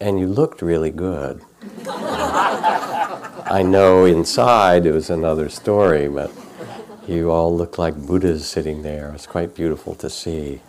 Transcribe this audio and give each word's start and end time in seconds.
and 0.00 0.18
you 0.18 0.26
looked 0.26 0.62
really 0.62 0.90
good. 0.90 1.42
I 1.86 3.62
know 3.64 4.04
inside 4.04 4.86
it 4.86 4.92
was 4.92 5.10
another 5.10 5.48
story, 5.48 6.08
but 6.08 6.32
you 7.06 7.30
all 7.30 7.54
looked 7.54 7.78
like 7.78 7.94
Buddhas 7.94 8.48
sitting 8.48 8.82
there. 8.82 9.12
It's 9.14 9.26
quite 9.26 9.54
beautiful 9.54 9.94
to 9.96 10.08
see. 10.08 10.60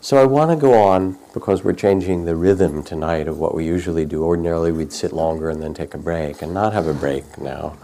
So 0.00 0.18
I 0.18 0.26
want 0.26 0.50
to 0.50 0.56
go 0.56 0.74
on 0.74 1.18
because 1.32 1.64
we're 1.64 1.72
changing 1.72 2.24
the 2.24 2.36
rhythm 2.36 2.82
tonight 2.82 3.28
of 3.28 3.38
what 3.38 3.54
we 3.54 3.64
usually 3.64 4.04
do. 4.04 4.22
Ordinarily, 4.22 4.72
we'd 4.72 4.92
sit 4.92 5.12
longer 5.12 5.48
and 5.48 5.62
then 5.62 5.72
take 5.72 5.94
a 5.94 5.98
break, 5.98 6.42
and 6.42 6.52
not 6.52 6.72
have 6.72 6.86
a 6.86 6.94
break 6.94 7.38
now. 7.38 7.76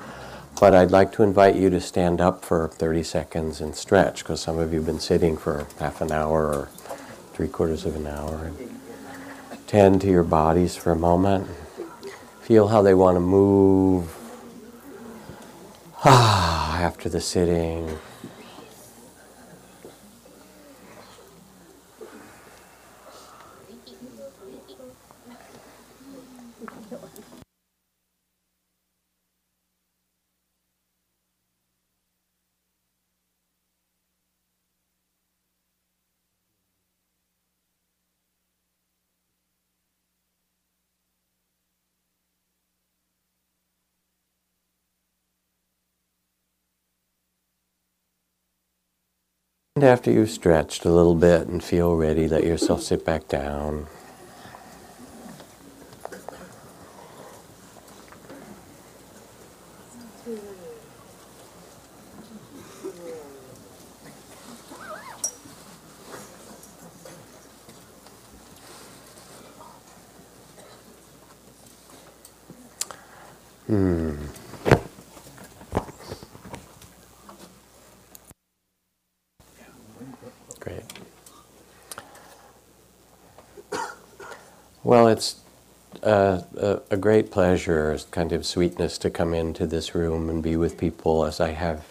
But 0.61 0.75
I'd 0.75 0.91
like 0.91 1.13
to 1.13 1.23
invite 1.23 1.57
you 1.57 1.71
to 1.71 1.81
stand 1.81 2.21
up 2.21 2.45
for 2.45 2.69
30 2.69 3.03
seconds 3.05 3.61
and 3.63 3.75
stretch, 3.75 4.19
because 4.19 4.43
some 4.43 4.59
of 4.59 4.73
you 4.73 4.81
have 4.81 4.87
been 4.87 5.01
sitting 5.01 5.37
for 5.39 5.67
half 5.79 6.03
an 6.03 6.13
hour 6.13 6.47
or 6.47 6.69
three 7.33 7.49
quarters 7.49 7.87
of 7.87 7.97
an 7.97 8.07
hour. 8.07 8.53
Tend 9.71 10.01
to 10.01 10.09
your 10.09 10.25
bodies 10.25 10.75
for 10.75 10.91
a 10.91 10.97
moment. 10.97 11.47
Feel 12.41 12.67
how 12.67 12.83
they 12.83 12.93
want 12.93 13.15
to 13.15 13.21
move 13.21 14.13
after 16.05 17.09
the 17.09 17.21
sitting. 17.21 17.89
And 49.81 49.89
after 49.89 50.11
you've 50.11 50.29
stretched 50.29 50.85
a 50.85 50.91
little 50.91 51.15
bit 51.15 51.47
and 51.47 51.65
feel 51.65 51.97
ready, 51.97 52.29
let 52.29 52.45
yourself 52.45 52.83
sit 52.83 53.03
back 53.03 53.29
down. 53.29 53.87
Hmm. 73.67 74.11
Great. 80.59 80.83
Well, 84.91 85.07
it's 85.07 85.37
uh, 86.03 86.43
a, 86.57 86.81
a, 86.91 86.97
great 86.97 87.31
pleasure, 87.31 87.97
kind 88.11 88.33
of 88.33 88.45
sweetness 88.45 88.99
to 88.99 89.09
come 89.09 89.35
into 89.35 89.65
this 89.65 89.95
room 89.95 90.29
and 90.29 90.43
be 90.43 90.57
with 90.57 90.77
people 90.77 91.25
as 91.25 91.39
I 91.39 91.51
have 91.51 91.87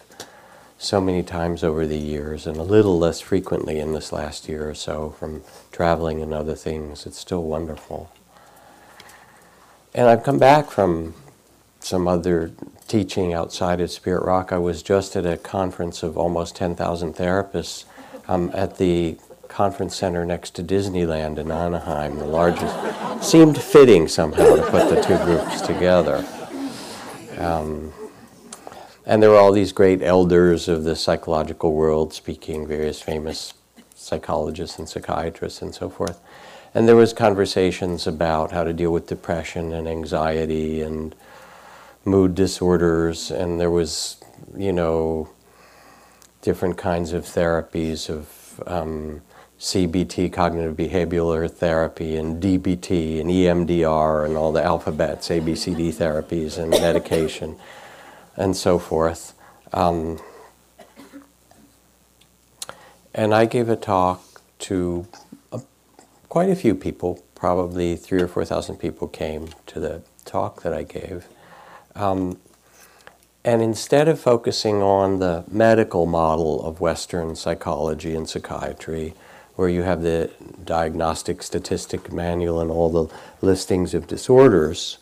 so 0.76 1.00
many 1.00 1.22
times 1.22 1.64
over 1.64 1.86
the 1.86 1.96
years, 1.96 2.46
and 2.46 2.58
a 2.58 2.62
little 2.62 2.98
less 2.98 3.22
frequently 3.22 3.78
in 3.78 3.94
this 3.94 4.12
last 4.12 4.50
year 4.50 4.68
or 4.68 4.74
so 4.74 5.14
from 5.18 5.40
traveling 5.72 6.20
and 6.20 6.34
other 6.34 6.54
things. 6.54 7.06
It's 7.06 7.18
still 7.18 7.42
wonderful. 7.42 8.12
And 9.94 10.06
I've 10.06 10.22
come 10.22 10.38
back 10.38 10.70
from 10.70 11.14
some 11.78 12.06
other 12.06 12.52
teaching 12.86 13.32
outside 13.32 13.80
of 13.80 13.90
Spirit 13.90 14.26
Rock. 14.26 14.52
I 14.52 14.58
was 14.58 14.82
just 14.82 15.16
at 15.16 15.24
a 15.24 15.38
conference 15.38 16.02
of 16.02 16.18
almost 16.18 16.54
10,000 16.54 17.14
therapists 17.14 17.86
um, 18.28 18.50
at 18.52 18.76
the 18.76 19.16
conference 19.60 19.94
center 19.94 20.24
next 20.24 20.54
to 20.54 20.62
Disneyland 20.62 21.36
in 21.36 21.50
Anaheim, 21.50 22.16
the 22.16 22.24
largest. 22.24 22.74
seemed 23.22 23.60
fitting 23.60 24.08
somehow 24.08 24.56
to 24.56 24.62
put 24.70 24.88
the 24.88 25.02
two 25.02 25.18
groups 25.18 25.60
together. 25.60 26.24
Um, 27.36 27.92
and 29.04 29.22
there 29.22 29.28
were 29.28 29.36
all 29.36 29.52
these 29.52 29.72
great 29.72 30.00
elders 30.00 30.66
of 30.66 30.84
the 30.84 30.96
psychological 30.96 31.74
world 31.74 32.14
speaking, 32.14 32.66
various 32.66 33.02
famous 33.02 33.52
psychologists 33.94 34.78
and 34.78 34.88
psychiatrists 34.88 35.60
and 35.60 35.74
so 35.74 35.90
forth. 35.90 36.18
And 36.72 36.88
there 36.88 36.96
was 36.96 37.12
conversations 37.12 38.06
about 38.06 38.52
how 38.52 38.64
to 38.64 38.72
deal 38.72 38.92
with 38.94 39.08
depression 39.08 39.74
and 39.74 39.86
anxiety 39.86 40.80
and 40.80 41.14
mood 42.06 42.34
disorders, 42.34 43.30
and 43.30 43.60
there 43.60 43.70
was, 43.70 44.16
you 44.56 44.72
know, 44.72 45.28
different 46.40 46.78
kinds 46.78 47.12
of 47.12 47.26
therapies 47.26 48.08
of 48.08 48.62
um, 48.66 49.20
CBT, 49.60 50.32
cognitive 50.32 50.74
behavioral 50.74 51.50
therapy, 51.50 52.16
and 52.16 52.42
DBT, 52.42 53.20
and 53.20 53.28
EMDR, 53.28 54.24
and 54.24 54.34
all 54.38 54.52
the 54.52 54.64
alphabets, 54.64 55.28
ABCD 55.28 55.92
therapies, 55.92 56.56
and 56.56 56.70
medication, 56.70 57.56
and 58.36 58.56
so 58.56 58.78
forth. 58.78 59.34
Um, 59.74 60.18
and 63.14 63.34
I 63.34 63.44
gave 63.44 63.68
a 63.68 63.76
talk 63.76 64.40
to 64.60 65.06
a, 65.52 65.60
quite 66.30 66.48
a 66.48 66.56
few 66.56 66.74
people, 66.74 67.22
probably 67.34 67.96
three 67.96 68.22
or 68.22 68.28
four 68.28 68.46
thousand 68.46 68.76
people 68.76 69.08
came 69.08 69.50
to 69.66 69.78
the 69.78 70.00
talk 70.24 70.62
that 70.62 70.72
I 70.72 70.84
gave. 70.84 71.26
Um, 71.94 72.38
and 73.44 73.60
instead 73.60 74.08
of 74.08 74.18
focusing 74.18 74.82
on 74.82 75.18
the 75.18 75.44
medical 75.50 76.06
model 76.06 76.62
of 76.64 76.80
Western 76.80 77.36
psychology 77.36 78.14
and 78.14 78.28
psychiatry, 78.28 79.14
where 79.60 79.68
you 79.68 79.82
have 79.82 80.00
the 80.00 80.30
diagnostic 80.64 81.42
statistic 81.42 82.10
manual 82.10 82.62
and 82.62 82.70
all 82.70 82.88
the 82.88 83.14
listings 83.42 83.92
of 83.92 84.06
disorders, 84.06 84.96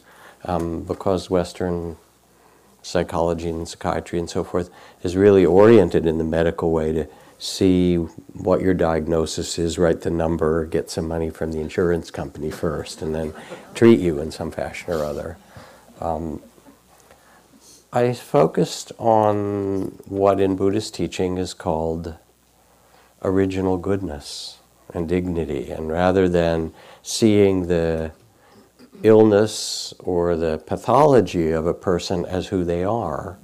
um, 0.47 0.83
because 0.83 1.31
Western 1.31 1.97
psychology 2.83 3.49
and 3.51 3.69
psychiatry 3.69 4.19
and 4.19 4.29
so 4.29 4.43
forth 4.43 4.69
is 5.05 5.17
really 5.17 5.47
oriented 5.47 6.07
in 6.07 6.19
the 6.19 6.25
medical 6.25 6.73
way 6.73 6.91
to 6.93 7.07
see 7.39 7.95
what 7.95 8.61
your 8.61 8.75
diagnosis 8.75 9.61
is, 9.61 9.79
write 9.79 10.01
the 10.01 10.11
number, 10.11 10.67
get 10.67 10.91
some 10.91 11.07
money 11.07 11.31
from 11.31 11.53
the 11.53 11.61
insurance 11.61 12.11
company 12.11 12.51
first, 12.51 13.01
and 13.01 13.15
then 13.15 13.33
treat 13.77 14.01
you 14.01 14.19
in 14.19 14.33
some 14.33 14.51
fashion 14.51 14.93
or 14.93 15.05
other. 15.05 15.37
Um, 16.01 16.43
I 17.93 18.13
focused 18.13 18.91
on 18.99 20.01
what 20.07 20.41
in 20.41 20.57
Buddhist 20.57 20.97
teaching 20.97 21.39
is 21.39 21.55
called 21.55 22.17
original 23.23 23.77
goodness 23.77 24.59
and 24.95 25.09
dignity. 25.09 25.71
And 25.71 25.89
rather 25.89 26.29
than 26.29 26.73
seeing 27.03 27.67
the 27.67 28.13
illness 29.03 29.95
or 29.99 30.37
the 30.37 30.59
pathology 30.67 31.53
of 31.53 31.67
a 31.67 31.75
person 31.75 32.25
as 32.25 32.49
who 32.49 32.65
they 32.65 32.85
are, 32.85 33.39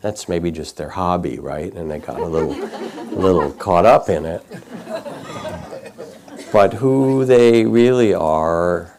that's 0.00 0.28
maybe 0.28 0.50
just 0.50 0.76
their 0.76 0.90
hobby, 0.90 1.38
right? 1.38 1.72
And 1.72 1.90
they 1.90 1.98
got 1.98 2.20
a 2.20 2.26
little, 2.26 2.54
little 3.10 3.50
caught 3.52 3.86
up 3.86 4.08
in 4.08 4.24
it. 4.24 4.44
But 6.52 6.74
who 6.74 7.24
they 7.24 7.66
really 7.66 8.14
are 8.14 8.98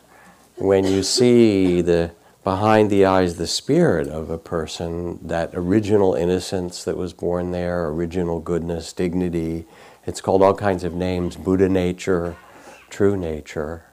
when 0.58 0.86
you 0.86 1.04
see 1.04 1.82
the 1.82 2.12
behind 2.44 2.90
the 2.90 3.04
eyes 3.04 3.36
the 3.36 3.46
spirit 3.46 4.08
of 4.08 4.30
a 4.30 4.38
person, 4.38 5.20
that 5.28 5.50
original 5.54 6.14
innocence 6.14 6.84
that 6.86 6.96
was 6.96 7.12
born 7.12 7.52
there, 7.52 7.90
original 7.90 8.40
goodness, 8.40 8.94
dignity. 8.94 9.66
It's 10.08 10.22
called 10.22 10.42
all 10.42 10.56
kinds 10.56 10.86
of 10.86 10.94
names 10.94 11.36
Buddha 11.36 11.68
nature, 11.68 12.38
true 12.90 13.18
nature. 13.18 13.84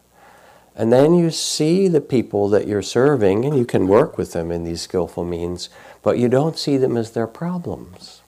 And 0.76 0.92
then 0.92 1.14
you 1.14 1.30
see 1.30 1.88
the 1.88 2.00
people 2.00 2.48
that 2.48 2.66
you're 2.66 2.82
serving, 2.82 3.44
and 3.44 3.56
you 3.56 3.64
can 3.64 3.88
work 3.88 4.16
with 4.16 4.32
them 4.32 4.50
in 4.50 4.64
these 4.64 4.80
skillful 4.80 5.24
means, 5.24 5.68
but 6.02 6.18
you 6.18 6.28
don't 6.28 6.56
see 6.56 6.76
them 6.76 6.96
as 6.96 7.10
their 7.10 7.26
problems. 7.26 8.22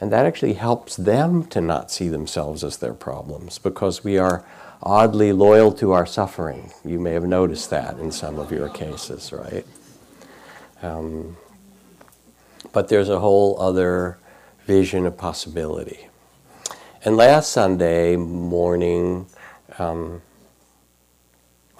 And 0.00 0.10
that 0.10 0.24
actually 0.24 0.54
helps 0.54 0.96
them 0.96 1.44
to 1.48 1.60
not 1.60 1.90
see 1.90 2.08
themselves 2.08 2.64
as 2.64 2.78
their 2.78 2.94
problems 2.94 3.58
because 3.58 4.02
we 4.02 4.16
are 4.16 4.44
oddly 4.82 5.32
loyal 5.32 5.72
to 5.72 5.92
our 5.92 6.06
suffering. 6.06 6.72
You 6.86 6.98
may 6.98 7.12
have 7.12 7.24
noticed 7.24 7.68
that 7.68 7.98
in 7.98 8.12
some 8.12 8.38
of 8.38 8.50
your 8.50 8.70
cases, 8.70 9.30
right? 9.30 9.66
Um, 10.82 11.36
but 12.72 12.88
there's 12.88 13.10
a 13.10 13.20
whole 13.20 13.60
other 13.60 14.18
vision 14.66 15.04
of 15.04 15.18
possibility. 15.18 16.09
And 17.02 17.16
last 17.16 17.52
Sunday 17.52 18.16
morning, 18.16 19.26
um, 19.78 20.20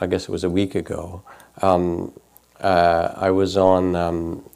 I 0.01 0.07
guess 0.07 0.23
it 0.23 0.31
was 0.31 0.45
a 0.45 0.49
week 0.49 0.75
ago, 0.75 1.23
um, 1.61 2.19
uh, 2.59 3.13
I 3.17 3.31
was 3.31 3.55
on 3.55 3.95
um, 3.97 4.49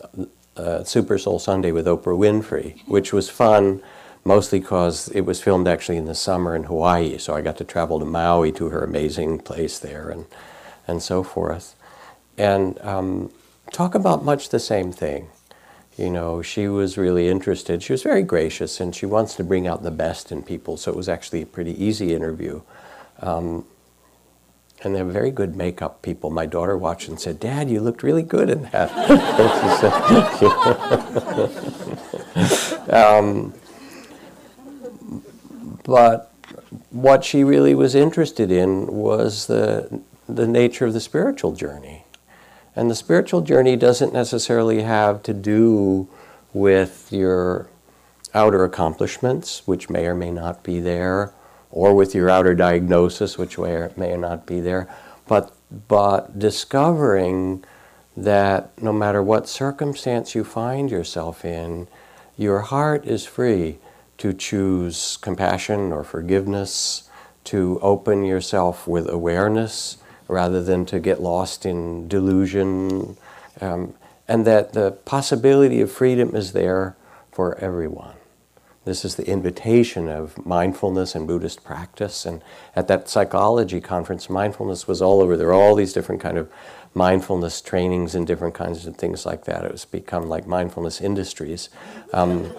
uh, 0.57 0.83
Super 0.85 1.19
Soul 1.19 1.39
Sunday 1.39 1.71
with 1.71 1.87
Oprah 1.87 2.17
Winfrey, 2.17 2.81
which 2.87 3.13
was 3.13 3.29
fun 3.29 3.83
mostly 4.25 4.59
because 4.59 5.09
it 5.09 5.23
was 5.23 5.43
filmed 5.43 5.69
actually 5.69 5.99
in 5.99 6.07
the 6.07 6.15
summer 6.15 6.57
in 6.57 6.65
Hawaii. 6.65 7.19
So 7.19 7.35
I 7.35 7.43
got 7.43 7.59
to 7.59 7.65
travel 7.65 7.99
to 7.99 8.07
Maui 8.07 8.51
to 8.53 8.71
her 8.71 8.83
amazing 8.83 9.41
place 9.41 9.79
there 9.79 10.09
and 10.09 10.25
and 10.87 11.03
so 11.03 11.23
forth. 11.23 11.77
And 12.39 12.79
um, 12.81 13.31
talk 13.71 13.95
about 13.95 14.25
much 14.25 14.49
the 14.49 14.59
same 14.59 14.93
thing. 14.93 15.29
You 15.97 16.11
know, 16.11 16.43
she 16.43 16.67
was 16.67 16.99
really 16.99 17.29
interested. 17.29 17.83
She 17.83 17.93
was 17.93 18.03
very 18.03 18.23
gracious 18.23 18.81
and 18.81 18.95
she 18.95 19.07
wants 19.07 19.35
to 19.37 19.45
bring 19.45 19.67
out 19.67 19.83
the 19.83 19.93
best 19.93 20.33
in 20.33 20.43
people, 20.43 20.77
so 20.77 20.91
it 20.91 20.97
was 20.97 21.09
actually 21.09 21.43
a 21.43 21.47
pretty 21.47 21.83
easy 21.83 22.13
interview. 22.13 22.63
Um, 23.21 23.65
and 24.83 24.95
they're 24.95 25.05
very 25.05 25.31
good 25.31 25.57
makeup 25.57 26.03
people. 26.03 26.31
My 26.31 26.47
daughter 26.47 26.77
watched 26.77 27.09
and 27.09 27.19
said, 27.19 27.41
Dad, 27.41 27.71
you 27.71 27.81
looked 27.81 28.03
really 28.03 28.23
good 28.23 28.51
in 28.51 28.63
that. 28.73 28.91
um, 32.93 33.55
but 35.85 36.35
what 36.91 37.25
she 37.25 37.45
really 37.45 37.75
was 37.75 37.95
interested 37.95 38.51
in 38.51 38.89
was 38.89 39.47
the, 39.47 40.03
the 40.29 40.47
nature 40.47 40.87
of 40.87 40.93
the 40.93 41.01
spiritual 41.01 41.53
journey. 41.53 42.04
And 42.77 42.91
the 42.91 42.95
spiritual 42.95 43.41
journey 43.41 43.77
doesn't 43.77 44.13
necessarily 44.13 44.83
have 44.83 45.23
to 45.25 45.35
do 45.35 46.09
with 46.53 47.13
your 47.13 47.69
outer 48.35 48.65
accomplishments, 48.65 49.63
which 49.67 49.89
may 49.89 50.07
or 50.07 50.15
may 50.15 50.31
not 50.31 50.65
be 50.65 50.81
there, 50.81 51.33
or 51.71 51.95
with 51.95 52.15
your 52.15 52.29
outer 52.29 52.55
diagnosis, 52.55 53.39
which 53.39 53.59
may 53.59 53.73
or 53.73 53.93
may 53.97 54.17
not 54.17 54.47
be 54.47 54.61
there, 54.61 54.89
but, 55.29 55.55
but 55.89 56.39
discovering 56.39 57.65
that 58.17 58.71
no 58.81 58.93
matter 58.93 59.23
what 59.23 59.49
circumstance 59.49 60.35
you 60.35 60.45
find 60.45 60.91
yourself 60.91 61.45
in, 61.45 61.89
your 62.37 62.61
heart 62.61 63.05
is 63.07 63.25
free 63.25 63.79
to 64.19 64.33
choose 64.33 65.17
compassion 65.19 65.93
or 65.93 66.05
forgiveness, 66.05 67.09
to 67.45 67.79
open 67.83 68.25
yourself 68.25 68.87
with 68.87 69.09
awareness 69.09 69.99
rather 70.29 70.63
than 70.63 70.87
to 70.87 71.01
get 71.01 71.21
lost 71.21 71.67
in 71.67 72.09
delusion, 72.09 73.17
um, 73.61 73.95
and 74.27 74.47
that 74.47 74.73
the 74.73 74.93
possibility 75.05 75.81
of 75.81 75.91
freedom 75.93 76.35
is 76.35 76.53
there 76.53 76.97
for 77.31 77.57
everyone. 77.59 78.15
This 78.85 79.05
is 79.05 79.15
the 79.15 79.27
invitation 79.27 80.09
of 80.09 80.45
mindfulness 80.45 81.15
and 81.15 81.27
Buddhist 81.27 81.65
practice. 81.65 82.27
And 82.27 82.43
at 82.77 82.87
that 82.89 83.09
psychology 83.09 83.81
conference, 83.81 84.29
mindfulness 84.29 84.87
was 84.87 85.01
all 85.01 85.23
over. 85.23 85.37
There 85.37 85.47
were 85.47 85.55
all 85.55 85.75
these 85.75 85.95
different 85.95 86.21
kind 86.21 86.37
of 86.37 86.51
mindfulness 86.93 87.61
trainings 87.63 88.15
and 88.15 88.27
different 88.27 88.55
kinds 88.55 88.87
of 88.87 88.97
things 88.97 89.25
like 89.25 89.45
that. 89.45 89.65
It 89.65 89.73
was 89.73 89.87
become 89.87 90.29
like 90.29 90.47
mindfulness 90.47 91.01
industries. 91.01 91.71
Um, 92.13 92.53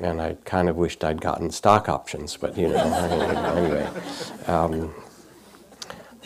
and 0.00 0.20
I 0.20 0.36
kind 0.44 0.68
of 0.68 0.76
wished 0.76 1.04
I'd 1.04 1.20
gotten 1.20 1.50
stock 1.50 1.88
options, 1.88 2.36
but 2.36 2.58
you 2.58 2.68
know, 2.68 2.76
anyway. 3.56 3.88
Um, 4.48 4.92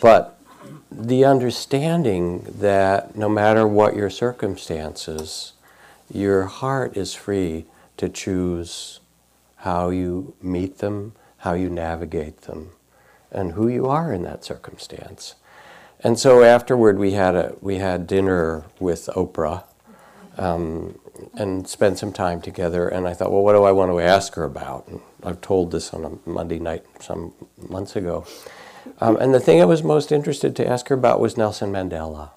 but 0.01 0.39
the 0.91 1.25
understanding 1.25 2.45
that 2.59 3.15
no 3.15 3.29
matter 3.29 3.67
what 3.67 3.95
your 3.95 4.09
circumstances, 4.09 5.53
your 6.11 6.45
heart 6.45 6.95
is 6.95 7.13
free 7.13 7.65
to 7.97 8.09
choose 8.09 8.99
how 9.57 9.89
you 9.89 10.33
meet 10.41 10.77
them, 10.77 11.13
how 11.37 11.53
you 11.53 11.69
navigate 11.69 12.41
them, 12.41 12.71
and 13.31 13.53
who 13.53 13.67
you 13.67 13.87
are 13.87 14.13
in 14.13 14.23
that 14.23 14.43
circumstance. 14.43 15.35
And 16.01 16.19
so 16.19 16.43
afterward, 16.43 16.99
we 16.99 17.11
had 17.11 17.35
a 17.35 17.55
we 17.59 17.77
had 17.77 18.05
dinner 18.05 18.65
with 18.79 19.09
Oprah, 19.15 19.63
um, 20.37 20.99
and 21.33 21.67
spent 21.67 21.97
some 21.97 22.13
time 22.13 22.41
together. 22.41 22.87
And 22.87 23.07
I 23.07 23.13
thought, 23.13 23.31
well, 23.31 23.41
what 23.41 23.53
do 23.53 23.63
I 23.63 23.71
want 23.71 23.91
to 23.91 23.99
ask 23.99 24.35
her 24.35 24.43
about? 24.43 24.87
And 24.87 25.01
I've 25.23 25.41
told 25.41 25.71
this 25.71 25.93
on 25.93 26.05
a 26.05 26.29
Monday 26.29 26.59
night 26.59 26.85
some 26.99 27.33
months 27.57 27.95
ago. 27.95 28.25
Um, 28.99 29.17
and 29.17 29.33
the 29.33 29.39
thing 29.39 29.61
I 29.61 29.65
was 29.65 29.83
most 29.83 30.11
interested 30.11 30.55
to 30.55 30.67
ask 30.67 30.87
her 30.89 30.95
about 30.95 31.19
was 31.19 31.37
Nelson 31.37 31.71
Mandela, 31.71 32.31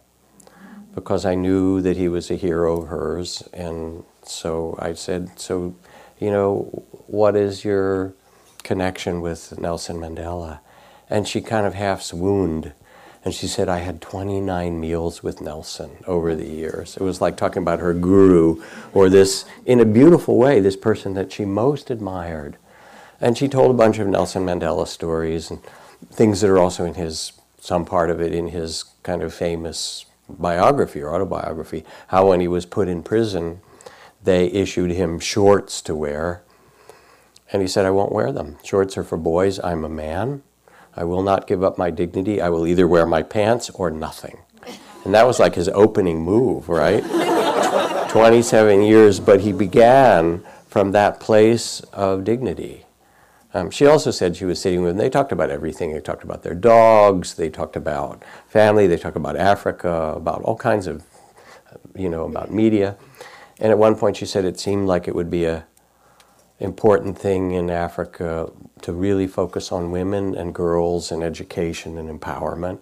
because 0.95 1.25
I 1.25 1.35
knew 1.35 1.81
that 1.81 1.97
he 1.97 2.09
was 2.09 2.31
a 2.31 2.37
hero 2.37 2.83
of 2.83 2.89
hers. 2.89 3.43
And 3.53 4.05
so 4.23 4.77
I 4.79 4.95
said, 4.95 5.39
so, 5.39 5.75
you 6.19 6.31
know, 6.31 6.85
what 7.07 7.37
is 7.37 7.65
your 7.65 8.15
connection 8.63 9.21
with 9.21 9.59
Nelson 9.59 9.97
Mandela? 9.97 10.61
And 11.09 11.27
she 11.27 11.41
kind 11.41 11.67
of 11.67 11.75
half 11.75 12.03
swooned 12.03 12.73
and 13.25 13.35
she 13.35 13.47
said, 13.47 13.69
I 13.69 13.79
had 13.79 14.01
29 14.01 14.81
meals 14.81 15.23
with 15.23 15.43
Nelson 15.43 15.91
over 16.07 16.35
the 16.35 16.49
years. 16.49 16.97
It 16.97 17.03
was 17.03 17.21
like 17.21 17.37
talking 17.37 17.63
about 17.63 17.79
her 17.79 17.93
guru, 17.93 18.63
or 18.95 19.11
this, 19.11 19.45
in 19.67 19.79
a 19.79 19.85
beautiful 19.85 20.39
way, 20.39 20.59
this 20.61 20.77
person 20.77 21.13
that 21.15 21.31
she 21.31 21.45
most 21.45 21.91
admired. 21.91 22.57
And 23.21 23.37
she 23.37 23.47
told 23.47 23.71
a 23.71 23.75
bunch 23.75 23.99
of 23.99 24.07
Nelson 24.07 24.47
Mandela 24.47 24.87
stories 24.87 25.51
and 25.51 25.61
things 26.13 26.41
that 26.41 26.51
are 26.51 26.59
also 26.59 26.85
in 26.85 26.95
his, 26.95 27.33
some 27.61 27.85
part 27.85 28.11
of 28.11 28.21
it 28.21 28.35
in 28.35 28.49
his 28.49 28.85
kind 29.03 29.23
of 29.23 29.33
famous 29.35 30.07
biography 30.29 31.03
or 31.03 31.15
autobiography. 31.15 31.85
How, 32.09 32.29
when 32.29 32.41
he 32.41 32.49
was 32.49 32.67
put 32.67 32.89
in 32.89 33.03
prison, 33.03 33.61
they 34.23 34.47
issued 34.47 34.91
him 34.91 35.19
shorts 35.19 35.81
to 35.83 35.95
wear. 35.95 36.43
And 37.53 37.63
he 37.63 37.69
said, 37.69 37.85
I 37.85 37.91
won't 37.91 38.13
wear 38.13 38.33
them. 38.33 38.59
Shorts 38.63 38.97
are 38.97 39.05
for 39.05 39.17
boys. 39.17 39.59
I'm 39.61 39.85
a 39.85 39.89
man. 39.89 40.43
I 40.95 41.05
will 41.05 41.23
not 41.23 41.47
give 41.47 41.63
up 41.63 41.79
my 41.79 41.91
dignity. 41.91 42.41
I 42.41 42.49
will 42.49 42.67
either 42.67 42.87
wear 42.87 43.07
my 43.07 43.23
pants 43.23 43.71
or 43.71 43.91
nothing. 43.91 44.39
And 45.05 45.15
that 45.15 45.27
was 45.27 45.39
like 45.39 45.55
his 45.55 45.69
opening 45.69 46.23
move, 46.23 46.69
right? 46.69 47.03
27 48.11 48.83
years, 48.83 49.21
but 49.21 49.41
he 49.41 49.53
began 49.53 50.43
from 50.69 50.93
that 50.93 51.21
place 51.21 51.81
of 51.93 52.25
dignity. 52.25 52.85
Um, 53.53 53.71
she 53.71 53.87
also 53.87 54.11
said 54.11 54.37
she 54.37 54.45
was 54.45 54.61
sitting 54.61 54.83
with 54.83 54.91
them. 54.91 54.99
They 54.99 55.11
talked 55.11 55.33
about 55.33 55.51
everything. 55.51 55.93
They 55.93 56.01
talked 56.01 56.23
about 56.23 56.43
their 56.43 56.55
dogs. 56.55 57.35
They 57.35 57.51
talked 57.51 57.77
about 57.77 58.23
family. 58.47 58.87
They 58.87 58.97
talked 58.97 59.17
about 59.17 59.37
Africa, 59.37 60.15
about 60.17 60.43
all 60.43 60.57
kinds 60.57 60.87
of, 60.87 61.05
you 61.97 62.09
know, 62.09 62.25
about 62.27 62.53
media. 62.53 62.97
And 63.59 63.73
at 63.73 63.79
one 63.79 63.97
point 63.97 64.17
she 64.17 64.27
said 64.27 64.45
it 64.45 64.59
seemed 64.59 64.87
like 64.87 65.09
it 65.09 65.15
would 65.15 65.31
be 65.31 65.45
a 65.45 65.67
important 66.61 67.19
thing 67.19 67.53
in 67.53 67.71
Africa 67.71 68.53
to 68.83 68.93
really 68.93 69.27
focus 69.27 69.73
on 69.73 69.91
women 69.91 70.35
and 70.35 70.55
girls 70.55 71.11
and 71.11 71.23
education 71.23 71.97
and 71.99 72.21
empowerment, 72.21 72.79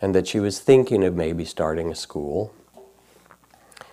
and 0.00 0.14
that 0.14 0.26
she 0.26 0.40
was 0.40 0.60
thinking 0.60 1.04
of 1.04 1.14
maybe 1.14 1.44
starting 1.44 1.90
a 1.90 1.94
school. 1.94 2.54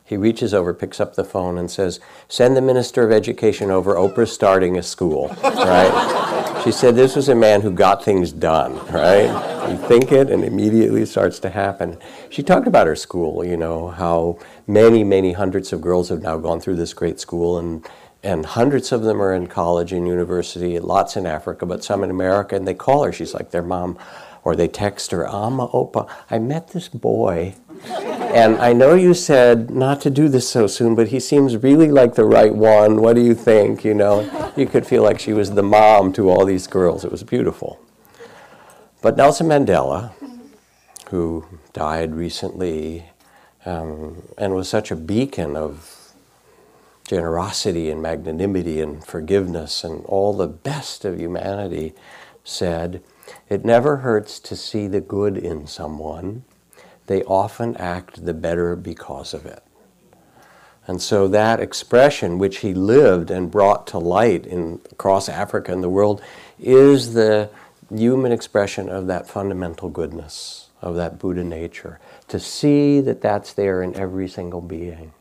He 0.06 0.18
reaches 0.18 0.54
over, 0.54 0.74
picks 0.74 1.00
up 1.00 1.16
the 1.16 1.24
phone, 1.24 1.58
and 1.58 1.72
says, 1.72 2.00
Send 2.28 2.58
the 2.58 2.62
Minister 2.62 3.04
of 3.04 3.12
Education 3.12 3.72
over. 3.72 3.96
Oprah's 3.96 4.32
starting 4.32 4.78
a 4.78 4.84
school, 4.84 5.30
right? 5.44 6.62
she 6.64 6.72
said 6.72 6.96
this 6.96 7.16
was 7.16 7.30
a 7.30 7.36
man 7.36 7.62
who 7.62 7.72
got 7.72 8.04
things 8.04 8.32
done, 8.32 8.74
right? 8.88 9.70
You 9.70 9.78
think 9.78 10.12
it, 10.12 10.30
and 10.30 10.44
immediately 10.44 11.06
starts 11.06 11.40
to 11.40 11.50
happen. 11.50 11.98
She 12.30 12.44
talked 12.44 12.68
about 12.68 12.88
her 12.88 12.96
school, 12.96 13.46
you 13.46 13.58
know, 13.58 13.89
how 13.89 14.39
many, 14.68 15.04
many 15.04 15.34
hundreds 15.34 15.74
of 15.74 15.82
girls 15.82 16.10
have 16.10 16.22
now 16.22 16.38
gone 16.38 16.60
through 16.60 16.75
this 16.75 16.94
great 16.94 17.20
school, 17.20 17.58
and 17.58 17.86
and 18.25 18.46
hundreds 18.46 18.94
of 18.94 19.04
them 19.04 19.22
are 19.22 19.34
in 19.34 19.48
college 19.48 19.92
and 19.92 20.08
university, 20.08 20.80
lots 20.80 21.18
in 21.18 21.25
Africa, 21.25 21.66
but 21.66 21.84
some 21.84 22.06
in 22.06 22.10
America, 22.10 22.56
and 22.56 22.66
they 22.66 22.74
call 22.74 23.04
her. 23.04 23.12
She's 23.12 23.34
like 23.34 23.51
their 23.51 23.62
mom, 23.62 23.98
or 24.46 24.56
they 24.56 24.70
text 24.70 25.12
her, 25.12 25.27
Ama 25.27 25.68
Opa, 25.68 26.10
I 26.30 26.39
met 26.39 26.70
this 26.70 26.88
boy, 26.88 27.56
and 27.86 28.58
I 28.58 28.74
know 28.74 28.94
you 28.94 29.13
said 29.13 29.70
not 29.70 30.02
to 30.02 30.10
do 30.10 30.28
this 30.28 30.50
so 30.50 30.68
soon, 30.68 30.96
but 30.96 31.10
he 31.10 31.20
seems 31.20 31.58
really 31.58 31.90
like 31.90 32.16
the 32.16 32.25
right 32.25 32.54
one. 32.54 33.02
What 33.02 33.16
do 33.16 33.22
you 33.22 33.36
think? 33.36 33.84
You 33.84 33.94
know, 33.94 34.54
you 34.56 34.66
could 34.66 34.88
feel 34.88 35.04
like 35.04 35.20
she 35.20 35.34
was 35.34 35.52
the 35.52 35.63
mom 35.63 36.13
to 36.13 36.30
all 36.30 36.46
these 36.46 36.68
girls. 36.68 37.06
It 37.06 37.12
was 37.12 37.24
beautiful. 37.24 37.80
But 39.02 39.18
Nelson 39.18 39.48
Mandela, 39.48 40.13
who 41.10 41.46
died 41.74 42.16
recently 42.16 43.06
um, 43.66 44.24
and 44.38 44.56
was 44.56 44.70
such 44.70 44.92
a 44.92 44.96
beacon 44.96 45.56
of 45.56 46.13
generosity 47.08 47.90
and 47.90 48.02
magnanimity 48.02 48.80
and 48.80 49.06
forgiveness 49.06 49.84
and 49.84 50.06
all 50.06 50.34
the 50.34 50.48
best 50.48 51.06
of 51.06 51.20
humanity, 51.20 51.94
said, 52.44 53.04
It 53.50 53.66
never 53.66 53.98
hurts 53.98 54.40
to 54.40 54.56
see 54.56 54.88
the 54.88 55.02
good 55.02 55.38
in 55.38 55.68
someone. 55.68 56.46
They 57.07 57.24
often 57.24 57.75
act 57.77 58.25
the 58.25 58.33
better 58.33 58.75
because 58.75 59.33
of 59.33 59.45
it. 59.45 59.63
And 60.86 61.01
so 61.01 61.27
that 61.29 61.60
expression, 61.60 62.39
which 62.39 62.57
he 62.57 62.74
lived 62.74 63.31
and 63.31 63.50
brought 63.50 63.88
to 63.88 63.98
light 63.98 64.45
in, 64.45 64.81
across 64.91 65.29
Africa 65.29 65.72
and 65.72 65.83
the 65.83 65.89
world, 65.89 66.22
is 66.60 67.13
the 67.13 67.50
human 67.89 68.31
expression 68.31 68.89
of 68.89 69.07
that 69.07 69.27
fundamental 69.27 69.89
goodness, 69.89 70.69
of 70.81 70.95
that 70.95 71.19
Buddha 71.19 71.43
nature. 71.43 72.00
To 72.27 72.39
see 72.39 73.00
that 73.01 73.22
that's 73.22 73.53
there 73.53 73.81
in 73.81 73.95
every 73.95 74.27
single 74.27 74.62
being 74.62 75.13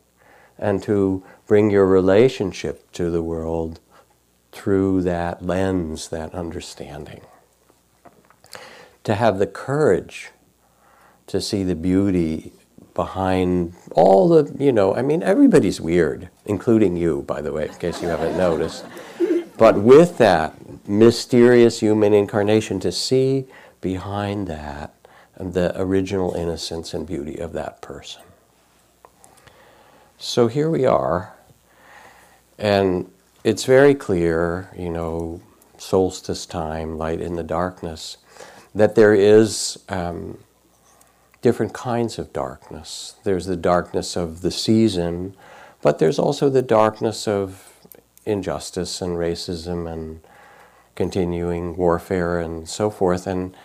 and 0.58 0.82
to 0.82 1.22
bring 1.46 1.70
your 1.70 1.86
relationship 1.86 2.90
to 2.92 3.10
the 3.10 3.22
world 3.22 3.80
through 4.52 5.02
that 5.02 5.44
lens, 5.44 6.08
that 6.08 6.34
understanding. 6.34 7.20
To 9.04 9.14
have 9.14 9.38
the 9.38 9.46
courage 9.46 10.30
to 11.26 11.41
see 11.41 11.62
the 11.62 11.75
beauty 11.76 12.52
behind 12.95 13.75
all 13.93 14.29
the, 14.29 14.55
you 14.62 14.73
know, 14.73 14.95
I 14.95 15.02
mean, 15.02 15.23
everybody's 15.23 15.81
weird, 15.81 16.29
including 16.45 16.97
you, 16.97 17.23
by 17.23 17.41
the 17.41 17.52
way, 17.52 17.69
in 17.69 17.75
case 17.75 18.02
you 18.02 18.09
haven't 18.09 18.37
noticed. 18.37 18.85
But 19.57 19.79
with 19.79 20.19
that 20.19 20.55
mysterious 20.88 21.81
human 21.81 22.12
incarnation, 22.12 22.81
to 22.81 22.93
see 22.93 23.47
behind 23.81 24.47
that 24.49 24.95
the 25.38 25.73
original 25.81 26.35
innocence 26.35 26.95
and 26.95 27.07
beauty 27.07 27.38
of 27.38 27.52
that 27.52 27.81
person. 27.81 28.23
So 30.19 30.47
here 30.47 30.71
we 30.71 30.85
are, 30.85 31.35
and 32.59 33.11
it's 33.43 33.64
very 33.64 33.95
clear, 33.95 34.71
you 34.76 34.91
know, 34.91 35.41
solstice 35.79 36.47
time, 36.47 36.97
light 36.97 37.21
in 37.21 37.35
the 37.35 37.43
darkness, 37.43 38.19
that 38.75 38.95
there 38.95 39.14
is 39.14 39.79
um, 39.88 40.38
different 41.42 41.75
kinds 41.75 42.18
of 42.18 42.32
darkness. 42.32 43.16
There's 43.25 43.46
the 43.46 43.56
darkness 43.56 44.16
of 44.16 44.40
the 44.40 44.50
season, 44.50 45.34
but 45.82 45.99
there's 45.99 46.18
also 46.18 46.49
the 46.49 46.62
darkness 46.62 47.28
of 47.28 47.68
injustice 48.25 49.02
and 49.02 49.16
racism 49.16 49.92
and 49.92 50.20
continuing 50.94 51.76
warfare 51.76 52.38
and 52.38 52.68
so 52.68 52.88
forth. 52.88 53.26
And 53.26 53.56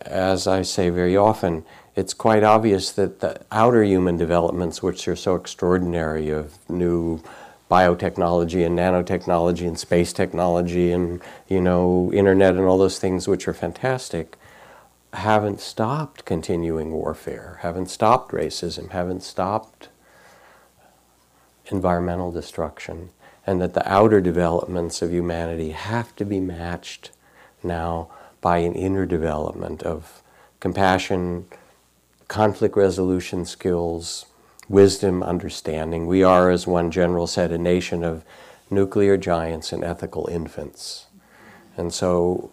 as 0.00 0.46
I 0.46 0.62
say 0.62 0.90
very 0.90 1.16
often, 1.16 1.64
it's 1.96 2.14
quite 2.14 2.44
obvious 2.44 2.92
that 2.92 3.18
the 3.18 3.40
outer 3.50 3.82
human 3.82 4.16
developments, 4.16 4.82
which 4.82 5.08
are 5.08 5.16
so 5.16 5.34
extraordinary, 5.34 6.30
of 6.30 6.56
new 6.70 7.20
biotechnology 7.68 8.64
and 8.64 8.78
nanotechnology 8.78 9.66
and 9.66 9.78
space 9.78 10.12
technology 10.12 10.90
and 10.90 11.20
you 11.48 11.60
know 11.60 12.10
internet 12.14 12.54
and 12.54 12.64
all 12.64 12.78
those 12.78 12.98
things 12.98 13.28
which 13.28 13.46
are 13.46 13.52
fantastic 13.52 14.37
haven't 15.18 15.60
stopped 15.60 16.24
continuing 16.24 16.92
warfare 16.92 17.58
haven't 17.62 17.88
stopped 17.88 18.32
racism 18.32 18.90
haven't 18.90 19.22
stopped 19.22 19.88
environmental 21.66 22.32
destruction 22.32 23.10
and 23.46 23.60
that 23.60 23.74
the 23.74 23.92
outer 23.92 24.20
developments 24.20 25.00
of 25.02 25.12
humanity 25.12 25.70
have 25.70 26.14
to 26.16 26.24
be 26.24 26.40
matched 26.40 27.10
now 27.62 28.08
by 28.40 28.58
an 28.58 28.74
inner 28.74 29.06
development 29.06 29.82
of 29.82 30.22
compassion 30.60 31.46
conflict 32.28 32.76
resolution 32.76 33.44
skills 33.44 34.26
wisdom, 34.68 35.22
understanding. 35.22 36.06
We 36.06 36.22
are, 36.22 36.50
as 36.50 36.66
one 36.66 36.90
general 36.90 37.26
said, 37.26 37.52
a 37.52 37.58
nation 37.58 38.04
of 38.04 38.24
nuclear 38.70 39.16
giants 39.16 39.72
and 39.72 39.82
ethical 39.82 40.28
infants. 40.30 41.06
And 41.76 41.92
so 41.92 42.50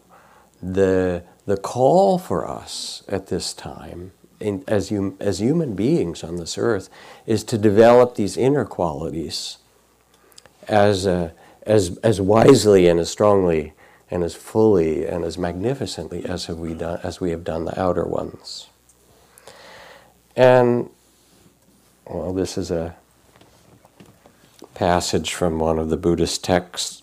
the, 0.74 1.24
the 1.46 1.58
call 1.58 2.18
for 2.18 2.48
us 2.48 3.04
at 3.08 3.28
this 3.28 3.54
time, 3.54 4.12
in, 4.40 4.64
as, 4.68 4.92
you, 4.92 5.16
as 5.20 5.40
human 5.40 5.76
beings 5.76 6.24
on 6.24 6.38
this 6.38 6.58
earth, 6.58 6.90
is 7.26 7.44
to 7.46 7.58
develop 7.58 8.16
these 8.16 8.38
inner 8.38 8.66
qualities 8.66 9.58
as, 10.68 11.06
uh, 11.06 11.32
as, 11.64 11.98
as 12.00 12.20
wisely 12.20 12.88
and 12.88 13.00
as 13.00 13.10
strongly 13.10 13.74
and 14.12 14.24
as 14.24 14.36
fully 14.36 15.06
and 15.06 15.24
as 15.24 15.38
magnificently 15.38 16.26
as, 16.26 16.46
have 16.46 16.58
we, 16.58 16.74
done, 16.74 17.00
as 17.04 17.20
we 17.20 17.32
have 17.32 17.44
done 17.44 17.66
the 17.66 17.80
outer 17.80 18.06
ones. 18.06 18.68
And 20.36 20.90
well, 22.06 22.34
this 22.34 22.58
is 22.58 22.70
a 22.72 22.96
passage 24.76 25.34
from 25.34 25.60
one 25.60 25.80
of 25.80 25.90
the 25.90 25.98
Buddhist 25.98 26.44
texts. 26.44 27.02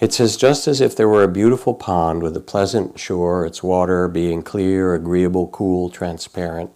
It 0.00 0.12
says, 0.12 0.36
just 0.36 0.68
as 0.68 0.80
if 0.80 0.94
there 0.94 1.08
were 1.08 1.24
a 1.24 1.28
beautiful 1.28 1.74
pond 1.74 2.22
with 2.22 2.36
a 2.36 2.40
pleasant 2.40 2.98
shore, 2.98 3.44
its 3.46 3.62
water 3.62 4.08
being 4.08 4.42
clear, 4.42 4.94
agreeable, 4.94 5.48
cool, 5.48 5.90
transparent, 5.90 6.70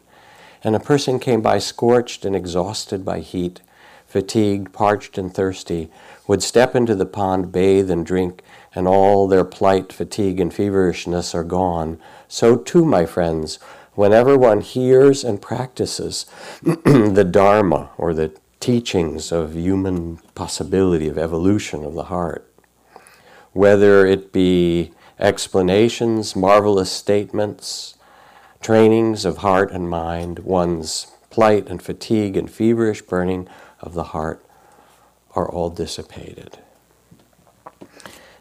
and 0.64 0.76
a 0.76 0.80
person 0.80 1.18
came 1.18 1.40
by 1.40 1.58
scorched 1.58 2.24
and 2.24 2.36
exhausted 2.36 3.04
by 3.04 3.20
heat, 3.20 3.60
fatigued, 4.06 4.72
parched, 4.72 5.18
and 5.18 5.34
thirsty, 5.34 5.90
would 6.26 6.42
step 6.42 6.76
into 6.76 6.94
the 6.94 7.06
pond, 7.06 7.50
bathe, 7.50 7.90
and 7.90 8.06
drink, 8.06 8.42
and 8.74 8.86
all 8.86 9.26
their 9.26 9.44
plight, 9.44 9.92
fatigue, 9.92 10.38
and 10.38 10.52
feverishness 10.52 11.34
are 11.34 11.44
gone. 11.44 11.98
So 12.28 12.56
too, 12.56 12.84
my 12.84 13.06
friends, 13.06 13.58
whenever 13.94 14.36
one 14.36 14.60
hears 14.60 15.24
and 15.24 15.40
practices 15.40 16.26
the 16.62 17.26
Dharma 17.28 17.90
or 17.96 18.14
the 18.14 18.36
teachings 18.60 19.32
of 19.32 19.56
human 19.56 20.18
possibility, 20.34 21.08
of 21.08 21.18
evolution 21.18 21.84
of 21.84 21.94
the 21.94 22.04
heart, 22.04 22.51
whether 23.52 24.06
it 24.06 24.32
be 24.32 24.92
explanations, 25.18 26.34
marvelous 26.34 26.90
statements, 26.90 27.96
trainings 28.60 29.24
of 29.24 29.38
heart 29.38 29.70
and 29.70 29.88
mind, 29.88 30.40
one's 30.40 31.08
plight 31.30 31.68
and 31.68 31.82
fatigue 31.82 32.36
and 32.36 32.50
feverish 32.50 33.02
burning 33.02 33.48
of 33.80 33.94
the 33.94 34.04
heart 34.04 34.44
are 35.34 35.48
all 35.48 35.70
dissipated. 35.70 36.58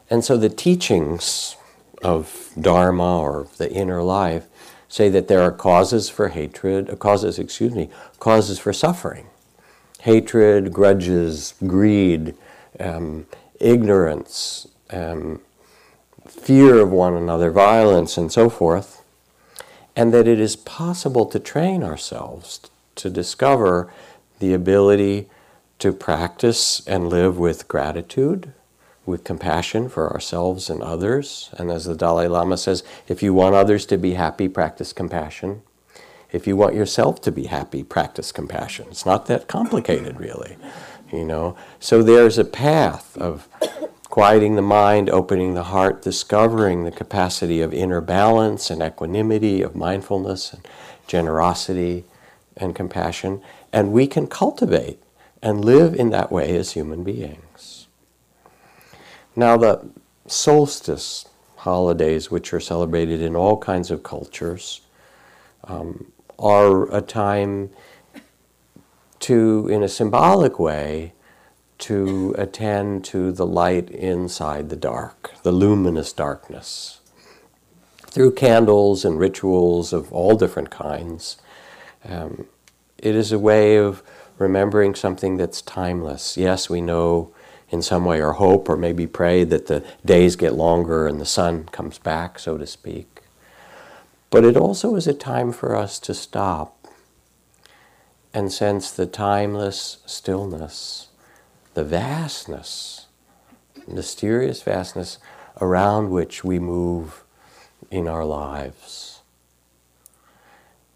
And 0.09 0.25
so 0.25 0.37
the 0.37 0.49
teachings 0.49 1.55
of 2.03 2.49
Dharma 2.59 3.19
or 3.19 3.47
the 3.57 3.71
inner 3.71 4.03
life 4.03 4.47
say 4.87 5.07
that 5.09 5.29
there 5.29 5.41
are 5.41 5.51
causes 5.51 6.09
for 6.09 6.27
hatred, 6.29 6.89
uh, 6.89 6.95
causes, 6.97 7.39
excuse 7.39 7.73
me, 7.73 7.89
causes 8.19 8.59
for 8.59 8.73
suffering. 8.73 9.27
Hatred, 10.01 10.73
grudges, 10.73 11.53
greed, 11.65 12.35
um, 12.79 13.25
ignorance, 13.59 14.67
um, 14.91 15.41
fear 16.27 16.79
of 16.79 16.91
one 16.91 17.15
another, 17.15 17.51
violence, 17.51 18.17
and 18.17 18.31
so 18.31 18.49
forth. 18.49 19.03
And 19.95 20.13
that 20.13 20.27
it 20.27 20.39
is 20.39 20.55
possible 20.55 21.25
to 21.25 21.39
train 21.39 21.83
ourselves 21.83 22.61
to 22.95 23.09
discover 23.09 23.91
the 24.39 24.53
ability 24.53 25.27
to 25.79 25.91
practice 25.91 26.85
and 26.87 27.09
live 27.09 27.37
with 27.37 27.67
gratitude, 27.67 28.53
with 29.05 29.23
compassion 29.23 29.89
for 29.89 30.11
ourselves 30.11 30.69
and 30.69 30.81
others. 30.81 31.49
And 31.57 31.71
as 31.71 31.85
the 31.85 31.95
Dalai 31.95 32.27
Lama 32.27 32.57
says, 32.57 32.83
if 33.07 33.23
you 33.23 33.33
want 33.33 33.55
others 33.55 33.85
to 33.87 33.97
be 33.97 34.13
happy, 34.13 34.47
practice 34.47 34.93
compassion. 34.93 35.63
If 36.31 36.47
you 36.47 36.55
want 36.55 36.75
yourself 36.75 37.19
to 37.21 37.31
be 37.31 37.47
happy, 37.47 37.83
practice 37.83 38.31
compassion. 38.31 38.87
It's 38.91 39.05
not 39.05 39.25
that 39.25 39.47
complicated, 39.47 40.19
really. 40.19 40.55
You 41.11 41.25
know, 41.25 41.57
so 41.79 42.01
there's 42.01 42.37
a 42.37 42.45
path 42.45 43.17
of 43.17 43.49
quieting 44.11 44.55
the 44.55 44.61
mind, 44.61 45.09
opening 45.09 45.53
the 45.53 45.63
heart, 45.63 46.01
discovering 46.01 46.83
the 46.83 46.91
capacity 46.91 47.61
of 47.61 47.73
inner 47.73 48.01
balance 48.01 48.69
and 48.69 48.83
equanimity, 48.83 49.61
of 49.61 49.73
mindfulness 49.73 50.51
and 50.51 50.67
generosity 51.07 52.03
and 52.57 52.75
compassion, 52.75 53.41
and 53.71 53.93
we 53.93 54.05
can 54.05 54.27
cultivate 54.27 55.01
and 55.41 55.63
live 55.63 55.95
in 55.95 56.09
that 56.09 56.29
way 56.29 56.55
as 56.57 56.73
human 56.73 57.03
beings. 57.05 57.87
Now, 59.33 59.55
the 59.55 59.89
solstice 60.27 61.29
holidays, 61.55 62.29
which 62.29 62.53
are 62.53 62.59
celebrated 62.59 63.21
in 63.21 63.33
all 63.33 63.57
kinds 63.57 63.91
of 63.91 64.03
cultures, 64.03 64.81
um, 65.63 66.11
are 66.37 66.93
a 66.93 67.01
time 67.01 67.69
to, 69.21 69.69
in 69.69 69.83
a 69.83 69.87
symbolic 69.87 70.59
way, 70.59 71.13
to 71.81 72.35
attend 72.37 73.03
to 73.05 73.31
the 73.31 73.45
light 73.45 73.89
inside 73.89 74.69
the 74.69 74.75
dark, 74.75 75.31
the 75.43 75.51
luminous 75.51 76.13
darkness. 76.13 76.99
Through 78.07 78.33
candles 78.33 79.05
and 79.05 79.19
rituals 79.19 79.93
of 79.93 80.11
all 80.11 80.35
different 80.37 80.69
kinds, 80.69 81.37
um, 82.07 82.45
it 82.97 83.15
is 83.15 83.31
a 83.31 83.39
way 83.39 83.77
of 83.77 84.03
remembering 84.37 84.95
something 84.95 85.37
that's 85.37 85.61
timeless. 85.61 86.37
Yes, 86.37 86.69
we 86.69 86.81
know 86.81 87.33
in 87.69 87.81
some 87.81 88.05
way 88.05 88.21
or 88.21 88.33
hope 88.33 88.67
or 88.67 88.75
maybe 88.75 89.07
pray 89.07 89.43
that 89.45 89.67
the 89.67 89.83
days 90.05 90.35
get 90.35 90.53
longer 90.53 91.07
and 91.07 91.21
the 91.21 91.25
sun 91.25 91.63
comes 91.65 91.97
back, 91.97 92.37
so 92.37 92.57
to 92.57 92.67
speak. 92.67 93.21
But 94.29 94.43
it 94.43 94.57
also 94.57 94.95
is 94.95 95.07
a 95.07 95.13
time 95.13 95.51
for 95.51 95.75
us 95.75 95.99
to 95.99 96.13
stop 96.13 96.87
and 98.33 98.51
sense 98.51 98.91
the 98.91 99.05
timeless 99.05 99.97
stillness, 100.05 101.09
the 101.73 101.83
vastness, 101.83 103.07
mysterious 103.87 104.61
vastness 104.61 105.17
around 105.59 106.09
which 106.09 106.43
we 106.43 106.59
move 106.59 107.23
in 107.89 108.07
our 108.07 108.25
lives. 108.25 109.21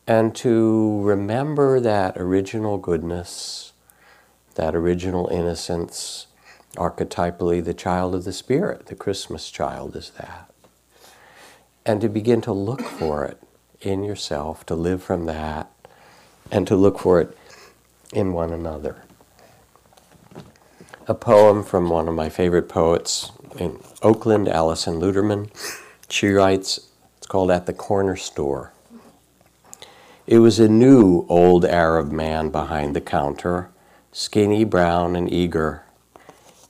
And 0.07 0.35
to 0.35 1.01
remember 1.01 1.79
that 1.79 2.15
original 2.17 2.77
goodness, 2.77 3.73
that 4.55 4.75
original 4.75 5.27
innocence, 5.27 6.27
Archetypally, 6.75 7.63
the 7.63 7.73
child 7.73 8.13
of 8.13 8.25
the 8.25 8.33
Spirit, 8.33 8.87
the 8.87 8.95
Christmas 8.95 9.49
child 9.49 9.95
is 9.95 10.11
that. 10.11 10.51
And 11.85 12.01
to 12.01 12.09
begin 12.09 12.41
to 12.41 12.51
look 12.51 12.81
for 12.81 13.23
it 13.23 13.41
in 13.81 14.03
yourself, 14.03 14.65
to 14.65 14.75
live 14.75 15.01
from 15.01 15.25
that, 15.25 15.71
and 16.51 16.67
to 16.67 16.75
look 16.75 16.99
for 16.99 17.21
it 17.21 17.37
in 18.11 18.33
one 18.33 18.51
another. 18.51 19.04
A 21.07 21.13
poem 21.13 21.63
from 21.63 21.89
one 21.89 22.07
of 22.07 22.15
my 22.15 22.29
favorite 22.29 22.67
poets 22.67 23.31
in 23.57 23.79
Oakland, 24.01 24.47
Alison 24.47 24.99
Luterman. 24.99 25.49
She 26.09 26.29
writes, 26.29 26.89
it's 27.17 27.27
called 27.27 27.51
At 27.51 27.65
the 27.65 27.73
Corner 27.73 28.15
Store. 28.15 28.71
It 30.27 30.39
was 30.39 30.59
a 30.59 30.67
new 30.67 31.25
old 31.29 31.65
Arab 31.65 32.11
man 32.11 32.49
behind 32.49 32.95
the 32.95 33.01
counter, 33.01 33.69
skinny, 34.11 34.63
brown, 34.63 35.15
and 35.15 35.31
eager 35.31 35.85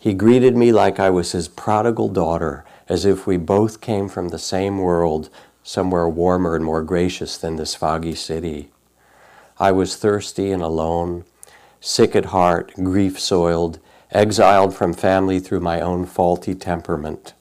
he 0.05 0.13
greeted 0.13 0.55
me 0.55 0.71
like 0.71 0.99
I 0.99 1.09
was 1.09 1.31
his 1.31 1.47
prodigal 1.47 2.09
daughter, 2.09 2.63
as 2.87 3.05
if 3.05 3.25
we 3.25 3.37
both 3.37 3.81
came 3.81 4.07
from 4.07 4.29
the 4.29 4.37
same 4.37 4.77
world, 4.77 5.31
somewhere 5.63 6.07
warmer 6.07 6.55
and 6.55 6.63
more 6.63 6.83
gracious 6.83 7.39
than 7.39 7.55
this 7.55 7.73
foggy 7.73 8.13
city. 8.13 8.69
I 9.57 9.71
was 9.71 9.95
thirsty 9.95 10.51
and 10.51 10.61
alone, 10.61 11.23
sick 11.81 12.15
at 12.15 12.25
heart, 12.25 12.71
grief 12.75 13.19
soiled, 13.19 13.79
exiled 14.11 14.75
from 14.75 14.93
family 14.93 15.39
through 15.39 15.59
my 15.59 15.81
own 15.81 16.05
faulty 16.05 16.55
temperament. 16.55 17.33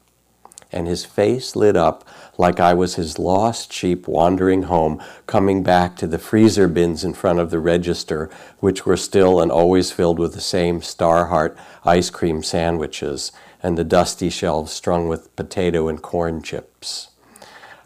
And 0.73 0.89
his 0.89 1.05
face 1.05 1.55
lit 1.55 1.77
up 1.77 2.07
like 2.37 2.59
I 2.59 2.75
was 2.75 2.97
his 2.97 3.19
lost 3.19 3.73
sheep 3.73 4.09
wandering 4.09 4.65
home, 4.65 5.01
coming 5.27 5.63
back 5.63 5.97
to 5.97 6.07
the 6.07 6.19
freezer 6.19 6.67
bins 6.67 7.05
in 7.05 7.15
front 7.15 7.39
of 7.39 7.51
the 7.51 7.61
register, 7.61 8.29
which 8.59 8.85
were 8.85 8.97
still 8.97 9.41
and 9.41 9.53
always 9.53 9.93
filled 9.93 10.19
with 10.19 10.35
the 10.35 10.41
same 10.41 10.81
Starheart 10.81 11.57
ice 11.85 12.11
cream 12.11 12.43
sandwiches 12.43 13.31
and 13.65 13.79
the 13.79 13.85
dusty 13.85 14.29
shelves 14.29 14.73
strung 14.73 15.09
with 15.09 15.35
potato 15.37 15.89
and 15.89 16.03
corn 16.03 16.43
chips. 16.43 17.09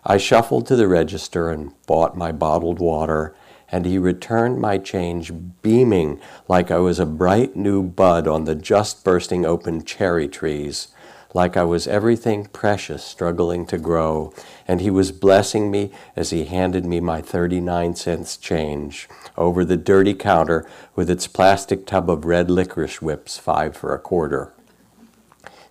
I 0.04 0.16
shuffled 0.16 0.66
to 0.66 0.76
the 0.76 0.88
register 0.88 1.50
and 1.50 1.72
bought 1.86 2.16
my 2.16 2.32
bottled 2.32 2.80
water, 2.80 3.34
and 3.70 3.84
he 3.84 3.98
returned 3.98 4.60
my 4.60 4.78
change 4.78 5.32
beaming 5.62 6.20
like 6.48 6.70
I 6.70 6.78
was 6.78 6.98
a 6.98 7.06
bright 7.06 7.56
new 7.56 7.82
bud 7.82 8.26
on 8.26 8.44
the 8.44 8.54
just 8.54 9.04
bursting 9.04 9.44
open 9.44 9.84
cherry 9.84 10.28
trees 10.28 10.88
like 11.34 11.56
I 11.56 11.64
was 11.64 11.86
everything 11.86 12.46
precious 12.46 13.04
struggling 13.04 13.66
to 13.66 13.78
grow, 13.78 14.32
and 14.66 14.80
he 14.80 14.90
was 14.90 15.12
blessing 15.12 15.70
me 15.70 15.92
as 16.16 16.30
he 16.30 16.44
handed 16.44 16.84
me 16.84 17.00
my 17.00 17.20
39 17.20 17.94
cents 17.96 18.36
change 18.36 19.08
over 19.36 19.64
the 19.64 19.76
dirty 19.76 20.14
counter 20.14 20.68
with 20.94 21.10
its 21.10 21.26
plastic 21.26 21.86
tub 21.86 22.08
of 22.10 22.24
red 22.24 22.50
licorice 22.50 23.02
whips, 23.02 23.36
five 23.36 23.76
for 23.76 23.94
a 23.94 23.98
quarter. 23.98 24.52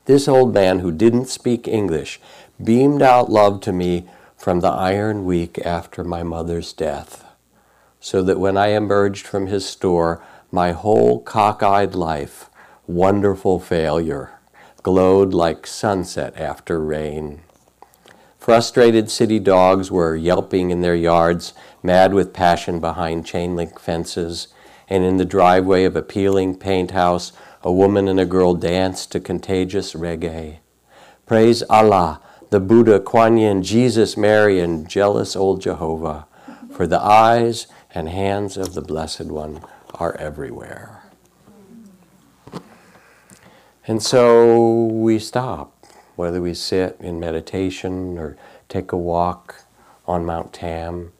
This 0.05 0.27
old 0.27 0.53
man 0.53 0.79
who 0.79 0.91
didn't 0.91 1.25
speak 1.25 1.67
English 1.67 2.21
beamed 2.63 3.01
out 3.01 3.29
love 3.29 3.59
to 3.61 3.73
me 3.73 4.07
from 4.37 4.59
the 4.59 4.69
iron 4.69 5.25
week 5.25 5.59
after 5.65 6.03
my 6.03 6.23
mother's 6.23 6.71
death, 6.71 7.25
so 8.07 8.23
that 8.23 8.39
when 8.39 8.55
I 8.55 8.67
emerged 8.67 9.27
from 9.27 9.47
his 9.47 9.65
store, 9.65 10.23
my 10.49 10.71
whole 10.71 11.19
cockeyed 11.19 11.93
life, 11.93 12.49
wonderful 12.87 13.59
failure, 13.59 14.39
glowed 14.81 15.33
like 15.33 15.67
sunset 15.67 16.33
after 16.37 16.79
rain. 16.79 17.41
Frustrated 18.39 19.11
city 19.11 19.39
dogs 19.39 19.91
were 19.91 20.15
yelping 20.15 20.69
in 20.71 20.79
their 20.79 20.95
yards, 20.95 21.53
mad 21.83 22.13
with 22.13 22.31
passion 22.31 22.79
behind 22.79 23.25
chain 23.25 23.57
link 23.57 23.77
fences, 23.77 24.47
and 24.87 25.03
in 25.03 25.17
the 25.17 25.25
driveway 25.25 25.83
of 25.83 25.97
a 25.97 26.01
peeling 26.01 26.55
paint 26.55 26.91
house, 26.91 27.33
a 27.61 27.73
woman 27.73 28.07
and 28.07 28.21
a 28.21 28.25
girl 28.25 28.53
danced 28.53 29.11
to 29.11 29.19
contagious 29.19 29.93
reggae. 29.93 30.59
Praise 31.25 31.61
Allah, 31.63 32.21
the 32.51 32.61
Buddha, 32.61 33.01
Kuan 33.01 33.37
Yin, 33.37 33.63
Jesus, 33.63 34.15
Mary, 34.15 34.61
and 34.61 34.87
jealous 34.87 35.35
old 35.35 35.59
Jehovah, 35.59 36.25
for 36.71 36.87
the 36.87 37.01
eyes 37.01 37.67
and 37.93 38.09
hands 38.09 38.57
of 38.57 38.73
the 38.73 38.81
Blessed 38.81 39.25
One 39.25 39.61
are 39.95 40.15
everywhere. 40.17 41.03
And 43.85 44.03
so 44.03 44.85
we 44.85 45.17
stop, 45.17 45.85
whether 46.15 46.41
we 46.41 46.53
sit 46.53 46.97
in 46.99 47.19
meditation 47.19 48.17
or 48.17 48.35
take 48.67 48.91
a 48.91 48.97
walk 48.97 49.63
on 50.05 50.25
Mount 50.25 50.53
Tam 50.53 51.13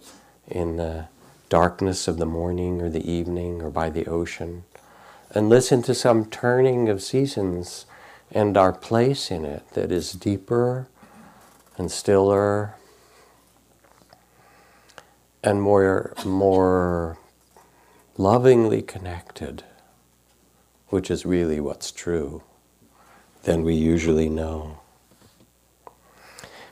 in 0.47 0.77
the 0.77 1.07
darkness 1.49 2.07
of 2.07 2.17
the 2.17 2.25
morning 2.25 2.81
or 2.81 2.89
the 2.89 3.09
evening 3.09 3.61
or 3.61 3.69
by 3.69 3.89
the 3.89 4.05
ocean, 4.05 4.63
and 5.31 5.49
listen 5.49 5.81
to 5.83 5.93
some 5.93 6.25
turning 6.25 6.89
of 6.89 7.01
seasons 7.01 7.85
and 8.31 8.57
our 8.57 8.73
place 8.73 9.31
in 9.31 9.45
it 9.45 9.63
that 9.73 9.91
is 9.91 10.11
deeper 10.13 10.87
and 11.77 11.91
stiller 11.91 12.75
and 15.43 15.61
more, 15.61 16.13
more 16.25 17.17
lovingly 18.17 18.81
connected, 18.81 19.63
which 20.87 21.11
is 21.11 21.25
really 21.25 21.59
what's 21.59 21.91
true 21.91 22.43
than 23.43 23.63
we 23.63 23.75
usually 23.75 24.29
know. 24.29 24.79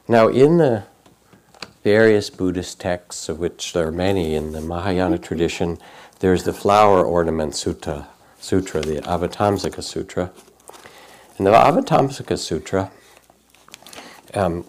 Now, 0.08 0.28
in 0.28 0.58
the 0.58 0.84
various 1.84 2.30
Buddhist 2.30 2.80
texts, 2.80 3.30
of 3.30 3.39
which 3.39 3.73
there 3.73 3.88
are 3.88 3.91
many 3.91 4.36
in 4.36 4.51
the 4.51 4.62
Mahayana 4.62 5.19
tradition, 5.19 5.78
there's 6.19 6.43
the 6.43 6.54
flower 6.54 7.04
ornament 7.04 7.54
sutta, 7.54 8.08
sutra, 8.39 8.82
the 8.82 9.01
Avatamsaka 9.01 9.84
Sutra. 9.84 10.32
And 11.38 11.45
the 11.45 11.51
Avatamsaka 11.51 12.38
Sutra, 12.39 12.91
um, 14.34 14.65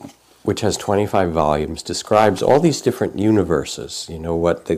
which 0.47 0.61
has 0.61 0.77
25 0.77 1.33
volumes, 1.33 1.83
describes 1.83 2.41
all 2.41 2.61
these 2.61 2.81
different 2.81 3.19
universes. 3.19 4.07
You 4.09 4.21
know, 4.21 4.37
what 4.37 4.67
the 4.67 4.77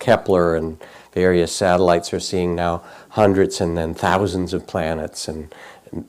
Kepler 0.00 0.56
and 0.56 0.82
various 1.12 1.54
satellites 1.54 2.14
are 2.14 2.20
seeing 2.20 2.54
now, 2.54 2.82
hundreds 3.10 3.60
and 3.60 3.76
then 3.76 3.92
thousands 3.92 4.54
of 4.54 4.66
planets 4.66 5.28
and 5.28 5.54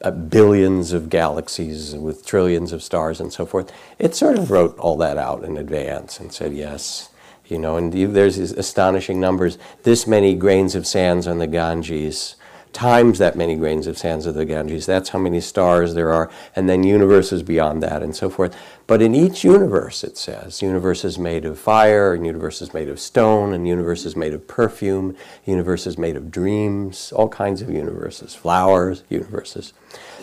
uh, 0.02 0.12
billions 0.12 0.94
of 0.94 1.10
galaxies 1.10 1.94
with 1.94 2.26
trillions 2.26 2.72
of 2.72 2.82
stars 2.82 3.20
and 3.20 3.34
so 3.34 3.46
forth. 3.46 3.74
It 4.00 4.16
sort 4.16 4.38
of 4.38 4.50
wrote 4.50 4.78
all 4.80 4.96
that 4.98 5.18
out 5.18 5.44
in 5.44 5.58
advance 5.58 6.22
and 6.22 6.32
said, 6.32 6.54
yes, 6.54 7.10
you 7.46 7.60
know, 7.60 7.76
and 7.76 7.92
there's 7.92 8.38
these 8.38 8.54
astonishing 8.54 9.20
numbers. 9.20 9.58
This 9.84 10.08
many 10.08 10.34
grains 10.34 10.76
of 10.76 10.88
sands 10.88 11.28
on 11.28 11.40
the 11.40 11.48
Ganges 11.48 12.38
times 12.74 13.20
that 13.20 13.36
many 13.36 13.56
grains 13.56 13.88
of 13.88 13.98
sands 13.98 14.26
of 14.26 14.36
the 14.36 14.46
Ganges. 14.46 14.86
That's 14.86 15.10
how 15.10 15.20
many 15.20 15.40
stars 15.40 15.94
there 15.94 16.12
are, 16.12 16.30
and 16.56 16.68
then 16.68 16.84
universes 16.84 17.44
beyond 17.44 17.82
that, 17.84 18.02
and 18.02 18.16
so 18.16 18.30
forth. 18.30 18.56
But 18.88 19.02
in 19.02 19.16
each 19.16 19.44
universe, 19.44 20.04
it 20.04 20.18
says, 20.18 20.62
universe 20.62 21.06
is 21.06 21.18
made 21.18 21.46
of 21.46 21.60
fire, 21.60 22.14
and 22.14 22.26
universe 22.26 22.62
is 22.62 22.74
made 22.74 22.90
of 22.90 23.00
stone, 23.00 23.54
and 23.54 23.68
universe 23.68 24.06
is 24.06 24.16
made 24.16 24.34
of 24.34 24.48
perfume, 24.48 25.16
universe 25.46 25.88
is 25.88 25.98
made 25.98 26.18
of 26.18 26.32
dreams, 26.32 27.12
all 27.14 27.30
kinds 27.30 27.62
of 27.62 27.70
universes, 27.70 28.36
flowers, 28.36 29.04
universes. 29.10 29.74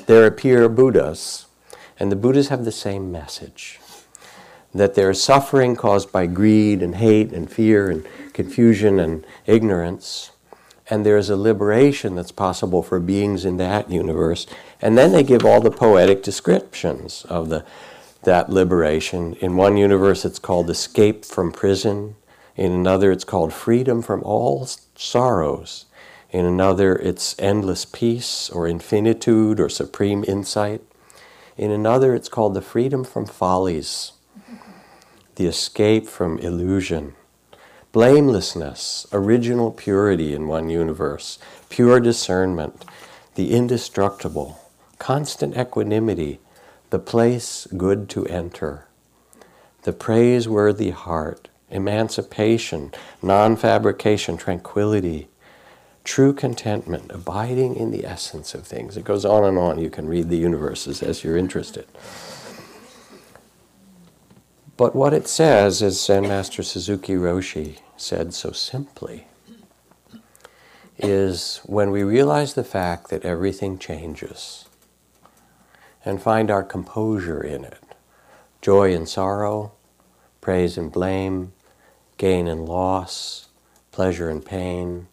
There 0.07 0.27
appear 0.27 0.69
Buddhas, 0.69 1.47
and 1.99 2.11
the 2.11 2.17
Buddhas 2.17 2.49
have 2.49 2.65
the 2.65 2.73
same 2.73 3.13
message 3.13 3.81
that 4.73 4.95
there 4.95 5.11
is 5.11 5.23
suffering 5.23 5.75
caused 5.75 6.13
by 6.13 6.27
greed 6.27 6.83
and 6.83 6.97
hate 6.97 7.33
and 7.33 7.51
fear 7.51 7.91
and 7.91 8.07
confusion 8.33 9.01
and 9.01 9.27
ignorance 9.47 10.31
and 10.91 11.07
there's 11.07 11.31
a 11.31 11.37
liberation 11.37 12.17
that's 12.17 12.33
possible 12.33 12.83
for 12.83 12.99
beings 12.99 13.45
in 13.45 13.57
that 13.59 13.89
universe. 13.91 14.47
And 14.83 14.99
then 14.99 15.13
they 15.13 15.23
give 15.23 15.45
all 15.45 15.61
the 15.61 15.71
poetic 15.71 16.23
descriptions 16.25 17.25
of 17.27 17.49
the, 17.49 17.65
that 18.25 18.51
liberation. 18.51 19.35
In 19.35 19.57
one 19.57 19.77
universe, 19.77 20.25
it's 20.25 20.41
called 20.41 20.69
escape 20.69 21.25
from 21.25 21.53
prison. 21.53 22.17
In 22.57 22.73
another, 22.73 23.13
it's 23.13 23.25
called 23.25 23.55
freedom 23.55 24.03
from 24.03 24.23
all 24.25 24.69
sorrows. 24.97 25.87
In 26.31 26.45
another, 26.45 26.97
it's 26.97 27.37
endless 27.39 27.85
peace 27.85 28.51
or 28.51 28.67
infinitude 28.67 29.61
or 29.61 29.69
supreme 29.69 30.25
insight. 30.27 30.83
In 31.57 31.71
another, 31.71 32.15
it's 32.15 32.29
called 32.29 32.55
the 32.55 32.63
freedom 32.63 33.05
from 33.05 33.27
follies, 33.27 34.13
the 35.37 35.47
escape 35.47 36.09
from 36.09 36.39
illusion 36.39 37.15
blamelessness, 37.93 39.07
original 39.13 39.73
purity 39.73 40.35
in 40.35 40.47
one 40.47 40.71
universe, 40.71 41.39
pure 41.69 41.99
discernment, 41.99 42.85
the 43.35 43.53
indestructible, 43.53 44.61
constant 44.99 45.57
equanimity, 45.57 46.39
the 46.91 46.99
place 46.99 47.67
good 47.77 48.09
to 48.09 48.27
enter, 48.27 48.87
the 49.83 49.93
praiseworthy 49.93 50.91
heart, 50.91 51.49
emancipation, 51.71 52.93
non 53.23 53.57
fabrication, 53.57 54.37
tranquility, 54.37 55.29
true 56.05 56.33
contentment, 56.33 57.11
abiding 57.11 57.77
in 57.77 57.91
the 57.91 58.05
essence 58.05 58.55
of 58.55 58.67
things. 58.67 58.97
It 58.97 59.05
goes 59.05 59.25
on 59.25 59.45
and 59.45 59.59
on. 59.59 59.79
You 59.79 59.91
can 59.91 60.07
read 60.07 60.29
the 60.29 60.37
universes 60.37 61.03
as 61.03 61.23
you're 61.23 61.37
interested. 61.37 61.87
But 64.81 64.97
what 64.97 65.13
it 65.13 65.29
says, 65.29 65.83
as 65.83 66.03
Zen 66.03 66.23
Master 66.23 66.63
Suzuki 66.63 67.13
Roshi 67.13 67.81
said 67.99 68.33
so 68.33 68.53
simply, 68.53 69.27
is 70.97 71.61
when 71.67 71.91
we 71.91 72.03
realize 72.03 72.55
the 72.55 72.65
fact 72.65 73.11
that 73.11 73.27
everything 73.27 73.79
changes 73.79 74.65
and 76.03 76.23
find 76.23 76.51
our 76.51 76.63
composure 76.63 77.43
in 77.43 77.63
it 77.63 77.83
joy 78.63 78.95
and 78.95 79.07
sorrow, 79.07 79.73
praise 80.41 80.79
and 80.79 80.91
blame, 80.91 81.53
gain 82.17 82.49
and 82.49 82.65
loss, 82.65 83.49
pleasure 83.93 84.31
and 84.31 84.47
pain, 84.47 85.09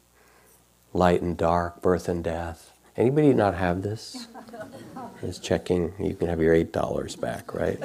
light 0.93 1.21
and 1.21 1.35
dark, 1.35 1.81
birth 1.81 2.07
and 2.07 2.23
death. 2.23 2.71
Anybody 2.97 3.31
not 3.33 3.53
have 3.55 3.83
this? 3.83 4.27
Is 5.21 5.39
checking, 5.39 5.93
you 5.99 6.15
can 6.15 6.27
have 6.27 6.41
your 6.41 6.55
$8 6.55 7.19
back, 7.21 7.53
right? 7.53 7.79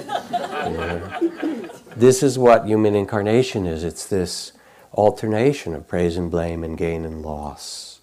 This 1.96 2.22
is 2.22 2.38
what 2.38 2.66
human 2.66 2.94
incarnation 2.94 3.66
is 3.66 3.84
it's 3.84 4.06
this 4.06 4.52
alternation 4.94 5.74
of 5.74 5.86
praise 5.86 6.16
and 6.16 6.30
blame 6.30 6.64
and 6.64 6.76
gain 6.76 7.04
and 7.04 7.22
loss. 7.22 8.00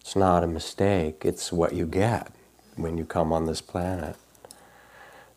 It's 0.00 0.14
not 0.16 0.44
a 0.44 0.46
mistake, 0.46 1.22
it's 1.24 1.52
what 1.52 1.72
you 1.72 1.86
get 1.86 2.30
when 2.76 2.98
you 2.98 3.04
come 3.04 3.32
on 3.32 3.46
this 3.46 3.60
planet. 3.60 4.16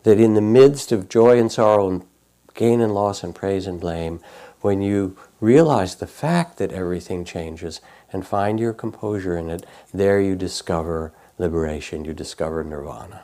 That 0.03 0.19
in 0.19 0.33
the 0.33 0.41
midst 0.41 0.91
of 0.91 1.07
joy 1.07 1.39
and 1.39 1.51
sorrow 1.51 1.89
and 1.89 2.05
gain 2.53 2.81
and 2.81 2.93
loss 2.93 3.23
and 3.23 3.33
praise 3.33 3.67
and 3.67 3.79
blame, 3.79 4.19
when 4.61 4.81
you 4.81 5.17
realize 5.41 5.95
the 5.95 6.07
fact 6.07 6.57
that 6.57 6.71
everything 6.71 7.25
changes 7.25 7.81
and 8.13 8.25
find 8.25 8.59
your 8.59 8.73
composure 8.73 9.35
in 9.35 9.49
it, 9.49 9.65
there 9.93 10.21
you 10.21 10.35
discover 10.35 11.11
liberation, 11.37 12.05
you 12.05 12.13
discover 12.13 12.63
nirvana. 12.63 13.23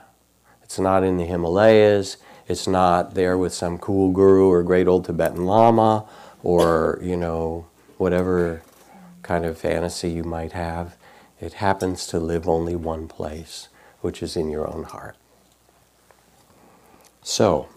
It's 0.63 0.79
not 0.79 1.03
in 1.03 1.17
the 1.17 1.25
Himalayas, 1.25 2.17
it's 2.47 2.67
not 2.67 3.13
there 3.13 3.37
with 3.37 3.53
some 3.53 3.77
cool 3.77 4.11
guru 4.11 4.49
or 4.49 4.63
great 4.63 4.87
old 4.87 5.05
Tibetan 5.05 5.45
Lama 5.45 6.05
or, 6.41 6.99
you 7.01 7.15
know, 7.15 7.67
whatever 7.97 8.63
kind 9.21 9.45
of 9.45 9.57
fantasy 9.57 10.09
you 10.09 10.23
might 10.23 10.53
have. 10.53 10.97
It 11.39 11.53
happens 11.53 12.07
to 12.07 12.19
live 12.19 12.49
only 12.49 12.75
one 12.75 13.07
place, 13.07 13.69
which 14.01 14.23
is 14.23 14.35
in 14.35 14.49
your 14.49 14.67
own 14.67 14.83
heart. 14.83 15.15
So, 17.21 17.69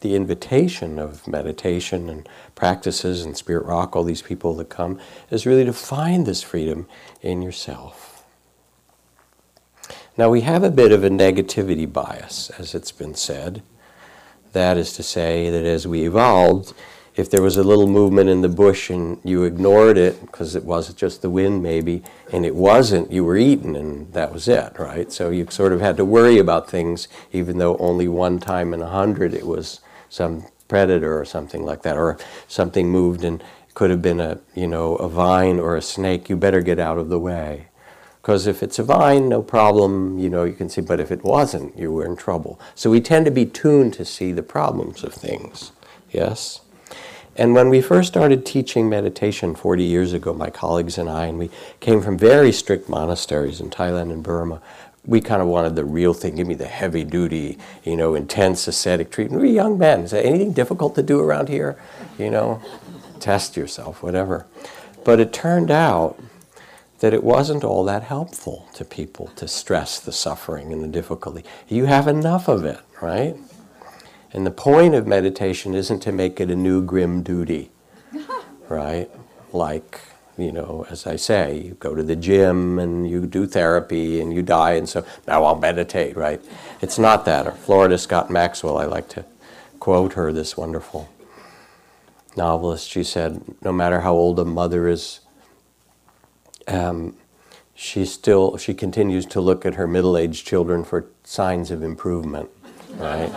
the 0.00 0.14
invitation 0.14 0.98
of 0.98 1.26
meditation 1.26 2.08
and 2.08 2.28
practices 2.54 3.24
and 3.24 3.36
Spirit 3.36 3.64
Rock, 3.64 3.96
all 3.96 4.04
these 4.04 4.22
people 4.22 4.54
that 4.56 4.68
come, 4.68 4.98
is 5.30 5.46
really 5.46 5.64
to 5.64 5.72
find 5.72 6.26
this 6.26 6.42
freedom 6.42 6.86
in 7.22 7.42
yourself. 7.42 8.24
Now, 10.16 10.30
we 10.30 10.40
have 10.40 10.64
a 10.64 10.70
bit 10.70 10.90
of 10.90 11.04
a 11.04 11.10
negativity 11.10 11.90
bias, 11.90 12.50
as 12.58 12.74
it's 12.74 12.92
been 12.92 13.14
said. 13.14 13.62
That 14.52 14.76
is 14.76 14.92
to 14.94 15.02
say, 15.02 15.50
that 15.50 15.64
as 15.64 15.86
we 15.86 16.06
evolved, 16.06 16.74
if 17.18 17.28
there 17.28 17.42
was 17.42 17.56
a 17.56 17.64
little 17.64 17.88
movement 17.88 18.30
in 18.30 18.42
the 18.42 18.48
bush 18.48 18.90
and 18.90 19.18
you 19.24 19.42
ignored 19.42 19.98
it 19.98 20.20
because 20.20 20.54
it 20.54 20.64
wasn't 20.64 20.96
just 20.96 21.20
the 21.20 21.28
wind 21.28 21.60
maybe 21.60 22.00
and 22.32 22.46
it 22.46 22.54
wasn't 22.54 23.10
you 23.10 23.24
were 23.24 23.36
eaten 23.36 23.74
and 23.74 24.12
that 24.12 24.32
was 24.32 24.46
it 24.46 24.78
right 24.78 25.10
so 25.10 25.28
you 25.28 25.44
sort 25.50 25.72
of 25.72 25.80
had 25.80 25.96
to 25.96 26.04
worry 26.04 26.38
about 26.38 26.70
things 26.70 27.08
even 27.32 27.58
though 27.58 27.76
only 27.78 28.06
one 28.06 28.38
time 28.38 28.72
in 28.72 28.80
a 28.80 28.86
hundred 28.86 29.34
it 29.34 29.44
was 29.44 29.80
some 30.08 30.46
predator 30.68 31.18
or 31.18 31.24
something 31.24 31.62
like 31.62 31.82
that 31.82 31.96
or 31.96 32.18
something 32.46 32.90
moved 32.90 33.24
and 33.24 33.42
could 33.74 33.90
have 33.90 34.02
been 34.02 34.20
a 34.20 34.40
you 34.54 34.66
know 34.66 34.96
a 34.96 35.08
vine 35.08 35.58
or 35.58 35.76
a 35.76 35.82
snake 35.82 36.28
you 36.28 36.36
better 36.36 36.60
get 36.60 36.78
out 36.78 36.98
of 36.98 37.08
the 37.08 37.18
way. 37.18 37.68
Because 38.20 38.46
if 38.46 38.62
it's 38.62 38.78
a 38.78 38.82
vine 38.82 39.28
no 39.28 39.42
problem 39.42 40.18
you 40.18 40.28
know 40.28 40.44
you 40.44 40.52
can 40.52 40.68
see 40.68 40.80
but 40.80 41.00
if 41.00 41.10
it 41.10 41.24
wasn't 41.24 41.76
you 41.78 41.92
were 41.92 42.04
in 42.04 42.16
trouble. 42.16 42.60
So 42.74 42.90
we 42.90 43.00
tend 43.00 43.24
to 43.26 43.30
be 43.30 43.46
tuned 43.46 43.94
to 43.94 44.04
see 44.04 44.32
the 44.32 44.42
problems 44.42 45.02
of 45.04 45.14
things 45.14 45.72
yes? 46.10 46.60
And 47.36 47.54
when 47.54 47.68
we 47.68 47.80
first 47.80 48.08
started 48.08 48.44
teaching 48.44 48.88
meditation 48.88 49.54
40 49.54 49.84
years 49.84 50.12
ago, 50.12 50.34
my 50.34 50.50
colleagues 50.50 50.98
and 50.98 51.08
I, 51.08 51.26
and 51.26 51.38
we 51.38 51.50
came 51.78 52.02
from 52.02 52.18
very 52.18 52.50
strict 52.50 52.88
monasteries 52.88 53.60
in 53.60 53.70
Thailand 53.70 54.12
and 54.12 54.24
Burma, 54.24 54.60
we 55.08 55.22
kind 55.22 55.40
of 55.40 55.48
wanted 55.48 55.74
the 55.74 55.86
real 55.86 56.12
thing. 56.12 56.36
Give 56.36 56.46
me 56.46 56.54
the 56.54 56.66
heavy 56.66 57.02
duty, 57.02 57.58
you 57.82 57.96
know, 57.96 58.14
intense 58.14 58.68
ascetic 58.68 59.10
treatment. 59.10 59.40
We 59.40 59.48
were 59.48 59.54
young 59.54 59.78
men. 59.78 60.02
Is 60.02 60.10
there 60.10 60.22
anything 60.22 60.52
difficult 60.52 60.94
to 60.96 61.02
do 61.02 61.18
around 61.18 61.48
here? 61.48 61.80
You 62.18 62.30
know, 62.30 62.62
test 63.18 63.56
yourself, 63.56 64.02
whatever. 64.02 64.46
But 65.04 65.18
it 65.18 65.32
turned 65.32 65.70
out 65.70 66.20
that 66.98 67.14
it 67.14 67.24
wasn't 67.24 67.64
all 67.64 67.84
that 67.84 68.02
helpful 68.02 68.68
to 68.74 68.84
people 68.84 69.28
to 69.36 69.48
stress 69.48 69.98
the 69.98 70.12
suffering 70.12 70.74
and 70.74 70.84
the 70.84 70.88
difficulty. 70.88 71.42
You 71.68 71.86
have 71.86 72.06
enough 72.06 72.46
of 72.46 72.66
it, 72.66 72.80
right? 73.00 73.34
And 74.32 74.44
the 74.44 74.50
point 74.50 74.94
of 74.94 75.06
meditation 75.06 75.74
isn't 75.74 76.00
to 76.00 76.12
make 76.12 76.38
it 76.38 76.50
a 76.50 76.56
new 76.56 76.82
grim 76.82 77.22
duty, 77.22 77.70
right? 78.68 79.08
Like, 79.54 80.00
you 80.38 80.52
know, 80.52 80.86
as 80.90 81.06
I 81.06 81.16
say, 81.16 81.58
you 81.58 81.74
go 81.74 81.94
to 81.94 82.02
the 82.02 82.16
gym 82.16 82.78
and 82.78 83.08
you 83.08 83.26
do 83.26 83.46
therapy 83.46 84.20
and 84.20 84.32
you 84.32 84.42
die, 84.42 84.72
and 84.72 84.88
so 84.88 85.04
now 85.26 85.44
I'll 85.44 85.58
meditate, 85.58 86.16
right? 86.16 86.40
It's 86.80 86.98
not 86.98 87.24
that. 87.24 87.46
Or 87.46 87.52
Florida 87.52 87.98
Scott 87.98 88.30
Maxwell, 88.30 88.78
I 88.78 88.84
like 88.84 89.08
to 89.10 89.24
quote 89.80 90.14
her, 90.14 90.32
this 90.32 90.56
wonderful 90.56 91.08
novelist. 92.36 92.88
She 92.88 93.02
said, 93.02 93.42
no 93.62 93.72
matter 93.72 94.00
how 94.00 94.14
old 94.14 94.38
a 94.38 94.44
mother 94.44 94.88
is, 94.88 95.20
um, 96.66 97.16
she 97.74 98.04
still 98.04 98.56
she 98.56 98.74
continues 98.74 99.24
to 99.26 99.40
look 99.40 99.64
at 99.64 99.76
her 99.76 99.86
middle-aged 99.86 100.46
children 100.46 100.84
for 100.84 101.06
signs 101.22 101.70
of 101.70 101.82
improvement 101.82 102.50
right? 102.98 103.30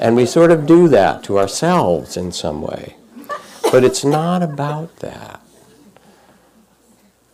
And 0.00 0.14
we 0.16 0.26
sort 0.26 0.50
of 0.50 0.66
do 0.66 0.88
that 0.88 1.22
to 1.24 1.38
ourselves 1.38 2.16
in 2.16 2.32
some 2.32 2.62
way. 2.62 2.96
But 3.70 3.84
it's 3.84 4.04
not 4.04 4.42
about 4.42 4.96
that. 4.96 5.37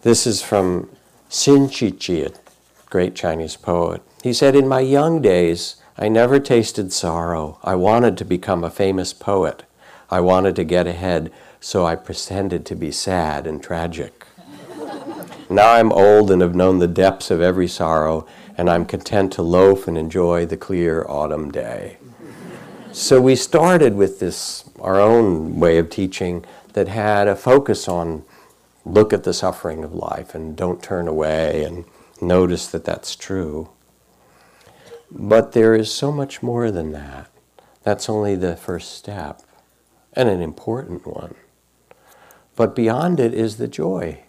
This 0.05 0.27
is 0.27 0.43
from 0.43 0.91
Xin 1.31 1.69
Qiji, 1.69 2.27
a 2.27 2.91
great 2.91 3.15
Chinese 3.15 3.57
poet. 3.57 4.03
He 4.23 4.35
said, 4.35 4.55
In 4.55 4.69
my 4.69 4.81
young 4.81 5.23
days, 5.23 5.77
I 5.97 6.11
never 6.11 6.39
tasted 6.39 6.93
sorrow. 6.93 7.59
I 7.65 7.77
wanted 7.77 8.19
to 8.19 8.27
become 8.27 8.63
a 8.63 8.71
famous 8.71 9.15
poet. 9.15 9.63
I 10.11 10.21
wanted 10.21 10.57
to 10.57 10.65
get 10.65 10.87
ahead, 10.87 11.33
so 11.59 11.87
I 11.87 11.97
pretended 11.97 12.67
to 12.67 12.75
be 12.75 12.91
sad 12.91 13.47
and 13.47 13.63
tragic. 13.63 14.27
Now 15.49 15.73
I'm 15.73 15.91
old 15.91 16.31
and 16.31 16.43
have 16.43 16.55
known 16.55 16.81
the 16.81 16.87
depths 16.87 17.31
of 17.31 17.41
every 17.41 17.67
sorrow, 17.67 18.27
and 18.59 18.69
I'm 18.69 18.85
content 18.85 19.33
to 19.33 19.43
loaf 19.43 19.89
and 19.89 19.97
enjoy 19.97 20.45
the 20.45 20.59
clear 20.59 21.07
autumn 21.09 21.51
day. 21.51 21.97
So 22.93 23.23
we 23.23 23.37
started 23.37 23.95
with 23.95 24.21
this, 24.21 24.69
our 24.81 25.01
own 25.01 25.59
way 25.59 25.79
of 25.79 25.89
teaching 25.89 26.45
that 26.75 26.89
had 26.89 27.27
a 27.27 27.35
focus 27.35 27.89
on 27.89 28.25
look 28.85 29.13
at 29.13 29.25
the 29.25 29.35
suffering 29.35 29.83
of 29.85 29.95
life 29.95 30.35
and 30.35 30.57
don't 30.57 30.83
turn 30.83 31.09
away 31.09 31.65
and 31.65 31.85
notice 32.21 32.67
that 32.69 32.85
that's 32.85 33.17
true. 33.17 33.71
But 35.11 35.53
there 35.53 35.75
is 35.75 35.93
so 35.93 36.11
much 36.11 36.43
more 36.43 36.71
than 36.71 36.93
that. 36.93 37.31
That's 37.83 38.09
only 38.09 38.35
the 38.35 38.57
first 38.57 38.93
step, 38.93 39.43
and 40.15 40.29
an 40.29 40.41
important 40.41 41.07
one. 41.07 41.35
But 42.57 42.75
beyond 42.75 43.21
it 43.21 43.35
is 43.35 43.57
the 43.57 43.69
joy 43.69 44.25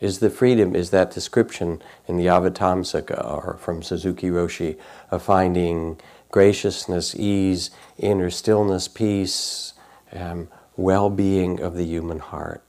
is 0.00 0.18
the 0.18 0.30
freedom, 0.30 0.76
is 0.76 0.90
that 0.90 1.10
description 1.10 1.82
in 2.06 2.16
the 2.16 2.26
Avatamsaka 2.26 3.24
or 3.24 3.56
from 3.58 3.82
Suzuki 3.82 4.28
Roshi 4.28 4.78
of 5.10 5.22
finding 5.22 5.98
graciousness, 6.30 7.14
ease, 7.14 7.70
inner 7.98 8.30
stillness, 8.30 8.88
peace, 8.88 9.72
um, 10.12 10.48
well 10.76 11.08
being 11.08 11.60
of 11.60 11.76
the 11.76 11.84
human 11.84 12.18
heart. 12.18 12.62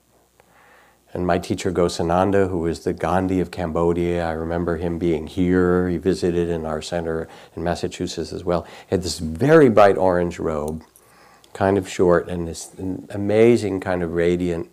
And 1.18 1.26
my 1.26 1.40
teacher 1.40 1.72
Ghosananda, 1.72 2.48
who 2.48 2.60
was 2.60 2.82
the 2.82 2.94
Gandhi 2.94 3.40
of 3.40 3.50
Cambodia, 3.50 4.24
I 4.24 4.34
remember 4.34 4.78
him 4.78 5.00
being 5.00 5.26
here. 5.26 5.90
He 5.90 5.98
visited 5.98 6.48
in 6.48 6.64
our 6.64 6.80
center 6.80 7.28
in 7.56 7.64
Massachusetts 7.64 8.32
as 8.32 8.44
well. 8.44 8.68
He 8.88 8.92
had 8.92 9.02
this 9.02 9.18
very 9.18 9.68
bright 9.68 9.98
orange 9.98 10.38
robe, 10.38 10.84
kind 11.54 11.76
of 11.76 11.90
short, 11.90 12.30
and 12.30 12.48
this 12.48 12.70
amazing 13.10 13.80
kind 13.80 14.04
of 14.04 14.14
radiant 14.14 14.70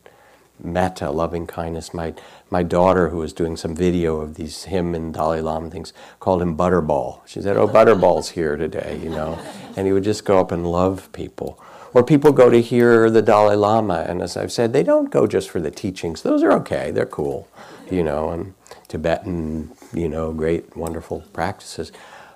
metta, 0.62 1.10
loving 1.10 1.46
kindness. 1.46 1.94
My, 1.94 2.12
my 2.50 2.62
daughter, 2.62 3.08
who 3.08 3.16
was 3.16 3.32
doing 3.32 3.56
some 3.56 3.74
video 3.74 4.20
of 4.20 4.34
these 4.34 4.64
him 4.64 4.94
and 4.94 5.14
Dalai 5.14 5.40
Lama 5.40 5.70
things, 5.70 5.94
called 6.20 6.42
him 6.42 6.58
Butterball. 6.58 7.20
She 7.24 7.40
said, 7.40 7.56
Oh, 7.56 7.66
Butterball's 7.66 8.28
here 8.28 8.58
today, 8.58 9.00
you 9.02 9.08
know. 9.08 9.38
And 9.78 9.86
he 9.86 9.94
would 9.94 10.04
just 10.04 10.26
go 10.26 10.40
up 10.40 10.52
and 10.52 10.70
love 10.70 11.10
people. 11.12 11.58
Or 11.94 12.02
people 12.02 12.32
go 12.32 12.50
to 12.50 12.60
hear 12.60 13.08
the 13.08 13.22
Dalai 13.22 13.54
Lama, 13.54 14.04
and 14.08 14.20
as 14.20 14.36
I've 14.36 14.50
said, 14.50 14.72
they 14.72 14.82
don't 14.82 15.10
go 15.10 15.28
just 15.28 15.48
for 15.48 15.60
the 15.60 15.70
teachings. 15.70 16.22
Those 16.22 16.42
are 16.42 16.52
okay, 16.52 16.90
they're 16.90 17.06
cool, 17.06 17.48
you 17.90 18.02
know, 18.02 18.30
and 18.30 18.54
Tibetan, 18.88 19.70
you 19.92 20.08
know, 20.08 20.32
great, 20.32 20.76
wonderful 20.76 21.22
practices. 21.32 21.92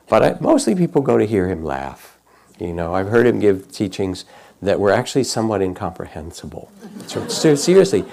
But 0.09 0.23
I, 0.23 0.37
mostly 0.40 0.77
people 0.77 1.03
go 1.03 1.18
to 1.18 1.27
hear 1.27 1.49
him 1.49 1.64
laugh. 1.64 2.18
You 2.61 2.73
know, 2.73 2.94
I've 2.94 3.09
heard 3.09 3.27
him 3.27 3.40
give 3.40 3.71
teachings 3.73 4.25
that 4.62 4.81
were 4.81 4.92
actually 4.92 5.25
somewhat 5.25 5.61
incomprehensible. 5.61 6.71
So, 7.07 7.27
seriously, 7.29 8.05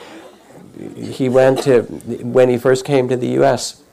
he 0.95 1.29
went 1.29 1.63
to, 1.63 1.83
when 1.83 2.49
he 2.49 2.57
first 2.57 2.85
came 2.85 3.07
to 3.09 3.17
the 3.17 3.39
US, 3.41 3.83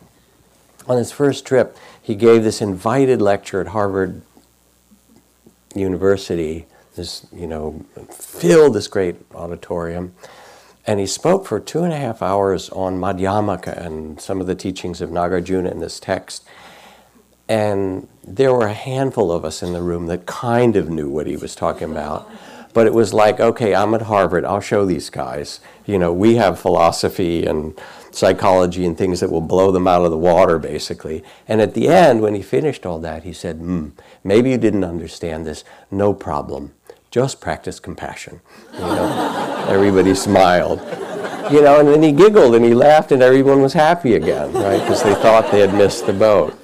on 0.88 0.98
his 0.98 1.12
first 1.12 1.46
trip, 1.46 1.76
he 2.00 2.14
gave 2.14 2.42
this 2.42 2.60
invited 2.60 3.22
lecture 3.22 3.60
at 3.60 3.68
Harvard 3.68 4.22
University, 5.74 6.66
this, 6.94 7.26
you 7.32 7.46
know, 7.46 7.84
filled 8.10 8.74
this 8.74 8.88
great 8.88 9.16
auditorium. 9.34 10.14
And 10.86 10.98
he 10.98 11.06
spoke 11.06 11.46
for 11.46 11.60
two 11.60 11.84
and 11.84 11.92
a 11.92 11.96
half 11.96 12.22
hours 12.22 12.68
on 12.70 12.98
Madhyamaka 12.98 13.76
and 13.84 14.20
some 14.20 14.40
of 14.40 14.46
the 14.46 14.54
teachings 14.54 15.00
of 15.00 15.10
Nagarjuna 15.10 15.70
in 15.70 15.78
this 15.78 16.00
text. 16.00 16.44
And 17.48 18.08
there 18.24 18.52
were 18.52 18.66
a 18.66 18.72
handful 18.72 19.30
of 19.30 19.44
us 19.44 19.62
in 19.62 19.72
the 19.72 19.82
room 19.82 20.06
that 20.06 20.26
kind 20.26 20.76
of 20.76 20.88
knew 20.88 21.08
what 21.08 21.26
he 21.26 21.36
was 21.36 21.54
talking 21.54 21.90
about. 21.90 22.28
But 22.74 22.86
it 22.86 22.94
was 22.94 23.12
like, 23.12 23.38
okay, 23.38 23.74
I'm 23.74 23.94
at 23.94 24.02
Harvard. 24.02 24.44
I'll 24.44 24.60
show 24.60 24.86
these 24.86 25.10
guys. 25.10 25.60
You 25.84 25.98
know, 25.98 26.12
we 26.12 26.36
have 26.36 26.58
philosophy 26.58 27.44
and 27.44 27.78
psychology 28.10 28.86
and 28.86 28.96
things 28.96 29.20
that 29.20 29.30
will 29.30 29.42
blow 29.42 29.70
them 29.70 29.86
out 29.86 30.04
of 30.04 30.10
the 30.10 30.18
water, 30.18 30.58
basically. 30.58 31.22
And 31.46 31.60
at 31.60 31.74
the 31.74 31.88
end, 31.88 32.22
when 32.22 32.34
he 32.34 32.42
finished 32.42 32.86
all 32.86 32.98
that, 33.00 33.24
he 33.24 33.32
said, 33.32 33.56
hmm, 33.56 33.90
maybe 34.24 34.50
you 34.50 34.58
didn't 34.58 34.84
understand 34.84 35.46
this. 35.46 35.64
No 35.90 36.14
problem. 36.14 36.72
Just 37.12 37.42
practice 37.42 37.78
compassion. 37.78 38.40
You 38.72 38.80
know, 38.80 39.66
everybody 39.68 40.14
smiled. 40.14 40.80
You 41.52 41.60
know, 41.60 41.78
and 41.78 41.88
then 41.88 42.02
he 42.02 42.10
giggled 42.10 42.54
and 42.54 42.64
he 42.64 42.72
laughed 42.72 43.12
and 43.12 43.22
everyone 43.22 43.60
was 43.60 43.74
happy 43.74 44.14
again, 44.14 44.50
right? 44.54 44.80
Because 44.80 45.02
they 45.02 45.14
thought 45.14 45.52
they 45.52 45.60
had 45.60 45.74
missed 45.74 46.06
the 46.06 46.14
boat. 46.14 46.58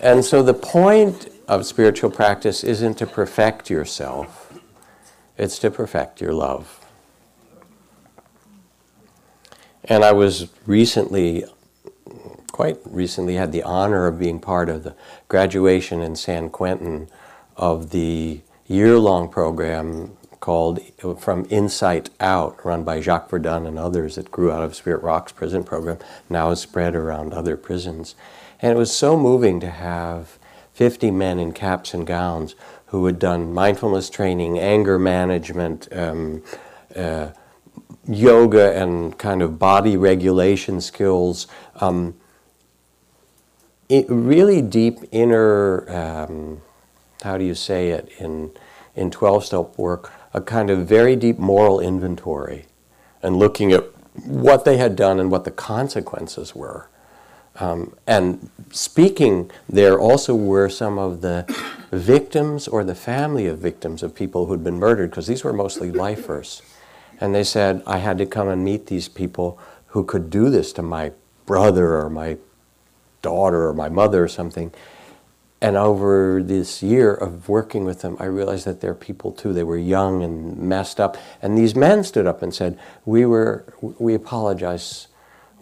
And 0.00 0.24
so 0.24 0.42
the 0.42 0.54
point 0.54 1.28
of 1.46 1.66
spiritual 1.66 2.10
practice 2.10 2.64
isn't 2.64 2.94
to 2.94 3.06
perfect 3.06 3.68
yourself, 3.68 4.58
it's 5.36 5.58
to 5.58 5.70
perfect 5.70 6.22
your 6.22 6.32
love. 6.32 6.80
And 9.84 10.02
I 10.02 10.12
was 10.12 10.48
recently, 10.64 11.44
quite 12.52 12.78
recently, 12.86 13.34
had 13.34 13.52
the 13.52 13.64
honor 13.64 14.06
of 14.06 14.18
being 14.18 14.40
part 14.40 14.70
of 14.70 14.82
the 14.84 14.94
graduation 15.28 16.00
in 16.00 16.16
San 16.16 16.48
Quentin 16.48 17.10
of 17.54 17.90
the 17.90 18.40
year 18.72 18.98
long 18.98 19.28
program 19.28 20.16
called 20.40 20.80
From 21.20 21.46
Insight 21.50 22.10
Out, 22.18 22.64
run 22.64 22.82
by 22.82 23.00
Jacques 23.00 23.30
Verduin 23.30 23.66
and 23.66 23.78
others 23.78 24.16
that 24.16 24.30
grew 24.30 24.50
out 24.50 24.64
of 24.64 24.74
Spirit 24.74 25.02
Rock's 25.02 25.30
prison 25.30 25.62
program, 25.62 25.98
now 26.28 26.50
is 26.50 26.60
spread 26.60 26.96
around 26.96 27.32
other 27.32 27.56
prisons. 27.56 28.16
And 28.60 28.72
it 28.72 28.76
was 28.76 28.94
so 28.94 29.16
moving 29.16 29.60
to 29.60 29.70
have 29.70 30.38
50 30.72 31.10
men 31.10 31.38
in 31.38 31.52
caps 31.52 31.94
and 31.94 32.06
gowns 32.06 32.54
who 32.86 33.06
had 33.06 33.18
done 33.18 33.52
mindfulness 33.52 34.10
training, 34.10 34.58
anger 34.58 34.98
management, 34.98 35.88
um, 35.92 36.42
uh, 36.96 37.28
yoga, 38.08 38.76
and 38.76 39.16
kind 39.18 39.42
of 39.42 39.58
body 39.58 39.96
regulation 39.96 40.80
skills. 40.80 41.46
Um, 41.80 42.14
really 44.08 44.62
deep 44.62 44.98
inner, 45.10 45.88
um, 45.90 46.62
how 47.22 47.38
do 47.38 47.44
you 47.44 47.54
say 47.54 47.90
it, 47.90 48.08
in, 48.18 48.52
in 48.94 49.10
12 49.10 49.44
step 49.44 49.78
work, 49.78 50.12
a 50.34 50.40
kind 50.40 50.70
of 50.70 50.86
very 50.86 51.16
deep 51.16 51.38
moral 51.38 51.80
inventory 51.80 52.66
and 53.22 53.36
looking 53.36 53.72
at 53.72 53.84
what 54.24 54.64
they 54.64 54.76
had 54.76 54.96
done 54.96 55.18
and 55.18 55.30
what 55.30 55.44
the 55.44 55.50
consequences 55.50 56.54
were. 56.54 56.88
Um, 57.56 57.94
and 58.06 58.50
speaking 58.70 59.50
there 59.68 60.00
also 60.00 60.34
were 60.34 60.68
some 60.68 60.98
of 60.98 61.20
the 61.20 61.44
victims 61.90 62.66
or 62.66 62.82
the 62.82 62.94
family 62.94 63.46
of 63.46 63.58
victims 63.58 64.02
of 64.02 64.14
people 64.14 64.46
who'd 64.46 64.64
been 64.64 64.78
murdered, 64.78 65.10
because 65.10 65.26
these 65.26 65.44
were 65.44 65.52
mostly 65.52 65.90
lifers. 65.90 66.62
And 67.20 67.34
they 67.34 67.44
said, 67.44 67.82
I 67.86 67.98
had 67.98 68.18
to 68.18 68.26
come 68.26 68.48
and 68.48 68.64
meet 68.64 68.86
these 68.86 69.08
people 69.08 69.58
who 69.88 70.04
could 70.04 70.30
do 70.30 70.48
this 70.48 70.72
to 70.74 70.82
my 70.82 71.12
brother 71.44 71.96
or 71.96 72.08
my 72.08 72.38
daughter 73.20 73.68
or 73.68 73.74
my 73.74 73.88
mother 73.88 74.24
or 74.24 74.28
something. 74.28 74.72
And 75.62 75.76
over 75.76 76.42
this 76.42 76.82
year 76.82 77.14
of 77.14 77.48
working 77.48 77.84
with 77.84 78.00
them, 78.00 78.16
I 78.18 78.24
realized 78.24 78.64
that 78.64 78.80
they're 78.80 78.96
people 78.96 79.30
too. 79.30 79.52
They 79.52 79.62
were 79.62 79.78
young 79.78 80.24
and 80.24 80.58
messed 80.58 80.98
up. 80.98 81.16
And 81.40 81.56
these 81.56 81.76
men 81.76 82.02
stood 82.02 82.26
up 82.26 82.42
and 82.42 82.52
said, 82.52 82.76
We 83.04 83.24
were, 83.26 83.72
we 83.80 84.12
apologize. 84.14 85.06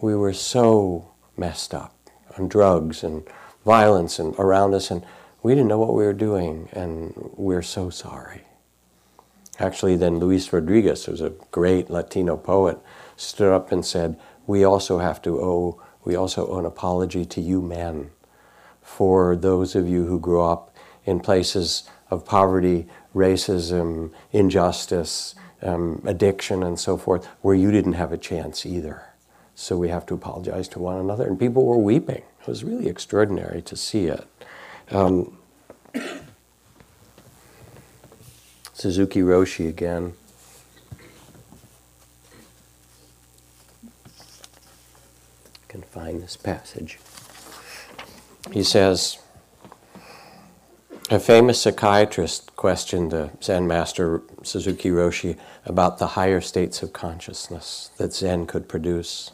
We 0.01 0.15
were 0.15 0.33
so 0.33 1.11
messed 1.37 1.75
up 1.75 1.93
on 2.35 2.47
drugs 2.47 3.03
and 3.03 3.27
violence 3.63 4.17
and 4.17 4.33
around 4.39 4.73
us, 4.73 4.89
and 4.89 5.05
we 5.43 5.53
didn't 5.53 5.67
know 5.67 5.77
what 5.77 5.93
we 5.93 6.03
were 6.03 6.13
doing, 6.13 6.67
and 6.71 7.13
we're 7.35 7.61
so 7.61 7.91
sorry. 7.91 8.41
Actually, 9.59 9.97
then 9.97 10.17
Luis 10.17 10.51
Rodriguez, 10.51 11.05
who's 11.05 11.21
a 11.21 11.33
great 11.51 11.91
Latino 11.91 12.37
poet, 12.37 12.79
stood 13.17 13.53
up 13.53 13.71
and 13.71 13.85
said, 13.85 14.19
We 14.47 14.63
also 14.63 14.97
have 14.97 15.21
to 15.21 15.39
owe, 15.39 15.79
we 16.03 16.15
also 16.15 16.47
owe 16.47 16.57
an 16.57 16.65
apology 16.65 17.23
to 17.23 17.39
you 17.39 17.61
men 17.61 18.09
for 18.97 19.35
those 19.35 19.75
of 19.75 19.87
you 19.87 20.05
who 20.05 20.19
grew 20.19 20.41
up 20.41 20.75
in 21.05 21.19
places 21.19 21.83
of 22.09 22.25
poverty, 22.25 22.87
racism, 23.15 24.11
injustice, 24.31 25.33
um, 25.61 26.01
addiction, 26.05 26.61
and 26.61 26.79
so 26.79 26.97
forth, 26.97 27.25
where 27.41 27.55
you 27.55 27.71
didn't 27.71 27.93
have 27.93 28.11
a 28.11 28.17
chance 28.17 28.65
either. 28.65 29.03
So 29.55 29.77
we 29.77 29.89
have 29.89 30.05
to 30.07 30.13
apologize 30.13 30.67
to 30.69 30.79
one 30.79 30.97
another. 30.97 31.25
And 31.25 31.39
people 31.39 31.65
were 31.65 31.77
weeping. 31.77 32.23
It 32.41 32.47
was 32.47 32.63
really 32.63 32.87
extraordinary 32.87 33.61
to 33.61 33.75
see 33.75 34.07
it. 34.07 34.27
Um, 34.91 35.37
Suzuki 38.73 39.21
Roshi 39.21 39.69
again. 39.69 40.13
Can 45.69 45.81
find 45.83 46.21
this 46.21 46.35
passage. 46.35 46.99
He 48.51 48.63
says, 48.63 49.17
a 51.09 51.19
famous 51.19 51.61
psychiatrist 51.61 52.55
questioned 52.55 53.11
the 53.11 53.31
Zen 53.41 53.65
master 53.65 54.21
Suzuki 54.43 54.89
Roshi 54.89 55.37
about 55.65 55.97
the 55.97 56.07
higher 56.07 56.41
states 56.41 56.83
of 56.83 56.91
consciousness 56.91 57.91
that 57.97 58.13
Zen 58.13 58.47
could 58.47 58.67
produce. 58.67 59.31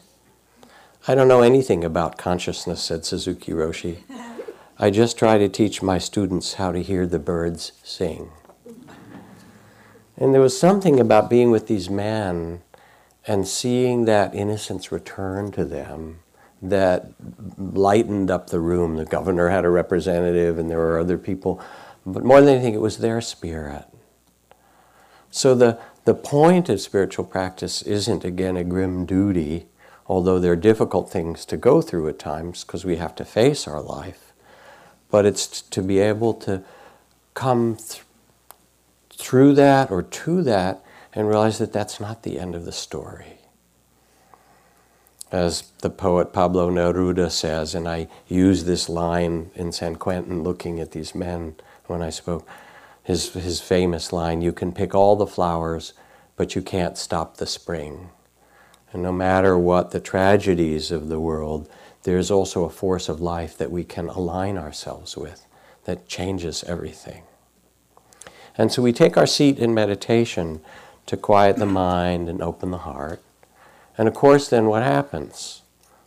I 1.06 1.14
don't 1.14 1.28
know 1.28 1.42
anything 1.42 1.84
about 1.84 2.18
consciousness, 2.18 2.82
said 2.82 3.04
Suzuki 3.04 3.52
Roshi. 3.52 3.98
I 4.78 4.90
just 4.90 5.18
try 5.18 5.38
to 5.38 5.48
teach 5.48 5.82
my 5.82 5.98
students 5.98 6.54
how 6.54 6.70
to 6.70 6.82
hear 6.82 7.06
the 7.06 7.18
birds 7.18 7.72
sing. 7.82 8.30
And 10.16 10.32
there 10.32 10.40
was 10.40 10.58
something 10.58 11.00
about 11.00 11.30
being 11.30 11.50
with 11.50 11.66
these 11.66 11.90
men 11.90 12.62
and 13.26 13.48
seeing 13.48 14.04
that 14.04 14.34
innocence 14.34 14.92
return 14.92 15.50
to 15.52 15.64
them 15.64 16.20
that 16.60 17.12
lightened 17.56 18.30
up 18.30 18.50
the 18.50 18.60
room. 18.60 18.96
The 18.96 19.04
governor 19.04 19.48
had 19.48 19.64
a 19.64 19.70
representative, 19.70 20.58
and 20.58 20.70
there 20.70 20.78
were 20.78 20.98
other 20.98 21.18
people. 21.18 21.60
But 22.04 22.24
more 22.24 22.40
than 22.40 22.54
anything, 22.54 22.74
it 22.74 22.80
was 22.80 22.98
their 22.98 23.20
spirit. 23.20 23.84
So 25.30 25.54
the, 25.54 25.78
the 26.04 26.14
point 26.14 26.68
of 26.68 26.80
spiritual 26.80 27.24
practice 27.24 27.82
isn't, 27.82 28.24
again, 28.24 28.56
a 28.56 28.64
grim 28.64 29.06
duty 29.06 29.66
although 30.08 30.38
they're 30.38 30.56
difficult 30.56 31.10
things 31.10 31.44
to 31.44 31.56
go 31.56 31.82
through 31.82 32.08
at 32.08 32.18
times 32.18 32.64
because 32.64 32.84
we 32.84 32.96
have 32.96 33.14
to 33.16 33.24
face 33.24 33.68
our 33.68 33.80
life. 33.80 34.32
But 35.10 35.26
it's 35.26 35.60
to 35.62 35.82
be 35.82 35.98
able 35.98 36.34
to 36.34 36.62
come 37.34 37.76
th- 37.76 38.02
through 39.10 39.54
that 39.54 39.90
or 39.90 40.02
to 40.02 40.42
that 40.42 40.82
and 41.12 41.28
realize 41.28 41.58
that 41.58 41.72
that's 41.72 42.00
not 42.00 42.22
the 42.22 42.38
end 42.38 42.54
of 42.54 42.64
the 42.64 42.72
story. 42.72 43.37
As 45.30 45.72
the 45.82 45.90
poet 45.90 46.32
Pablo 46.32 46.70
Neruda 46.70 47.30
says, 47.30 47.74
and 47.74 47.86
I 47.86 48.08
use 48.28 48.64
this 48.64 48.88
line 48.88 49.50
in 49.54 49.72
San 49.72 49.96
Quentin 49.96 50.42
looking 50.42 50.80
at 50.80 50.92
these 50.92 51.14
men 51.14 51.56
when 51.86 52.00
I 52.00 52.10
spoke, 52.10 52.48
his, 53.02 53.32
his 53.32 53.60
famous 53.60 54.12
line, 54.12 54.40
you 54.40 54.52
can 54.52 54.72
pick 54.72 54.94
all 54.94 55.16
the 55.16 55.26
flowers, 55.26 55.92
but 56.36 56.54
you 56.54 56.62
can't 56.62 56.96
stop 56.96 57.36
the 57.36 57.46
spring. 57.46 58.10
And 58.92 59.02
no 59.02 59.12
matter 59.12 59.58
what 59.58 59.90
the 59.90 60.00
tragedies 60.00 60.90
of 60.90 61.08
the 61.08 61.20
world, 61.20 61.68
there's 62.04 62.30
also 62.30 62.64
a 62.64 62.70
force 62.70 63.08
of 63.08 63.20
life 63.20 63.56
that 63.58 63.70
we 63.70 63.84
can 63.84 64.08
align 64.08 64.56
ourselves 64.56 65.16
with 65.16 65.46
that 65.84 66.08
changes 66.08 66.64
everything. 66.64 67.22
And 68.56 68.72
so 68.72 68.82
we 68.82 68.92
take 68.92 69.16
our 69.16 69.26
seat 69.26 69.58
in 69.58 69.74
meditation 69.74 70.60
to 71.06 71.16
quiet 71.16 71.56
the 71.56 71.66
mind 71.66 72.28
and 72.28 72.42
open 72.42 72.70
the 72.70 72.78
heart. 72.78 73.22
And 73.98 74.08
of 74.08 74.14
course, 74.14 74.48
then 74.48 74.66
what 74.66 74.82
happens? 74.82 75.62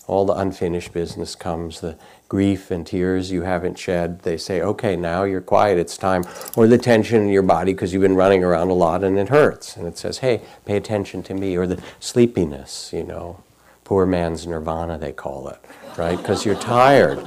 All 0.07 0.25
the 0.25 0.33
unfinished 0.33 0.93
business 0.93 1.35
comes, 1.35 1.81
the 1.81 1.97
grief 2.27 2.71
and 2.71 2.87
tears 2.87 3.29
you 3.29 3.41
haven't 3.41 3.77
shed, 3.77 4.21
they 4.21 4.37
say, 4.37 4.61
okay, 4.61 4.95
now 4.95 5.23
you're 5.23 5.41
quiet, 5.41 5.77
it's 5.77 5.97
time. 5.97 6.23
Or 6.55 6.65
the 6.65 6.77
tension 6.77 7.21
in 7.21 7.27
your 7.27 7.43
body 7.43 7.73
because 7.73 7.93
you've 7.93 8.01
been 8.01 8.15
running 8.15 8.43
around 8.43 8.69
a 8.69 8.73
lot 8.73 9.03
and 9.03 9.19
it 9.19 9.29
hurts. 9.29 9.75
And 9.75 9.85
it 9.85 9.97
says, 9.97 10.19
hey, 10.19 10.41
pay 10.65 10.77
attention 10.77 11.23
to 11.23 11.33
me. 11.33 11.57
Or 11.57 11.67
the 11.67 11.81
sleepiness, 11.99 12.91
you 12.93 13.03
know, 13.03 13.43
poor 13.83 14.05
man's 14.05 14.47
nirvana, 14.47 14.97
they 14.97 15.11
call 15.11 15.49
it, 15.49 15.59
right? 15.97 16.17
Because 16.17 16.45
you're 16.45 16.55
tired. 16.55 17.19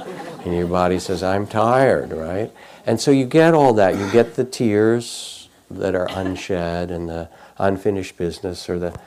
And 0.43 0.55
your 0.55 0.67
body 0.67 0.99
says, 0.99 1.23
I'm 1.23 1.47
tired, 1.47 2.11
right? 2.11 2.51
And 2.85 2.99
so 2.99 3.11
you 3.11 3.25
get 3.25 3.53
all 3.53 3.73
that. 3.73 3.95
You 3.97 4.11
get 4.11 4.35
the 4.35 4.43
tears 4.43 5.49
that 5.71 5.95
are 5.95 6.07
unshed 6.11 6.91
and 6.91 7.09
the 7.09 7.29
unfinished 7.57 8.17
business 8.17 8.69
or 8.69 8.77
the 8.77 8.99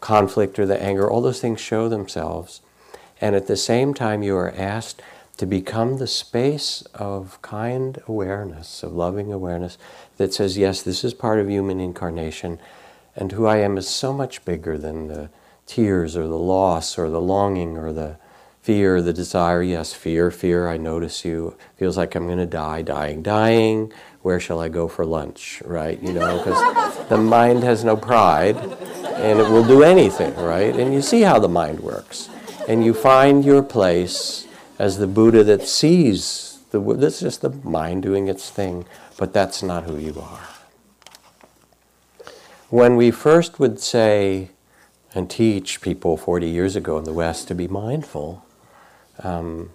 conflict 0.00 0.58
or 0.58 0.66
the 0.66 0.80
anger. 0.80 1.10
All 1.10 1.20
those 1.20 1.40
things 1.40 1.60
show 1.60 1.88
themselves. 1.88 2.60
And 3.20 3.34
at 3.34 3.46
the 3.46 3.56
same 3.56 3.94
time, 3.94 4.22
you 4.22 4.36
are 4.36 4.52
asked 4.56 5.00
to 5.38 5.46
become 5.46 5.98
the 5.98 6.06
space 6.06 6.82
of 6.94 7.40
kind 7.42 8.02
awareness, 8.06 8.82
of 8.82 8.92
loving 8.92 9.32
awareness 9.32 9.76
that 10.16 10.32
says, 10.32 10.56
yes, 10.56 10.82
this 10.82 11.04
is 11.04 11.14
part 11.14 11.38
of 11.38 11.50
human 11.50 11.78
incarnation, 11.78 12.58
and 13.14 13.32
who 13.32 13.46
I 13.46 13.58
am 13.58 13.76
is 13.76 13.88
so 13.88 14.12
much 14.12 14.44
bigger 14.44 14.78
than 14.78 15.08
the 15.08 15.30
tears 15.66 16.16
or 16.16 16.26
the 16.26 16.38
loss 16.38 16.98
or 16.98 17.10
the 17.10 17.20
longing 17.20 17.76
or 17.76 17.92
the 17.92 18.16
fear, 18.62 19.00
the 19.00 19.12
desire. 19.12 19.62
Yes, 19.62 19.92
fear, 19.92 20.30
fear, 20.30 20.68
I 20.68 20.76
notice 20.76 21.24
you. 21.24 21.56
Feels 21.76 21.96
like 21.96 22.14
I'm 22.14 22.26
going 22.26 22.38
to 22.38 22.46
die, 22.46 22.82
dying, 22.82 23.22
dying. 23.22 23.92
Where 24.26 24.40
shall 24.40 24.58
I 24.58 24.68
go 24.68 24.88
for 24.88 25.06
lunch, 25.06 25.62
right? 25.64 26.02
You 26.02 26.12
know, 26.12 26.38
because 26.38 27.08
the 27.08 27.16
mind 27.16 27.62
has 27.62 27.84
no 27.84 27.96
pride 27.96 28.56
and 28.56 29.38
it 29.38 29.48
will 29.48 29.64
do 29.64 29.84
anything, 29.84 30.34
right? 30.34 30.74
And 30.74 30.92
you 30.92 31.00
see 31.00 31.20
how 31.20 31.38
the 31.38 31.48
mind 31.48 31.78
works. 31.78 32.28
And 32.66 32.84
you 32.84 32.92
find 32.92 33.44
your 33.44 33.62
place 33.62 34.48
as 34.80 34.98
the 34.98 35.06
Buddha 35.06 35.44
that 35.44 35.68
sees 35.68 36.58
the 36.72 36.80
that's 36.94 37.20
just 37.20 37.42
the 37.42 37.50
mind 37.50 38.02
doing 38.02 38.26
its 38.26 38.50
thing, 38.50 38.84
but 39.16 39.32
that's 39.32 39.62
not 39.62 39.84
who 39.84 39.96
you 39.96 40.20
are. 40.20 40.48
When 42.68 42.96
we 42.96 43.12
first 43.12 43.60
would 43.60 43.78
say 43.78 44.50
and 45.14 45.30
teach 45.30 45.80
people 45.80 46.16
40 46.16 46.48
years 46.48 46.74
ago 46.74 46.98
in 46.98 47.04
the 47.04 47.12
West 47.12 47.46
to 47.46 47.54
be 47.54 47.68
mindful, 47.68 48.44
um, 49.22 49.70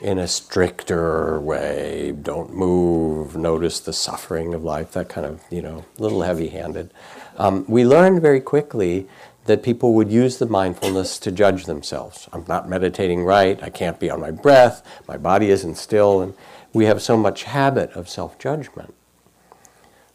in 0.00 0.18
a 0.18 0.26
stricter 0.26 1.38
way. 1.40 2.12
Don't 2.22 2.54
move, 2.54 3.36
notice 3.36 3.80
the 3.80 3.92
suffering 3.92 4.54
of 4.54 4.64
life, 4.64 4.92
that 4.92 5.08
kind 5.08 5.26
of, 5.26 5.42
you 5.50 5.60
know, 5.60 5.84
a 5.98 6.02
little 6.02 6.22
heavy 6.22 6.48
handed. 6.48 6.92
Um, 7.36 7.64
we 7.68 7.84
learned 7.84 8.22
very 8.22 8.40
quickly 8.40 9.06
that 9.44 9.62
people 9.62 9.94
would 9.94 10.10
use 10.10 10.38
the 10.38 10.46
mindfulness 10.46 11.18
to 11.18 11.32
judge 11.32 11.66
themselves. 11.66 12.28
I'm 12.32 12.44
not 12.48 12.68
meditating 12.68 13.24
right, 13.24 13.62
I 13.62 13.70
can't 13.70 14.00
be 14.00 14.10
on 14.10 14.20
my 14.20 14.30
breath, 14.30 14.82
my 15.06 15.16
body 15.16 15.50
isn't 15.50 15.76
still, 15.76 16.20
and 16.20 16.34
we 16.72 16.84
have 16.86 17.02
so 17.02 17.16
much 17.16 17.44
habit 17.44 17.90
of 17.92 18.08
self 18.08 18.38
judgment. 18.38 18.94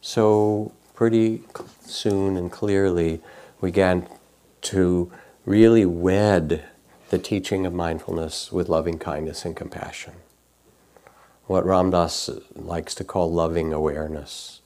So, 0.00 0.72
pretty 0.94 1.42
soon 1.80 2.36
and 2.36 2.50
clearly, 2.50 3.20
we 3.60 3.70
began 3.70 4.08
to 4.62 5.12
really 5.44 5.84
wed 5.84 6.64
the 7.10 7.18
teaching 7.18 7.64
of 7.66 7.72
mindfulness 7.72 8.50
with 8.50 8.68
loving 8.68 8.98
kindness 8.98 9.44
and 9.44 9.54
compassion. 9.54 10.14
What 11.46 11.64
Ram 11.64 11.90
Dass 11.90 12.28
likes 12.54 12.94
to 12.96 13.04
call 13.04 13.32
loving 13.32 13.72
awareness. 13.72 14.60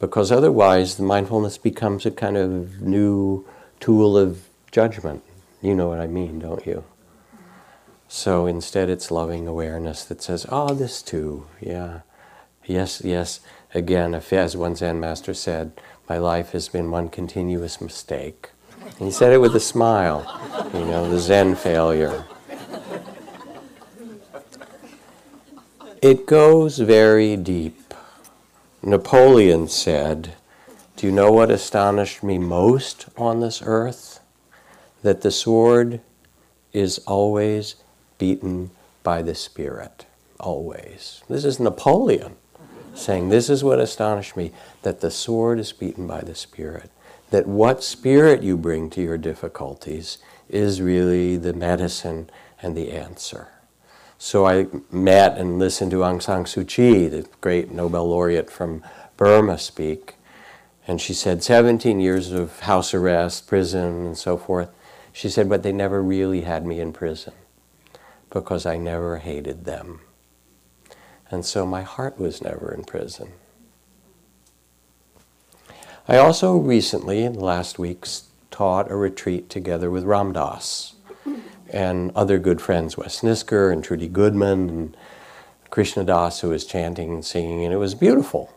Because 0.00 0.32
otherwise, 0.32 0.96
the 0.96 1.02
mindfulness 1.02 1.58
becomes 1.58 2.06
a 2.06 2.10
kind 2.10 2.36
of 2.36 2.80
new 2.80 3.46
tool 3.80 4.16
of 4.16 4.48
judgment. 4.70 5.22
You 5.60 5.74
know 5.74 5.88
what 5.88 6.00
I 6.00 6.06
mean, 6.06 6.38
don't 6.38 6.66
you? 6.66 6.84
So 8.08 8.46
instead, 8.46 8.88
it's 8.88 9.10
loving 9.10 9.46
awareness 9.46 10.04
that 10.04 10.22
says, 10.22 10.46
oh, 10.48 10.74
this 10.74 11.02
too, 11.02 11.46
yeah. 11.60 12.00
Yes, 12.64 13.02
yes. 13.04 13.40
Again, 13.74 14.14
as 14.14 14.56
one 14.56 14.76
Zen 14.76 15.00
master 15.00 15.34
said, 15.34 15.72
my 16.08 16.18
life 16.18 16.52
has 16.52 16.68
been 16.68 16.90
one 16.90 17.08
continuous 17.08 17.80
mistake. 17.80 18.50
And 18.98 19.08
he 19.08 19.10
said 19.10 19.32
it 19.32 19.40
with 19.40 19.56
a 19.56 19.60
smile, 19.60 20.24
you 20.72 20.84
know, 20.84 21.10
the 21.10 21.18
Zen 21.18 21.56
failure. 21.56 22.24
It 26.00 26.26
goes 26.26 26.78
very 26.78 27.36
deep. 27.36 27.92
Napoleon 28.82 29.66
said, 29.66 30.34
Do 30.96 31.06
you 31.06 31.12
know 31.12 31.32
what 31.32 31.50
astonished 31.50 32.22
me 32.22 32.38
most 32.38 33.06
on 33.16 33.40
this 33.40 33.62
earth? 33.64 34.20
That 35.02 35.22
the 35.22 35.32
sword 35.32 36.00
is 36.72 36.98
always 37.06 37.76
beaten 38.18 38.70
by 39.02 39.22
the 39.22 39.34
Spirit. 39.34 40.06
Always. 40.38 41.22
This 41.28 41.44
is 41.44 41.58
Napoleon 41.58 42.36
saying, 42.94 43.30
This 43.30 43.50
is 43.50 43.64
what 43.64 43.80
astonished 43.80 44.36
me, 44.36 44.52
that 44.82 45.00
the 45.00 45.10
sword 45.10 45.58
is 45.58 45.72
beaten 45.72 46.06
by 46.06 46.20
the 46.20 46.34
Spirit 46.34 46.90
that 47.34 47.48
what 47.48 47.82
spirit 47.82 48.44
you 48.44 48.56
bring 48.56 48.88
to 48.88 49.02
your 49.02 49.18
difficulties 49.18 50.18
is 50.48 50.80
really 50.80 51.36
the 51.36 51.52
medicine 51.52 52.30
and 52.62 52.76
the 52.76 52.92
answer. 52.92 53.48
So 54.18 54.46
I 54.46 54.68
met 54.92 55.36
and 55.36 55.58
listened 55.58 55.90
to 55.90 55.96
Aung 55.96 56.22
San 56.22 56.44
Suu 56.44 56.64
Kyi, 56.64 57.08
the 57.08 57.26
great 57.40 57.72
Nobel 57.72 58.08
laureate 58.08 58.52
from 58.52 58.84
Burma, 59.16 59.58
speak. 59.58 60.14
And 60.86 61.00
she 61.00 61.12
said, 61.12 61.42
17 61.42 61.98
years 61.98 62.30
of 62.30 62.60
house 62.60 62.94
arrest, 62.94 63.48
prison, 63.48 64.06
and 64.06 64.16
so 64.16 64.36
forth. 64.36 64.70
She 65.12 65.28
said, 65.28 65.48
but 65.48 65.64
they 65.64 65.72
never 65.72 66.00
really 66.00 66.42
had 66.42 66.64
me 66.64 66.78
in 66.78 66.92
prison 66.92 67.32
because 68.30 68.64
I 68.64 68.76
never 68.76 69.18
hated 69.18 69.64
them. 69.64 70.02
And 71.32 71.44
so 71.44 71.66
my 71.66 71.82
heart 71.82 72.16
was 72.16 72.40
never 72.40 72.72
in 72.72 72.84
prison. 72.84 73.32
I 76.06 76.18
also 76.18 76.58
recently, 76.58 77.24
in 77.24 77.32
the 77.32 77.44
last 77.44 77.78
weeks, 77.78 78.24
taught 78.50 78.90
a 78.90 78.96
retreat 78.96 79.48
together 79.48 79.90
with 79.90 80.04
Ram 80.04 80.34
Dass 80.34 80.94
and 81.72 82.12
other 82.14 82.38
good 82.38 82.60
friends, 82.60 82.98
Wes 82.98 83.22
Nisker 83.22 83.72
and 83.72 83.82
Trudy 83.82 84.08
Goodman 84.08 84.68
and 84.68 84.96
Krishna 85.70 86.04
Das, 86.04 86.40
who 86.40 86.50
was 86.50 86.66
chanting 86.66 87.10
and 87.10 87.24
singing, 87.24 87.64
and 87.64 87.72
it 87.72 87.78
was 87.78 87.94
beautiful. 87.94 88.52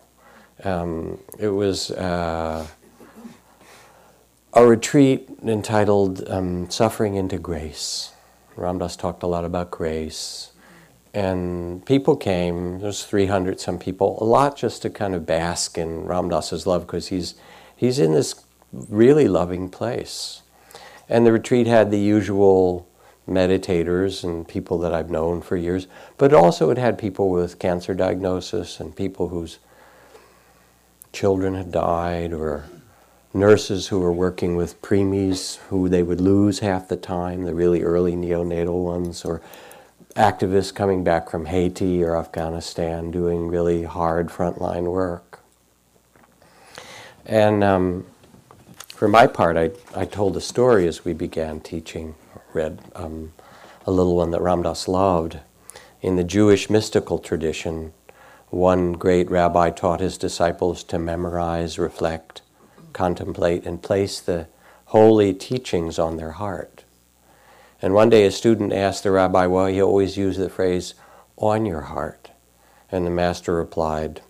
Um, 0.66 1.20
it 1.40 1.48
was 1.48 1.90
uh, 1.92 2.68
a 4.52 4.66
retreat 4.68 5.30
entitled 5.42 6.30
um, 6.30 6.70
Suffering 6.70 7.16
into 7.16 7.38
Grace. 7.38 8.12
Ram 8.58 8.78
Dass 8.78 8.98
talked 8.98 9.24
a 9.24 9.28
lot 9.28 9.46
about 9.46 9.72
grace. 9.72 10.52
And 11.18 11.84
people 11.84 12.16
came, 12.16 12.80
there's 12.80 13.04
300 13.04 13.60
some 13.60 13.80
people, 13.80 14.20
a 14.22 14.24
lot 14.24 14.56
just 14.56 14.84
to 14.84 14.90
kind 14.92 15.16
of 15.16 15.26
bask 15.26 15.76
in 15.76 16.06
Ram 16.06 16.30
Dass's 16.30 16.68
love 16.68 16.86
because 16.86 17.08
he's, 17.08 17.34
he's 17.76 17.98
in 17.98 18.14
this 18.14 18.46
really 18.72 19.28
loving 19.28 19.68
place. 19.68 20.44
And 21.10 21.26
the 21.26 21.32
retreat 21.32 21.66
had 21.66 21.90
the 21.90 21.98
usual 21.98 22.88
meditators 23.28 24.24
and 24.24 24.48
people 24.48 24.78
that 24.78 24.94
I've 24.94 25.10
known 25.10 25.42
for 25.42 25.58
years, 25.58 25.88
but 26.20 26.36
also 26.36 26.70
it 26.70 26.78
had 26.78 27.00
people 27.00 27.32
with 27.32 27.58
cancer 27.58 27.96
diagnosis 27.96 28.80
and 28.80 28.96
people 28.96 29.30
whose 29.30 29.58
children 31.14 31.56
had 31.56 31.72
died 31.72 32.32
or 32.32 32.66
nurses 33.34 33.88
who 33.88 34.02
were 34.02 34.14
working 34.14 34.56
with 34.56 34.80
preemies 34.84 35.56
who 35.70 35.90
they 35.90 36.04
would 36.04 36.22
lose 36.22 36.60
half 36.60 36.88
the 36.88 36.96
time, 36.96 37.44
the 37.44 37.56
really 37.56 37.82
early 37.82 38.14
neonatal 38.14 38.84
ones, 38.84 39.26
or 39.26 39.42
activists 40.18 40.74
coming 40.74 41.04
back 41.04 41.30
from 41.30 41.46
Haiti 41.46 42.04
or 42.04 42.18
Afghanistan 42.18 43.12
doing 43.12 43.50
really 43.50 43.84
hard 43.84 44.30
frontline 44.30 44.92
work. 44.92 45.42
And 47.24 47.64
um, 47.64 48.08
for 48.88 49.08
my 49.08 49.28
part, 49.28 49.58
I, 49.58 49.70
I 49.96 50.06
told 50.06 50.36
a 50.36 50.42
story 50.42 50.88
as 50.88 51.06
we 51.06 51.14
began 51.14 51.60
teaching, 51.60 52.16
read 52.52 52.80
um, 52.96 53.34
a 53.86 53.92
little 53.92 54.16
one 54.16 54.32
that 54.32 54.42
Ram 54.42 54.64
Dass 54.64 54.88
loved. 54.88 55.40
In 56.02 56.16
the 56.16 56.24
Jewish 56.24 56.68
mystical 56.68 57.20
tradition, 57.20 57.94
one 58.50 58.94
great 58.94 59.30
rabbi 59.30 59.70
taught 59.70 60.00
his 60.00 60.18
disciples 60.18 60.84
to 60.86 60.98
memorize, 60.98 61.78
reflect, 61.78 62.42
contemplate, 62.92 63.68
and 63.68 63.84
place 63.84 64.20
the 64.20 64.48
holy 64.86 65.32
teachings 65.32 66.00
on 66.00 66.18
their 66.18 66.32
heart. 66.32 66.77
And 67.82 67.94
one 67.94 68.10
day 68.10 68.26
a 68.26 68.32
student 68.32 68.74
asked 68.74 69.04
the 69.04 69.12
rabbi 69.12 69.46
why 69.46 69.72
he 69.72 69.82
always 69.82 70.18
used 70.18 70.40
the 70.40 70.50
phrase, 70.50 70.96
on 71.38 71.66
your 71.66 71.82
heart. 71.82 72.32
And 72.92 73.06
the 73.06 73.12
master 73.12 73.56
replied, 73.56 74.22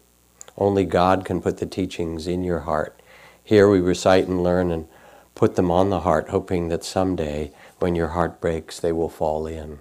Only 0.57 0.83
God 0.83 1.23
can 1.23 1.41
put 1.41 1.57
the 1.57 1.65
teachings 1.65 2.27
in 2.27 2.43
your 2.43 2.61
heart. 2.61 3.01
Here 3.41 3.69
we 3.69 3.79
recite 3.79 4.27
and 4.27 4.43
learn 4.43 4.71
and 4.71 4.87
put 5.35 5.55
them 5.55 5.71
on 5.71 5.89
the 5.89 6.01
heart, 6.01 6.29
hoping 6.29 6.67
that 6.67 6.83
someday, 6.83 7.51
when 7.79 7.95
your 7.95 8.09
heart 8.09 8.41
breaks, 8.41 8.79
they 8.79 8.91
will 8.91 9.09
fall 9.09 9.47
in. 9.47 9.79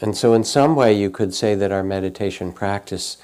And 0.00 0.16
so, 0.16 0.34
in 0.34 0.44
some 0.44 0.76
way, 0.76 0.92
you 0.92 1.10
could 1.10 1.34
say 1.34 1.54
that 1.54 1.72
our 1.72 1.82
meditation 1.82 2.52
practice, 2.52 3.16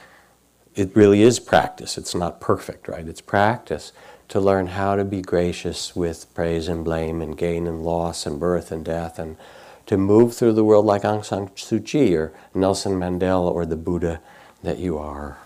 it 0.74 0.94
really 0.96 1.22
is 1.22 1.38
practice. 1.38 1.98
It's 1.98 2.14
not 2.14 2.40
perfect, 2.40 2.88
right? 2.88 3.06
It's 3.06 3.20
practice 3.20 3.92
to 4.28 4.40
learn 4.40 4.68
how 4.68 4.94
to 4.94 5.04
be 5.04 5.22
gracious 5.22 5.96
with 5.96 6.32
praise 6.34 6.68
and 6.68 6.84
blame 6.84 7.22
and 7.22 7.36
gain 7.36 7.66
and 7.66 7.82
loss 7.82 8.26
and 8.26 8.38
birth 8.38 8.70
and 8.70 8.84
death 8.84 9.18
and 9.18 9.36
to 9.86 9.96
move 9.96 10.36
through 10.36 10.52
the 10.52 10.64
world 10.64 10.84
like 10.84 11.02
Aung 11.02 11.24
San 11.24 11.48
Suu 11.48 11.84
Kyi 11.84 12.14
or 12.14 12.32
Nelson 12.54 12.92
Mandela 12.92 13.50
or 13.50 13.64
the 13.64 13.76
Buddha 13.76 14.20
that 14.62 14.78
you 14.78 14.98
are. 14.98 15.38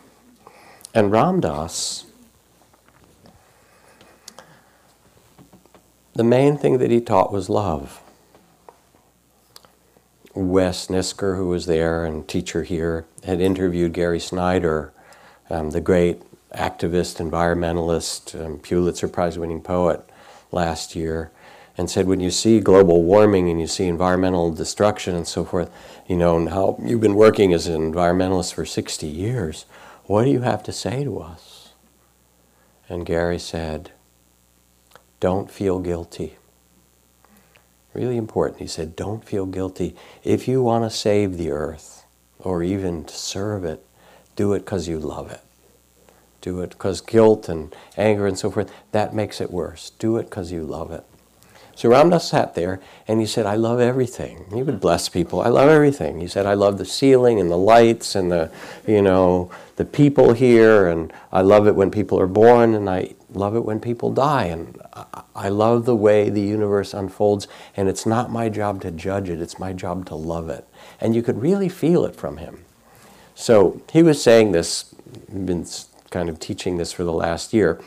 And 0.93 1.13
Ram 1.13 1.41
Dass, 1.41 2.07
the 6.15 6.25
main 6.25 6.59
thing 6.59 6.79
that 6.79 6.91
he 6.91 7.01
taught 7.01 7.33
was 7.33 7.49
love. 7.49 8.01
Wes 10.35 10.89
Nisker, 10.89 11.37
who 11.37 11.49
was 11.49 11.67
there 11.67 12.05
and 12.05 12.27
teacher 12.27 12.65
here, 12.65 13.05
had 13.25 13.41
interviewed 13.41 13.93
Gary 13.93 14.19
Snyder, 14.19 14.93
um, 15.51 15.71
the 15.71 15.81
great 15.81 16.21
activist, 16.55 17.19
environmentalist, 17.21 18.39
um, 18.45 18.59
Pulitzer 18.59 19.09
Prize 19.09 19.39
winning 19.39 19.61
poet 19.61 20.09
last 20.51 20.95
year, 20.95 21.31
and 21.79 21.91
said, 21.91 22.07
when 22.07 22.21
you 22.21 22.31
see 22.31 22.61
global 22.61 23.03
warming 23.03 23.49
and 23.49 23.61
you 23.61 23.67
see 23.67 23.87
environmental 23.87 24.53
destruction 24.53 25.17
and 25.17 25.27
so 25.27 25.45
forth, 25.45 25.71
you 26.07 26.17
know, 26.17 26.37
and 26.37 26.51
how 26.51 26.79
you've 26.83 27.01
been 27.01 27.15
working 27.15 27.53
as 27.53 27.67
an 27.67 27.93
environmentalist 27.93 28.53
for 28.53 28.67
60 28.67 29.07
years, 29.07 29.65
what 30.05 30.25
do 30.25 30.31
you 30.31 30.41
have 30.41 30.63
to 30.65 30.73
say 30.73 31.05
to 31.05 31.19
us? 31.19 31.73
And 32.89 33.07
Gary 33.07 33.39
said, 33.39 33.93
don't 35.21 35.51
feel 35.51 35.79
guilty. 35.79 36.37
Really 37.95 38.17
important. 38.17 38.61
He 38.61 38.67
said, 38.67 38.97
don't 38.97 39.25
feel 39.25 39.47
guilty. 39.47 39.97
If 40.25 40.47
you 40.47 40.63
want 40.63 40.85
to 40.85 40.91
save 40.91 41.39
the 41.39 41.51
earth 41.51 42.05
or 42.39 42.63
even 42.63 43.05
to 43.05 43.15
serve 43.15 43.65
it, 43.65 43.85
do 44.37 44.53
it 44.53 44.61
because 44.61 44.89
you 44.89 44.99
love 44.99 45.31
it 45.31 45.41
do 46.43 46.61
it 46.61 46.71
because 46.71 47.01
guilt 47.01 47.49
and 47.49 47.75
anger 47.97 48.27
and 48.27 48.39
so 48.39 48.51
forth, 48.51 48.71
that 48.91 49.15
makes 49.15 49.41
it 49.41 49.51
worse. 49.51 49.91
Do 49.99 50.19
it 50.19 50.25
because 50.25 50.53
you 50.53 50.65
love 50.65 50.91
it. 50.91 51.05
So 51.75 51.89
Ram 51.89 52.11
Dass 52.11 52.29
sat 52.29 52.55
there 52.55 52.81
and 53.09 53.19
he 53.19 53.27
said, 53.27 53.47
I 53.47 53.55
love 53.55 53.81
everything. 53.81 54.45
He 54.53 54.63
would 54.63 54.79
bless 54.79 55.09
people. 55.09 55.41
I 55.41 55.49
love 55.49 55.71
everything. 55.71 56.21
He 56.21 56.29
said, 56.29 56.45
I 56.45 56.53
love 56.53 56.77
the 56.77 56.85
ceiling 56.85 57.41
and 57.41 57.51
the 57.51 57.57
lights 57.57 58.15
and 58.15 58.31
the, 58.31 58.51
you 58.87 59.01
know, 59.01 59.51
the 59.77 59.87
people 59.87 60.35
here 60.35 60.87
and 60.87 61.11
I 61.33 61.41
love 61.41 61.67
it 61.67 61.75
when 61.75 61.91
people 61.91 62.21
are 62.21 62.27
born 62.27 62.75
and 62.75 62.91
I 62.91 63.15
love 63.33 63.57
it 63.57 63.65
when 63.65 63.81
people 63.81 64.13
die 64.13 64.45
and 64.45 64.81
I, 64.93 65.23
I 65.35 65.49
love 65.49 65.87
the 65.87 65.97
way 65.97 66.29
the 66.29 66.43
universe 66.43 66.93
unfolds, 66.93 67.49
and 67.75 67.89
it's 67.89 68.05
not 68.05 68.31
my 68.31 68.51
job 68.51 68.83
to 68.83 68.91
judge 68.91 69.31
it, 69.31 69.41
it's 69.41 69.59
my 69.59 69.73
job 69.73 70.07
to 70.07 70.15
love 70.15 70.51
it. 70.51 70.67
And 71.01 71.15
you 71.15 71.23
could 71.23 71.41
really 71.41 71.71
feel 71.71 72.05
it 72.05 72.15
from 72.15 72.37
him. 72.37 72.65
So 73.35 73.81
he 73.91 74.03
was 74.03 74.23
saying 74.23 74.53
this, 74.53 74.95
been 75.33 75.65
kind 76.13 76.29
of 76.29 76.39
teaching 76.39 76.77
this 76.77 76.93
for 76.93 77.03
the 77.03 77.13
last 77.13 77.53
year. 77.53 77.81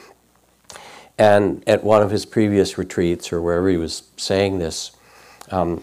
And 1.18 1.64
at 1.66 1.84
one 1.84 2.02
of 2.02 2.12
his 2.12 2.26
previous 2.26 2.78
retreats, 2.78 3.32
or 3.32 3.42
wherever 3.42 3.70
he 3.70 3.78
was 3.78 4.04
saying 4.18 4.60
this, 4.60 4.92
um, 5.50 5.82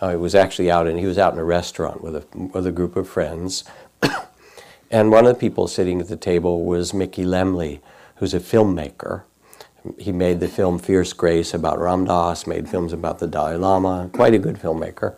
uh, 0.00 0.16
was 0.18 0.34
actually 0.34 0.70
out, 0.70 0.86
and 0.86 0.98
he 0.98 1.06
was 1.06 1.16
out 1.16 1.32
in 1.32 1.38
a 1.38 1.44
restaurant 1.44 2.02
with 2.02 2.16
a, 2.16 2.24
with 2.36 2.66
a 2.66 2.72
group 2.72 2.96
of 2.96 3.08
friends. 3.08 3.64
and 4.90 5.10
one 5.10 5.24
of 5.24 5.32
the 5.32 5.40
people 5.40 5.68
sitting 5.68 6.00
at 6.00 6.08
the 6.08 6.16
table 6.16 6.64
was 6.64 6.92
Mickey 6.92 7.24
Lemle, 7.24 7.80
who's 8.16 8.34
a 8.34 8.40
filmmaker. 8.40 9.22
He 9.98 10.12
made 10.12 10.40
the 10.40 10.48
film 10.48 10.78
Fierce 10.78 11.12
Grace 11.12 11.54
about 11.54 11.78
Ram 11.78 12.04
Dass, 12.04 12.46
made 12.46 12.68
films 12.68 12.92
about 12.92 13.20
the 13.20 13.26
Dalai 13.26 13.56
Lama, 13.56 14.10
quite 14.12 14.34
a 14.34 14.38
good 14.38 14.56
filmmaker. 14.56 15.14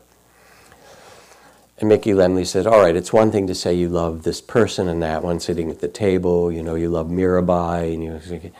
And 1.80 1.88
Mickey 1.88 2.12
Lemle 2.12 2.46
said, 2.46 2.66
All 2.66 2.80
right, 2.80 2.94
it's 2.94 3.12
one 3.12 3.32
thing 3.32 3.46
to 3.48 3.54
say 3.54 3.74
you 3.74 3.88
love 3.88 4.22
this 4.22 4.40
person 4.40 4.88
and 4.88 5.02
that 5.02 5.24
one 5.24 5.40
sitting 5.40 5.70
at 5.70 5.80
the 5.80 5.88
table, 5.88 6.52
you 6.52 6.62
know, 6.62 6.76
you 6.76 6.88
love 6.88 7.08
Mirabai, 7.08 7.92
and 7.92 8.04
you, 8.04 8.52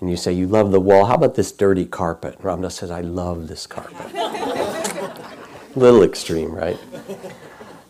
and 0.00 0.10
you 0.10 0.16
say 0.16 0.32
you 0.32 0.46
love 0.46 0.70
the 0.70 0.80
wall. 0.80 1.06
How 1.06 1.14
about 1.14 1.34
this 1.34 1.50
dirty 1.50 1.86
carpet? 1.86 2.38
Ram 2.40 2.62
Dass 2.62 2.76
says, 2.76 2.90
I 2.90 3.00
love 3.00 3.48
this 3.48 3.66
carpet. 3.66 4.14
little 5.76 6.02
extreme, 6.02 6.52
right? 6.52 6.78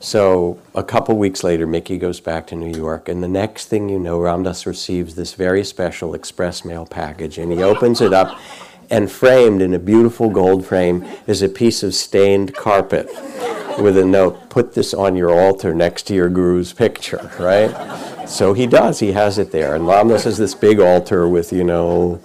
So 0.01 0.59
a 0.75 0.83
couple 0.83 1.17
weeks 1.17 1.45
later, 1.45 1.67
Mickey 1.67 1.99
goes 1.99 2.21
back 2.21 2.47
to 2.49 2.57
New 2.57 2.75
York, 2.77 3.09
and 3.09 3.23
the 3.23 3.29
next 3.29 3.67
thing 3.67 3.89
you 3.89 3.99
know, 3.99 4.19
Ram 4.19 4.43
Dass 4.43 4.67
receives 4.67 5.15
this 5.15 5.35
very 5.35 5.65
special 5.65 6.15
express 6.15 6.65
mail 6.65 6.87
package, 6.87 7.39
and 7.39 7.53
he 7.53 7.63
opens 7.63 8.01
it 8.01 8.13
up, 8.13 8.41
and 8.91 9.11
framed 9.11 9.61
in 9.61 9.75
a 9.75 9.79
beautiful 9.79 10.31
gold 10.31 10.67
frame 10.67 11.07
is 11.27 11.43
a 11.43 11.49
piece 11.49 11.83
of 11.83 11.95
stained 11.95 12.55
carpet 12.55 13.09
with 13.79 13.97
a 13.97 14.05
note, 14.05 14.51
put 14.51 14.75
this 14.75 14.95
on 14.95 15.17
your 15.17 15.31
altar 15.31 15.75
next 15.75 16.05
to 16.05 16.15
your 16.15 16.29
guru's 16.29 16.73
picture, 16.73 17.31
right? 17.39 18.29
So 18.29 18.53
he 18.53 18.67
does, 18.67 19.01
he 19.01 19.13
has 19.13 19.39
it 19.39 19.53
there. 19.53 19.75
And 19.75 19.87
Ram 19.87 20.09
Dass 20.09 20.25
has 20.25 20.39
this 20.39 20.55
big 20.55 20.81
altar 20.81 21.29
with, 21.29 21.53
you 21.53 21.65
know, 21.65 22.21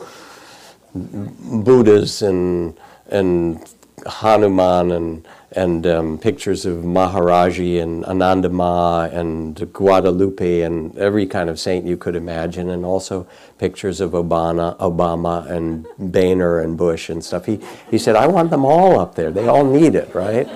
Buddhas 0.93 2.21
and, 2.21 2.77
and 3.09 3.63
Hanuman 4.05 4.91
and 4.91 5.27
and 5.53 5.87
um, 5.87 6.17
pictures 6.17 6.65
of 6.65 6.79
Maharaji 6.83 7.81
and 7.81 8.03
Anandama 8.03 9.11
and 9.13 9.73
Guadalupe 9.73 10.61
and 10.61 10.95
every 10.97 11.25
kind 11.25 11.49
of 11.49 11.59
saint 11.59 11.85
you 11.85 11.95
could 11.97 12.15
imagine, 12.15 12.69
and 12.69 12.85
also 12.85 13.25
pictures 13.57 14.01
of 14.01 14.11
Obama, 14.11 14.77
Obama 14.77 15.49
and 15.49 15.87
Boehner 15.97 16.59
and 16.59 16.77
Bush 16.77 17.09
and 17.09 17.23
stuff. 17.23 17.45
He, 17.45 17.59
he 17.89 17.97
said, 17.97 18.15
I 18.15 18.27
want 18.27 18.51
them 18.51 18.65
all 18.65 18.99
up 18.99 19.15
there. 19.15 19.31
They 19.31 19.47
all 19.47 19.63
need 19.63 19.95
it, 19.95 20.13
right? 20.13 20.47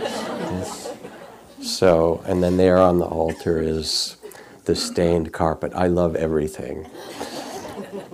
So, 1.63 2.23
and 2.25 2.43
then 2.43 2.57
there 2.57 2.77
on 2.77 2.99
the 2.99 3.05
altar 3.05 3.61
is 3.61 4.17
the 4.65 4.75
stained 4.75 5.31
carpet. 5.31 5.71
I 5.75 5.87
love 5.87 6.15
everything. 6.15 6.89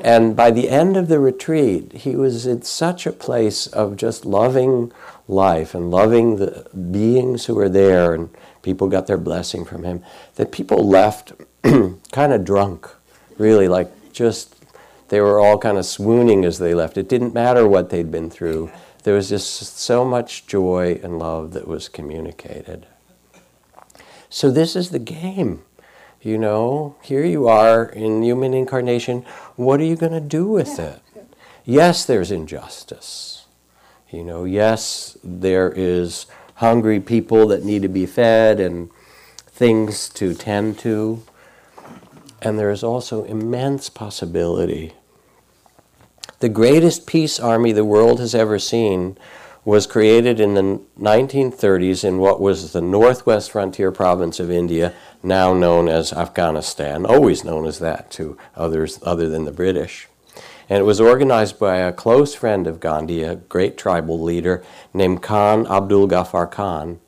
And 0.02 0.36
by 0.36 0.52
the 0.52 0.70
end 0.70 0.96
of 0.96 1.08
the 1.08 1.20
retreat, 1.20 1.92
he 1.92 2.16
was 2.16 2.46
in 2.46 2.62
such 2.62 3.06
a 3.06 3.12
place 3.12 3.68
of 3.68 3.98
just 3.98 4.26
loving 4.26 4.92
life 5.28 5.74
and 5.74 5.92
loving 5.92 6.38
the 6.38 6.68
beings 6.92 7.46
who 7.46 7.56
were 7.56 7.70
there, 7.70 8.14
and 8.14 8.30
people 8.62 8.88
got 8.88 9.08
their 9.08 9.18
blessing 9.18 9.66
from 9.66 9.84
him, 9.84 10.04
that 10.36 10.52
people 10.52 10.88
left 10.88 11.34
kind 11.64 12.34
of 12.34 12.46
drunk, 12.46 12.88
really, 13.38 13.68
like 13.68 13.92
just 14.14 14.56
they 15.10 15.22
were 15.22 15.40
all 15.40 15.58
kind 15.58 15.78
of 15.78 15.86
swooning 15.86 16.46
as 16.46 16.60
they 16.60 16.74
left. 16.74 16.98
It 16.98 17.10
didn't 17.10 17.34
matter 17.34 17.68
what 17.68 17.90
they'd 17.90 18.12
been 18.12 18.30
through, 18.30 18.72
there 19.04 19.16
was 19.16 19.30
just 19.30 19.78
so 19.78 20.04
much 20.04 20.48
joy 20.48 21.00
and 21.02 21.18
love 21.18 21.54
that 21.54 21.68
was 21.68 21.88
communicated. 21.88 22.88
So, 24.30 24.52
this 24.52 24.76
is 24.76 24.90
the 24.90 25.00
game. 25.00 25.64
You 26.22 26.38
know, 26.38 26.96
here 27.02 27.24
you 27.24 27.48
are 27.48 27.86
in 27.86 28.24
human 28.24 28.54
incarnation. 28.54 29.26
What 29.56 29.80
are 29.80 29.86
you 29.86 29.96
going 29.96 30.12
to 30.14 30.20
do 30.20 30.48
with 30.48 30.80
it? 30.80 31.02
Yes, 31.64 32.06
there's 32.06 32.32
injustice. 32.32 33.46
You 34.10 34.24
know, 34.24 34.46
yes, 34.46 35.18
there 35.24 35.72
is 35.76 36.26
hungry 36.56 37.00
people 37.00 37.48
that 37.48 37.64
need 37.64 37.82
to 37.84 37.88
be 37.88 38.06
fed 38.06 38.60
and 38.60 38.90
things 39.48 40.10
to 40.10 40.34
tend 40.34 40.80
to. 40.80 41.24
And 42.42 42.58
there 42.58 42.72
is 42.72 42.84
also 42.84 43.24
immense 43.26 43.90
possibility. 43.90 44.94
The 46.40 46.50
greatest 46.50 47.08
peace 47.08 47.40
army 47.40 47.72
the 47.72 47.86
world 47.86 48.20
has 48.20 48.36
ever 48.36 48.60
seen 48.60 49.18
was 49.68 49.86
created 49.86 50.40
in 50.40 50.54
the 50.54 50.80
1930s 50.98 52.06
in 52.06 52.20
what 52.20 52.40
was 52.40 52.72
the 52.72 52.80
northwest 52.80 53.52
frontier 53.52 53.92
province 53.92 54.40
of 54.40 54.50
India, 54.50 54.94
now 55.22 55.54
known 55.54 55.90
as 55.90 56.14
Afghanistan, 56.14 57.06
always 57.06 57.44
known 57.44 57.66
as 57.68 57.80
that 57.80 58.10
to 58.10 58.38
others 58.56 58.98
other 59.04 59.28
than 59.28 59.44
the 59.44 59.52
British. 59.52 60.08
And 60.70 60.80
it 60.80 60.86
was 60.86 61.02
organized 61.02 61.60
by 61.60 61.80
a 61.80 61.92
close 61.92 62.34
friend 62.34 62.66
of 62.66 62.80
Gandhi, 62.80 63.24
a 63.24 63.36
great 63.36 63.78
tribal 63.78 64.18
leader 64.22 64.64
named 64.94 65.22
Khan 65.22 65.68
Abdul 65.68 66.08
Ghaffar 66.08 66.50
Khan, 66.50 67.02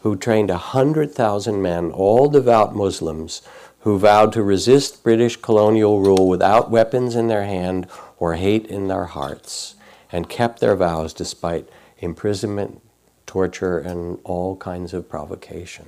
who 0.00 0.16
trained 0.16 0.50
100,000 0.50 1.62
men, 1.62 1.90
all 1.92 2.28
devout 2.28 2.76
Muslims, 2.76 3.40
who 3.80 3.98
vowed 3.98 4.34
to 4.34 4.42
resist 4.42 5.02
British 5.02 5.36
colonial 5.36 6.00
rule 6.00 6.28
without 6.28 6.70
weapons 6.70 7.16
in 7.16 7.28
their 7.28 7.46
hand 7.46 7.86
or 8.18 8.34
hate 8.34 8.66
in 8.66 8.88
their 8.88 9.06
hearts, 9.06 9.76
and 10.12 10.28
kept 10.28 10.60
their 10.60 10.76
vows 10.76 11.14
despite 11.14 11.66
imprisonment, 11.98 12.80
torture, 13.26 13.78
and 13.78 14.18
all 14.24 14.56
kinds 14.56 14.92
of 14.94 15.08
provocation. 15.08 15.86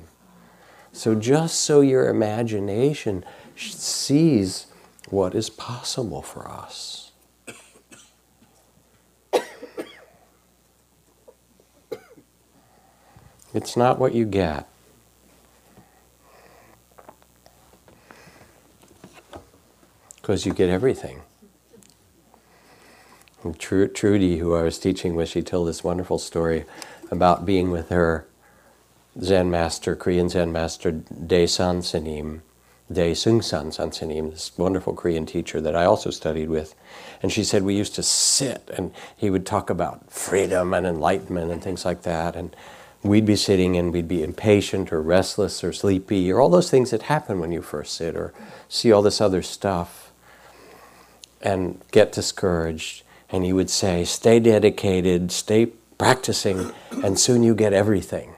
So, 0.92 1.14
just 1.14 1.61
so 1.61 1.80
your 1.80 2.09
imagination 2.09 3.24
sees 3.56 4.66
what 5.11 5.34
is 5.34 5.50
possible 5.50 6.22
for 6.22 6.48
us. 6.48 7.09
It's 13.54 13.76
not 13.76 13.98
what 13.98 14.14
you 14.14 14.24
get. 14.26 14.68
Because 20.16 20.44
you 20.44 20.52
get 20.52 20.68
everything. 20.68 21.22
And 23.43 23.59
Trudy, 23.59 24.39
who 24.39 24.55
I 24.55 24.62
was 24.62 24.78
teaching 24.78 25.14
with, 25.14 25.28
she 25.28 25.43
told 25.43 25.68
this 25.68 25.84
wonderful 25.84 26.18
story 26.18 26.64
about 27.11 27.47
being 27.47 27.70
with 27.70 27.89
her 27.91 28.26
Zen 29.20 29.51
master, 29.51 29.95
Korean 29.97 30.28
Zen 30.28 30.53
master, 30.53 30.93
Daesan 30.93 31.78
Sanim 31.82 32.41
Dae 32.91 33.12
Sung 33.12 33.43
San 33.43 33.66
Sansanim, 33.70 34.30
this 34.30 34.57
wonderful 34.57 34.95
Korean 34.95 35.26
teacher 35.26 35.61
that 35.61 35.76
I 35.76 35.84
also 35.84 36.11
studied 36.11 36.49
with. 36.49 36.74
And 37.22 37.30
she 37.30 37.45
said 37.45 37.62
we 37.62 37.76
used 37.76 37.95
to 37.97 38.03
sit 38.03 38.70
and 38.74 38.93
he 39.14 39.28
would 39.28 39.45
talk 39.45 39.68
about 39.68 40.11
freedom 40.11 40.72
and 40.72 40.86
enlightenment 40.86 41.51
and 41.51 41.62
things 41.62 41.84
like 41.84 42.03
that. 42.03 42.34
And 42.34 42.57
we'd 43.03 43.26
be 43.26 43.36
sitting 43.36 43.76
and 43.76 43.93
we'd 43.93 44.09
be 44.09 44.22
impatient 44.22 44.91
or 44.91 45.03
restless 45.03 45.62
or 45.62 45.72
sleepy 45.72 46.32
or 46.32 46.41
all 46.41 46.49
those 46.49 46.70
things 46.70 46.91
that 46.91 47.03
happen 47.03 47.41
when 47.41 47.53
you 47.53 47.61
first 47.61 47.95
sit 47.95 48.16
or 48.16 48.32
see 48.70 48.91
all 48.91 49.03
this 49.03 49.20
other 49.20 49.43
stuff 49.43 50.11
and 51.43 51.82
get 51.93 52.11
discouraged. 52.11 53.03
And 53.30 53.44
he 53.44 53.52
would 53.52 53.70
say, 53.70 54.04
stay 54.04 54.40
dedicated, 54.40 55.30
stay 55.30 55.66
practicing, 55.98 56.72
and 57.02 57.18
soon 57.18 57.42
you 57.42 57.54
get 57.54 57.72
everything. 57.72 58.34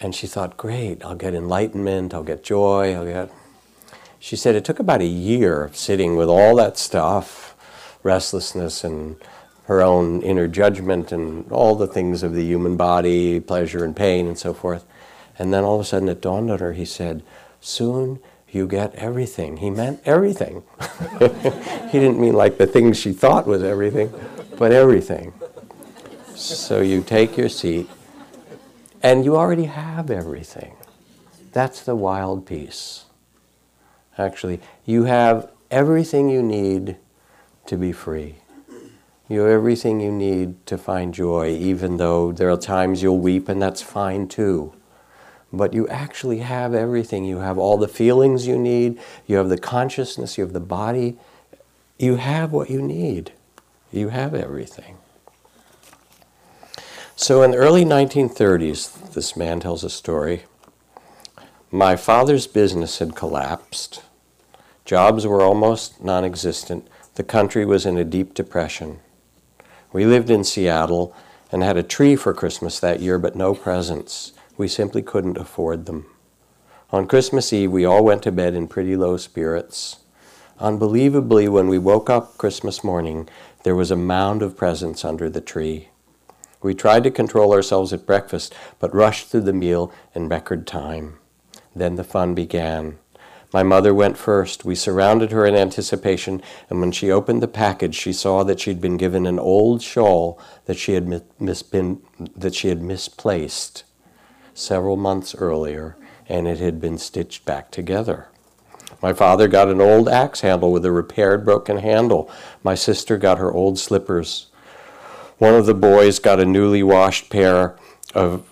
And 0.00 0.14
she 0.14 0.26
thought, 0.26 0.56
great, 0.56 1.04
I'll 1.04 1.14
get 1.14 1.34
enlightenment, 1.34 2.14
I'll 2.14 2.22
get 2.22 2.42
joy, 2.42 2.94
I'll 2.94 3.04
get. 3.04 3.30
She 4.18 4.36
said 4.36 4.54
it 4.54 4.64
took 4.64 4.78
about 4.78 5.00
a 5.00 5.06
year 5.06 5.64
of 5.64 5.76
sitting 5.76 6.16
with 6.16 6.28
all 6.28 6.56
that 6.56 6.76
stuff, 6.76 7.54
restlessness 8.02 8.84
and 8.84 9.16
her 9.64 9.80
own 9.80 10.20
inner 10.22 10.48
judgment 10.48 11.12
and 11.12 11.50
all 11.52 11.76
the 11.76 11.86
things 11.86 12.22
of 12.22 12.34
the 12.34 12.42
human 12.42 12.76
body, 12.76 13.40
pleasure 13.40 13.84
and 13.84 13.94
pain 13.94 14.26
and 14.26 14.38
so 14.38 14.52
forth. 14.52 14.84
And 15.38 15.54
then 15.54 15.64
all 15.64 15.76
of 15.76 15.82
a 15.82 15.84
sudden 15.84 16.08
it 16.08 16.20
dawned 16.20 16.50
on 16.50 16.58
her, 16.58 16.72
he 16.72 16.84
said, 16.84 17.22
Soon 17.60 18.18
you 18.54 18.66
get 18.66 18.94
everything. 18.94 19.58
He 19.58 19.70
meant 19.70 20.00
everything. 20.04 20.62
he 21.18 21.98
didn't 21.98 22.20
mean 22.20 22.34
like 22.34 22.58
the 22.58 22.66
things 22.66 22.98
she 22.98 23.12
thought 23.12 23.46
was 23.46 23.62
everything, 23.62 24.12
but 24.58 24.72
everything. 24.72 25.32
So 26.34 26.80
you 26.80 27.02
take 27.02 27.36
your 27.36 27.48
seat 27.48 27.88
and 29.02 29.24
you 29.24 29.36
already 29.36 29.64
have 29.64 30.10
everything. 30.10 30.74
That's 31.52 31.82
the 31.82 31.96
wild 31.96 32.46
piece. 32.46 33.04
Actually, 34.18 34.60
you 34.84 35.04
have 35.04 35.50
everything 35.70 36.28
you 36.28 36.42
need 36.42 36.96
to 37.66 37.76
be 37.76 37.92
free. 37.92 38.36
You 39.28 39.40
have 39.42 39.50
everything 39.50 40.00
you 40.00 40.10
need 40.10 40.66
to 40.66 40.76
find 40.76 41.14
joy, 41.14 41.50
even 41.50 41.98
though 41.98 42.32
there 42.32 42.50
are 42.50 42.56
times 42.56 43.02
you'll 43.02 43.20
weep, 43.20 43.48
and 43.48 43.62
that's 43.62 43.80
fine 43.80 44.26
too. 44.26 44.72
But 45.52 45.74
you 45.74 45.88
actually 45.88 46.38
have 46.38 46.74
everything. 46.74 47.24
You 47.24 47.38
have 47.38 47.58
all 47.58 47.76
the 47.76 47.88
feelings 47.88 48.46
you 48.46 48.58
need, 48.58 48.98
you 49.26 49.36
have 49.36 49.48
the 49.48 49.58
consciousness, 49.58 50.38
you 50.38 50.44
have 50.44 50.52
the 50.52 50.60
body. 50.60 51.18
You 51.98 52.16
have 52.16 52.50
what 52.50 52.70
you 52.70 52.80
need. 52.80 53.32
You 53.92 54.08
have 54.08 54.34
everything. 54.34 54.96
So 57.14 57.42
in 57.42 57.50
the 57.50 57.58
early 57.58 57.84
1930s, 57.84 59.12
this 59.12 59.36
man 59.36 59.60
tells 59.60 59.84
a 59.84 59.90
story. 59.90 60.44
My 61.70 61.96
father's 61.96 62.46
business 62.46 63.00
had 63.00 63.14
collapsed. 63.14 64.02
Jobs 64.86 65.26
were 65.26 65.42
almost 65.42 66.02
non 66.02 66.24
existent. 66.24 66.88
The 67.16 67.22
country 67.22 67.66
was 67.66 67.84
in 67.84 67.98
a 67.98 68.04
deep 68.04 68.32
depression. 68.32 69.00
We 69.92 70.06
lived 70.06 70.30
in 70.30 70.42
Seattle 70.42 71.14
and 71.52 71.62
had 71.62 71.76
a 71.76 71.82
tree 71.82 72.16
for 72.16 72.32
Christmas 72.32 72.80
that 72.80 73.00
year, 73.00 73.18
but 73.18 73.36
no 73.36 73.54
presents. 73.54 74.32
We 74.60 74.68
simply 74.68 75.00
couldn't 75.00 75.38
afford 75.38 75.86
them. 75.86 76.04
On 76.90 77.06
Christmas 77.06 77.50
Eve, 77.50 77.72
we 77.72 77.86
all 77.86 78.04
went 78.04 78.22
to 78.24 78.30
bed 78.30 78.54
in 78.54 78.68
pretty 78.68 78.94
low 78.94 79.16
spirits. 79.16 80.00
Unbelievably, 80.58 81.48
when 81.48 81.66
we 81.68 81.78
woke 81.78 82.10
up 82.10 82.36
Christmas 82.36 82.84
morning, 82.84 83.26
there 83.62 83.74
was 83.74 83.90
a 83.90 83.96
mound 83.96 84.42
of 84.42 84.58
presents 84.58 85.02
under 85.02 85.30
the 85.30 85.40
tree. 85.40 85.88
We 86.60 86.74
tried 86.74 87.04
to 87.04 87.10
control 87.10 87.54
ourselves 87.54 87.94
at 87.94 88.04
breakfast, 88.04 88.54
but 88.78 88.94
rushed 88.94 89.28
through 89.28 89.48
the 89.48 89.54
meal 89.54 89.94
in 90.14 90.28
record 90.28 90.66
time. 90.66 91.18
Then 91.74 91.94
the 91.94 92.04
fun 92.04 92.34
began. 92.34 92.98
My 93.54 93.62
mother 93.62 93.94
went 93.94 94.18
first. 94.18 94.66
We 94.66 94.74
surrounded 94.74 95.32
her 95.32 95.46
in 95.46 95.54
anticipation, 95.54 96.42
and 96.68 96.80
when 96.80 96.92
she 96.92 97.10
opened 97.10 97.42
the 97.42 97.48
package, 97.48 97.94
she 97.94 98.12
saw 98.12 98.44
that 98.44 98.60
she'd 98.60 98.82
been 98.82 98.98
given 98.98 99.24
an 99.24 99.38
old 99.38 99.80
shawl 99.80 100.38
that 100.66 100.76
she 100.76 100.92
had, 100.92 101.08
mis- 101.08 101.62
been, 101.62 102.02
that 102.36 102.54
she 102.54 102.68
had 102.68 102.82
misplaced 102.82 103.84
several 104.54 104.96
months 104.96 105.34
earlier, 105.34 105.96
and 106.28 106.46
it 106.46 106.58
had 106.58 106.80
been 106.80 106.98
stitched 106.98 107.44
back 107.44 107.70
together. 107.70 108.28
My 109.02 109.12
father 109.12 109.48
got 109.48 109.68
an 109.68 109.80
old 109.80 110.08
axe 110.08 110.40
handle 110.40 110.72
with 110.72 110.84
a 110.84 110.92
repaired 110.92 111.44
broken 111.44 111.78
handle. 111.78 112.30
My 112.62 112.74
sister 112.74 113.16
got 113.16 113.38
her 113.38 113.52
old 113.52 113.78
slippers. 113.78 114.46
One 115.38 115.54
of 115.54 115.66
the 115.66 115.74
boys 115.74 116.18
got 116.18 116.40
a 116.40 116.44
newly 116.44 116.82
washed 116.82 117.30
pair 117.30 117.76
of 118.14 118.44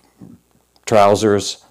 trousers 0.87 1.65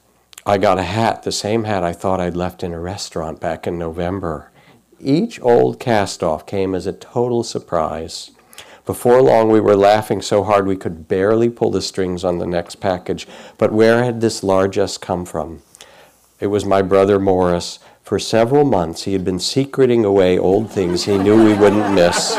I 0.47 0.57
got 0.57 0.79
a 0.79 0.83
hat, 0.83 1.23
the 1.23 1.31
same 1.33 1.65
hat 1.65 1.83
I 1.83 1.91
thought 1.91 2.21
I'd 2.21 2.37
left 2.37 2.63
in 2.63 2.71
a 2.71 2.79
restaurant 2.79 3.41
back 3.41 3.67
in 3.67 3.77
November. 3.77 4.49
Each 4.97 5.41
old 5.41 5.77
cast 5.77 6.23
off 6.23 6.45
came 6.45 6.73
as 6.73 6.87
a 6.87 6.93
total 6.93 7.43
surprise. 7.43 8.31
Before 8.87 9.21
long, 9.21 9.49
we 9.49 9.59
were 9.59 9.75
laughing 9.75 10.21
so 10.21 10.45
hard 10.45 10.65
we 10.65 10.77
could 10.77 11.09
barely 11.09 11.49
pull 11.49 11.71
the 11.71 11.81
strings 11.81 12.23
on 12.23 12.37
the 12.37 12.47
next 12.47 12.75
package. 12.75 13.27
But 13.57 13.73
where 13.73 14.05
had 14.05 14.21
this 14.21 14.43
largesse 14.43 14.97
come 14.97 15.25
from? 15.25 15.61
It 16.39 16.47
was 16.47 16.63
my 16.63 16.81
brother 16.81 17.19
Morris. 17.19 17.79
For 18.01 18.17
several 18.17 18.63
months, 18.63 19.03
he 19.03 19.11
had 19.11 19.25
been 19.25 19.39
secreting 19.39 20.05
away 20.05 20.39
old 20.39 20.71
things 20.71 21.03
he 21.03 21.17
knew 21.17 21.43
we 21.43 21.53
wouldn't 21.53 21.93
miss. 21.93 22.37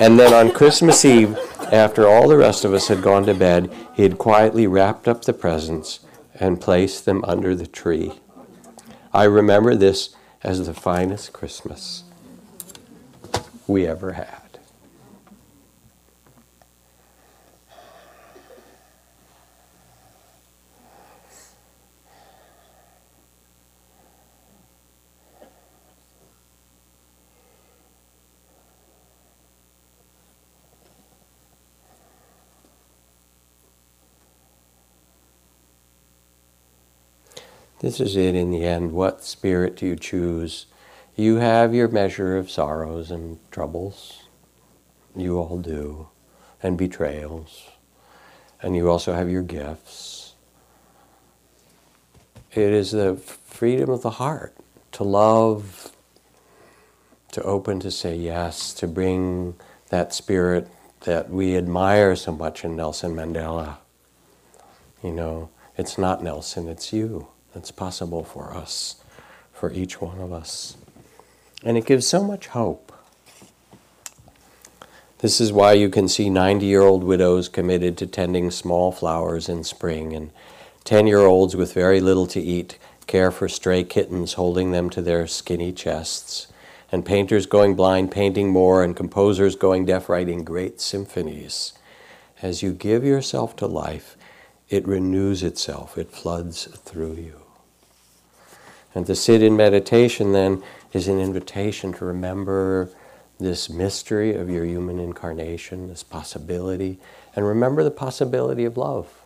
And 0.00 0.18
then 0.18 0.32
on 0.32 0.50
Christmas 0.50 1.04
Eve, 1.04 1.36
after 1.70 2.08
all 2.08 2.26
the 2.26 2.38
rest 2.38 2.64
of 2.64 2.72
us 2.72 2.88
had 2.88 3.02
gone 3.02 3.26
to 3.26 3.34
bed, 3.34 3.70
he 3.92 4.02
had 4.02 4.16
quietly 4.16 4.66
wrapped 4.66 5.06
up 5.06 5.26
the 5.26 5.34
presents 5.34 6.00
and 6.36 6.58
placed 6.58 7.04
them 7.04 7.22
under 7.26 7.54
the 7.54 7.66
tree. 7.66 8.12
I 9.12 9.24
remember 9.24 9.74
this 9.74 10.16
as 10.42 10.66
the 10.66 10.72
finest 10.72 11.34
Christmas 11.34 12.04
we 13.66 13.86
ever 13.86 14.12
had. 14.12 14.39
This 37.80 37.98
is 37.98 38.14
it 38.14 38.34
in 38.34 38.50
the 38.50 38.62
end. 38.62 38.92
What 38.92 39.24
spirit 39.24 39.74
do 39.74 39.86
you 39.86 39.96
choose? 39.96 40.66
You 41.16 41.36
have 41.36 41.74
your 41.74 41.88
measure 41.88 42.36
of 42.36 42.50
sorrows 42.50 43.10
and 43.10 43.38
troubles. 43.50 44.24
You 45.16 45.38
all 45.38 45.58
do. 45.58 46.08
And 46.62 46.76
betrayals. 46.76 47.70
And 48.60 48.76
you 48.76 48.90
also 48.90 49.14
have 49.14 49.30
your 49.30 49.42
gifts. 49.42 50.34
It 52.52 52.70
is 52.70 52.90
the 52.90 53.16
freedom 53.16 53.88
of 53.88 54.02
the 54.02 54.10
heart 54.10 54.54
to 54.92 55.02
love, 55.02 55.92
to 57.32 57.42
open 57.42 57.80
to 57.80 57.90
say 57.90 58.14
yes, 58.14 58.74
to 58.74 58.86
bring 58.86 59.54
that 59.88 60.12
spirit 60.12 60.68
that 61.02 61.30
we 61.30 61.56
admire 61.56 62.14
so 62.14 62.32
much 62.32 62.62
in 62.62 62.76
Nelson 62.76 63.14
Mandela. 63.14 63.78
You 65.02 65.12
know, 65.12 65.48
it's 65.78 65.96
not 65.96 66.22
Nelson, 66.22 66.68
it's 66.68 66.92
you 66.92 67.28
that's 67.52 67.70
possible 67.70 68.24
for 68.24 68.54
us, 68.54 69.02
for 69.52 69.72
each 69.72 70.00
one 70.00 70.20
of 70.20 70.32
us. 70.32 70.76
And 71.62 71.76
it 71.76 71.86
gives 71.86 72.06
so 72.06 72.24
much 72.24 72.48
hope. 72.48 72.92
This 75.18 75.40
is 75.40 75.52
why 75.52 75.74
you 75.74 75.90
can 75.90 76.08
see 76.08 76.30
90 76.30 76.64
year 76.64 76.80
old 76.80 77.04
widows 77.04 77.48
committed 77.48 77.98
to 77.98 78.06
tending 78.06 78.50
small 78.50 78.90
flowers 78.90 79.48
in 79.48 79.64
spring, 79.64 80.14
and 80.14 80.30
10 80.84 81.06
year 81.06 81.20
olds 81.20 81.54
with 81.54 81.74
very 81.74 82.00
little 82.00 82.26
to 82.28 82.40
eat 82.40 82.78
care 83.06 83.30
for 83.30 83.48
stray 83.48 83.84
kittens, 83.84 84.34
holding 84.34 84.70
them 84.70 84.88
to 84.88 85.02
their 85.02 85.26
skinny 85.26 85.72
chests, 85.72 86.46
and 86.92 87.04
painters 87.04 87.44
going 87.44 87.74
blind 87.74 88.10
painting 88.10 88.48
more, 88.50 88.82
and 88.82 88.96
composers 88.96 89.56
going 89.56 89.84
deaf 89.84 90.08
writing 90.08 90.44
great 90.44 90.80
symphonies. 90.80 91.74
As 92.40 92.62
you 92.62 92.72
give 92.72 93.04
yourself 93.04 93.56
to 93.56 93.66
life, 93.66 94.16
it 94.70 94.86
renews 94.86 95.42
itself, 95.42 95.98
it 95.98 96.12
floods 96.12 96.64
through 96.64 97.14
you. 97.14 97.39
And 98.94 99.06
to 99.06 99.14
sit 99.14 99.42
in 99.42 99.56
meditation 99.56 100.32
then 100.32 100.62
is 100.92 101.06
an 101.06 101.20
invitation 101.20 101.92
to 101.94 102.04
remember 102.04 102.90
this 103.38 103.70
mystery 103.70 104.34
of 104.34 104.50
your 104.50 104.64
human 104.64 104.98
incarnation, 104.98 105.88
this 105.88 106.02
possibility, 106.02 106.98
and 107.34 107.46
remember 107.46 107.82
the 107.82 107.90
possibility 107.90 108.64
of 108.64 108.76
love, 108.76 109.22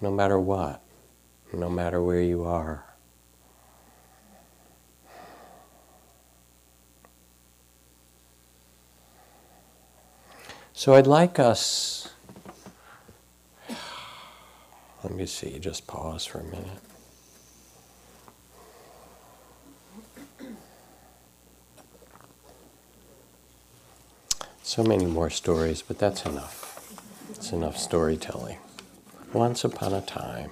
no 0.00 0.10
matter 0.10 0.38
what, 0.38 0.82
no 1.52 1.70
matter 1.70 2.02
where 2.02 2.20
you 2.20 2.44
are. 2.44 2.84
So 10.74 10.94
I'd 10.94 11.06
like 11.06 11.38
us, 11.38 12.10
let 15.02 15.14
me 15.14 15.24
see, 15.24 15.58
just 15.58 15.86
pause 15.86 16.26
for 16.26 16.40
a 16.40 16.44
minute. 16.44 16.80
So 24.66 24.82
many 24.82 25.06
more 25.06 25.30
stories, 25.30 25.80
but 25.80 26.00
that's 26.00 26.26
enough. 26.26 26.90
It's 27.30 27.52
enough 27.52 27.78
storytelling. 27.78 28.58
Once 29.32 29.62
upon 29.62 29.94
a 29.94 30.00
time. 30.00 30.50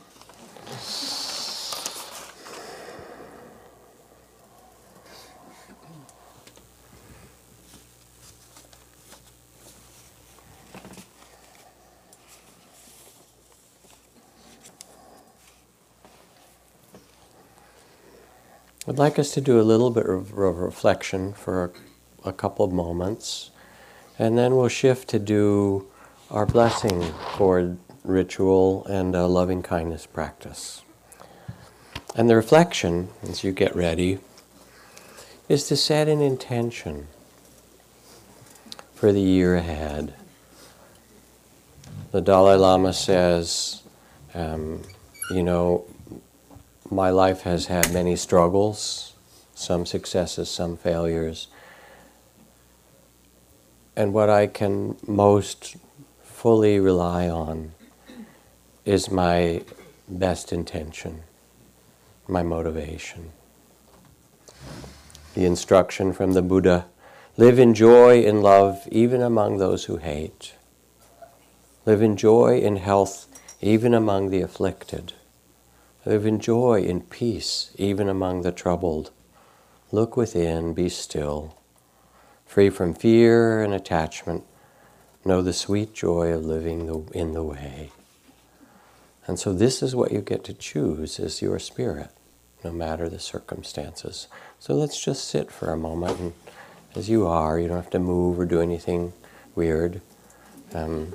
I'd 18.87 18.97
like 18.97 19.19
us 19.19 19.35
to 19.35 19.41
do 19.41 19.61
a 19.61 19.63
little 19.63 19.91
bit 19.91 20.07
of 20.07 20.39
reflection 20.39 21.33
for 21.33 21.73
a, 22.25 22.33
couple 22.33 22.65
of 22.65 22.73
moments. 22.73 23.51
And 24.19 24.39
then 24.39 24.57
we'll 24.57 24.69
shift 24.69 25.09
to 25.09 25.19
do 25.19 25.87
our 26.31 26.47
blessing 26.47 27.03
for 27.37 27.77
ritual 28.05 28.85
and 28.87 29.15
a 29.15 29.27
loving 29.27 29.63
kindness 29.63 30.07
practice. 30.07 30.83
And 32.15 32.31
the 32.31 32.37
reflection, 32.37 33.09
as 33.23 33.43
you 33.43 33.51
get 33.51 33.75
ready, 33.75 34.19
is 35.49 35.67
to 35.69 35.77
set 35.77 36.09
an 36.09 36.21
intention 36.21 37.09
for 38.95 39.13
the 39.13 39.21
year 39.21 39.57
ahead. 39.57 40.15
The 42.13 42.21
Dalai 42.21 42.55
Lama 42.55 42.93
says, 42.93 43.83
um, 44.35 44.83
you 45.31 45.43
know, 45.43 45.87
my 46.91 47.11
life 47.11 47.43
has 47.43 47.67
had 47.67 47.93
many 47.93 48.15
struggles, 48.15 49.15
some 49.55 49.85
successes, 49.85 50.49
some 50.49 50.77
failures. 50.77 51.49
And 53.97 54.13
what 54.13 54.29
I 54.29 54.47
can 54.47 54.97
most 55.07 55.77
fully 56.23 56.81
rely 56.81 57.29
on 57.29 57.73
is 58.85 59.11
my 59.11 59.63
best 60.09 60.53
intention, 60.53 61.23
my 62.29 62.43
motivation. 62.43 63.33
The 65.35 65.45
instruction 65.45 66.13
from 66.13 66.33
the 66.33 66.43
Buddha 66.43 66.87
Live 67.37 67.59
in 67.59 67.75
joy 67.75 68.25
and 68.25 68.45
love 68.45 68.87
even 68.93 69.21
among 69.21 69.57
those 69.57 69.87
who 69.87 69.97
hate. 69.97 70.55
Live 71.85 72.01
in 72.01 72.17
joy 72.17 72.61
and 72.61 72.79
health 72.79 73.27
even 73.61 73.93
among 73.93 74.31
the 74.31 74.41
afflicted. 74.41 75.15
Live 76.07 76.27
in 76.27 76.39
joy 76.39 76.85
and 76.89 77.11
peace 77.11 77.73
even 77.75 78.09
among 78.09 78.43
the 78.43 78.53
troubled. 78.53 79.11
Look 79.91 80.17
within, 80.17 80.75
be 80.75 80.89
still. 80.89 81.59
Free 82.55 82.71
from 82.71 82.95
fear 82.95 83.65
and 83.65 83.75
attachment, 83.75 84.45
know 85.25 85.43
the 85.43 85.53
sweet 85.53 85.93
joy 85.93 86.33
of 86.33 86.45
living 86.45 86.87
the, 86.87 87.01
in 87.11 87.33
the 87.33 87.43
way. 87.43 87.91
And 89.27 89.41
so 89.41 89.53
this 89.53 89.83
is 89.83 89.97
what 89.97 90.13
you 90.13 90.21
get 90.21 90.45
to 90.45 90.55
choose 90.55 91.19
is 91.19 91.43
your 91.43 91.59
spirit, 91.59 92.11
no 92.63 92.71
matter 92.71 93.09
the 93.09 93.19
circumstances. 93.19 94.29
So 94.61 94.73
let's 94.73 95.05
just 95.05 95.27
sit 95.27 95.51
for 95.51 95.73
a 95.73 95.77
moment 95.77 96.21
and 96.21 96.33
as 96.95 97.09
you 97.09 97.27
are, 97.27 97.59
you 97.59 97.67
don't 97.67 97.83
have 97.83 97.91
to 97.91 97.99
move 97.99 98.39
or 98.39 98.47
do 98.47 98.61
anything 98.61 99.15
weird. 99.57 100.01
Um, 100.73 101.13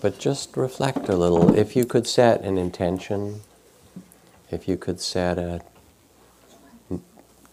but 0.00 0.18
just 0.18 0.56
reflect 0.56 1.08
a 1.08 1.14
little. 1.14 1.56
If 1.56 1.76
you 1.76 1.84
could 1.84 2.08
set 2.08 2.40
an 2.40 2.58
intention, 2.58 3.42
if 4.50 4.66
you 4.66 4.76
could 4.76 4.98
set 4.98 5.38
a 5.38 5.60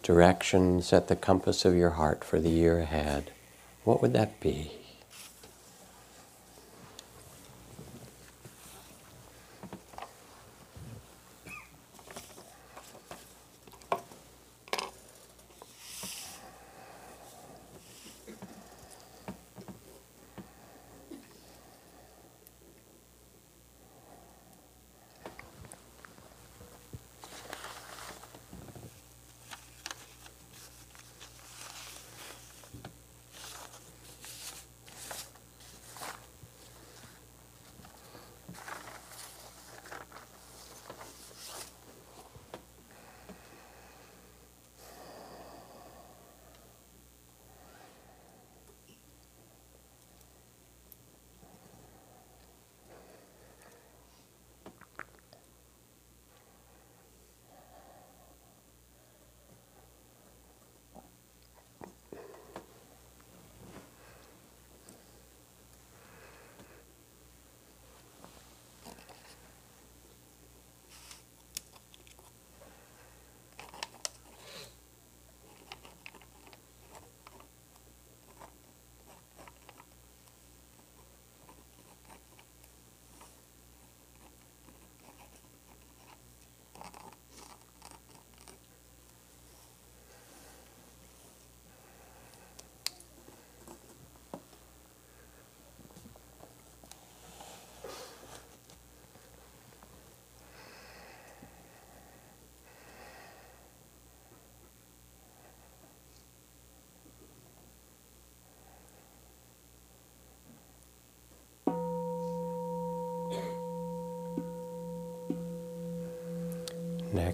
direction, 0.05 0.83
set 0.83 1.07
the 1.07 1.15
compass 1.15 1.65
of 1.65 1.75
your 1.75 1.89
heart 1.91 2.23
for 2.23 2.39
the 2.39 2.49
year 2.49 2.79
ahead, 2.79 3.31
what 3.83 4.03
would 4.03 4.13
that 4.13 4.39
be? 4.39 4.84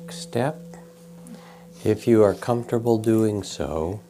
Next 0.02 0.24
step, 0.24 0.60
if 1.86 2.08
you 2.08 2.24
are 2.24 2.34
comfortable 2.34 2.98
doing 2.98 3.44
so, 3.44 4.02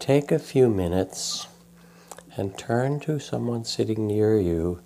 take 0.00 0.32
a 0.32 0.38
few 0.38 0.70
minutes 0.70 1.46
and 2.34 2.56
turn 2.56 2.98
to 3.00 3.20
someone 3.20 3.64
sitting 3.64 4.06
near 4.06 4.38
you 4.40 4.80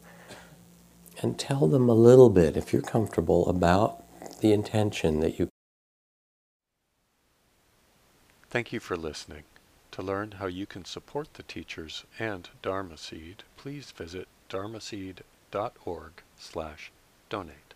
and 1.22 1.38
tell 1.38 1.68
them 1.68 1.88
a 1.88 1.94
little 1.94 2.28
bit, 2.28 2.56
if 2.56 2.72
you're 2.72 2.82
comfortable, 2.82 3.48
about 3.48 4.04
the 4.40 4.52
intention 4.52 5.20
that 5.20 5.38
you. 5.38 5.48
Thank 8.50 8.72
you 8.72 8.80
for 8.80 8.96
listening. 8.96 9.44
To 9.92 10.02
learn 10.02 10.32
how 10.32 10.46
you 10.46 10.66
can 10.66 10.84
support 10.84 11.34
the 11.34 11.44
teachers 11.44 12.04
and 12.18 12.48
Dharma 12.62 12.98
Seed, 12.98 13.44
please 13.56 13.92
visit 13.92 14.26
dharma 14.48 14.80
dharmaseed.org 14.80 16.12
slash 16.36 16.90
donate. 17.30 17.67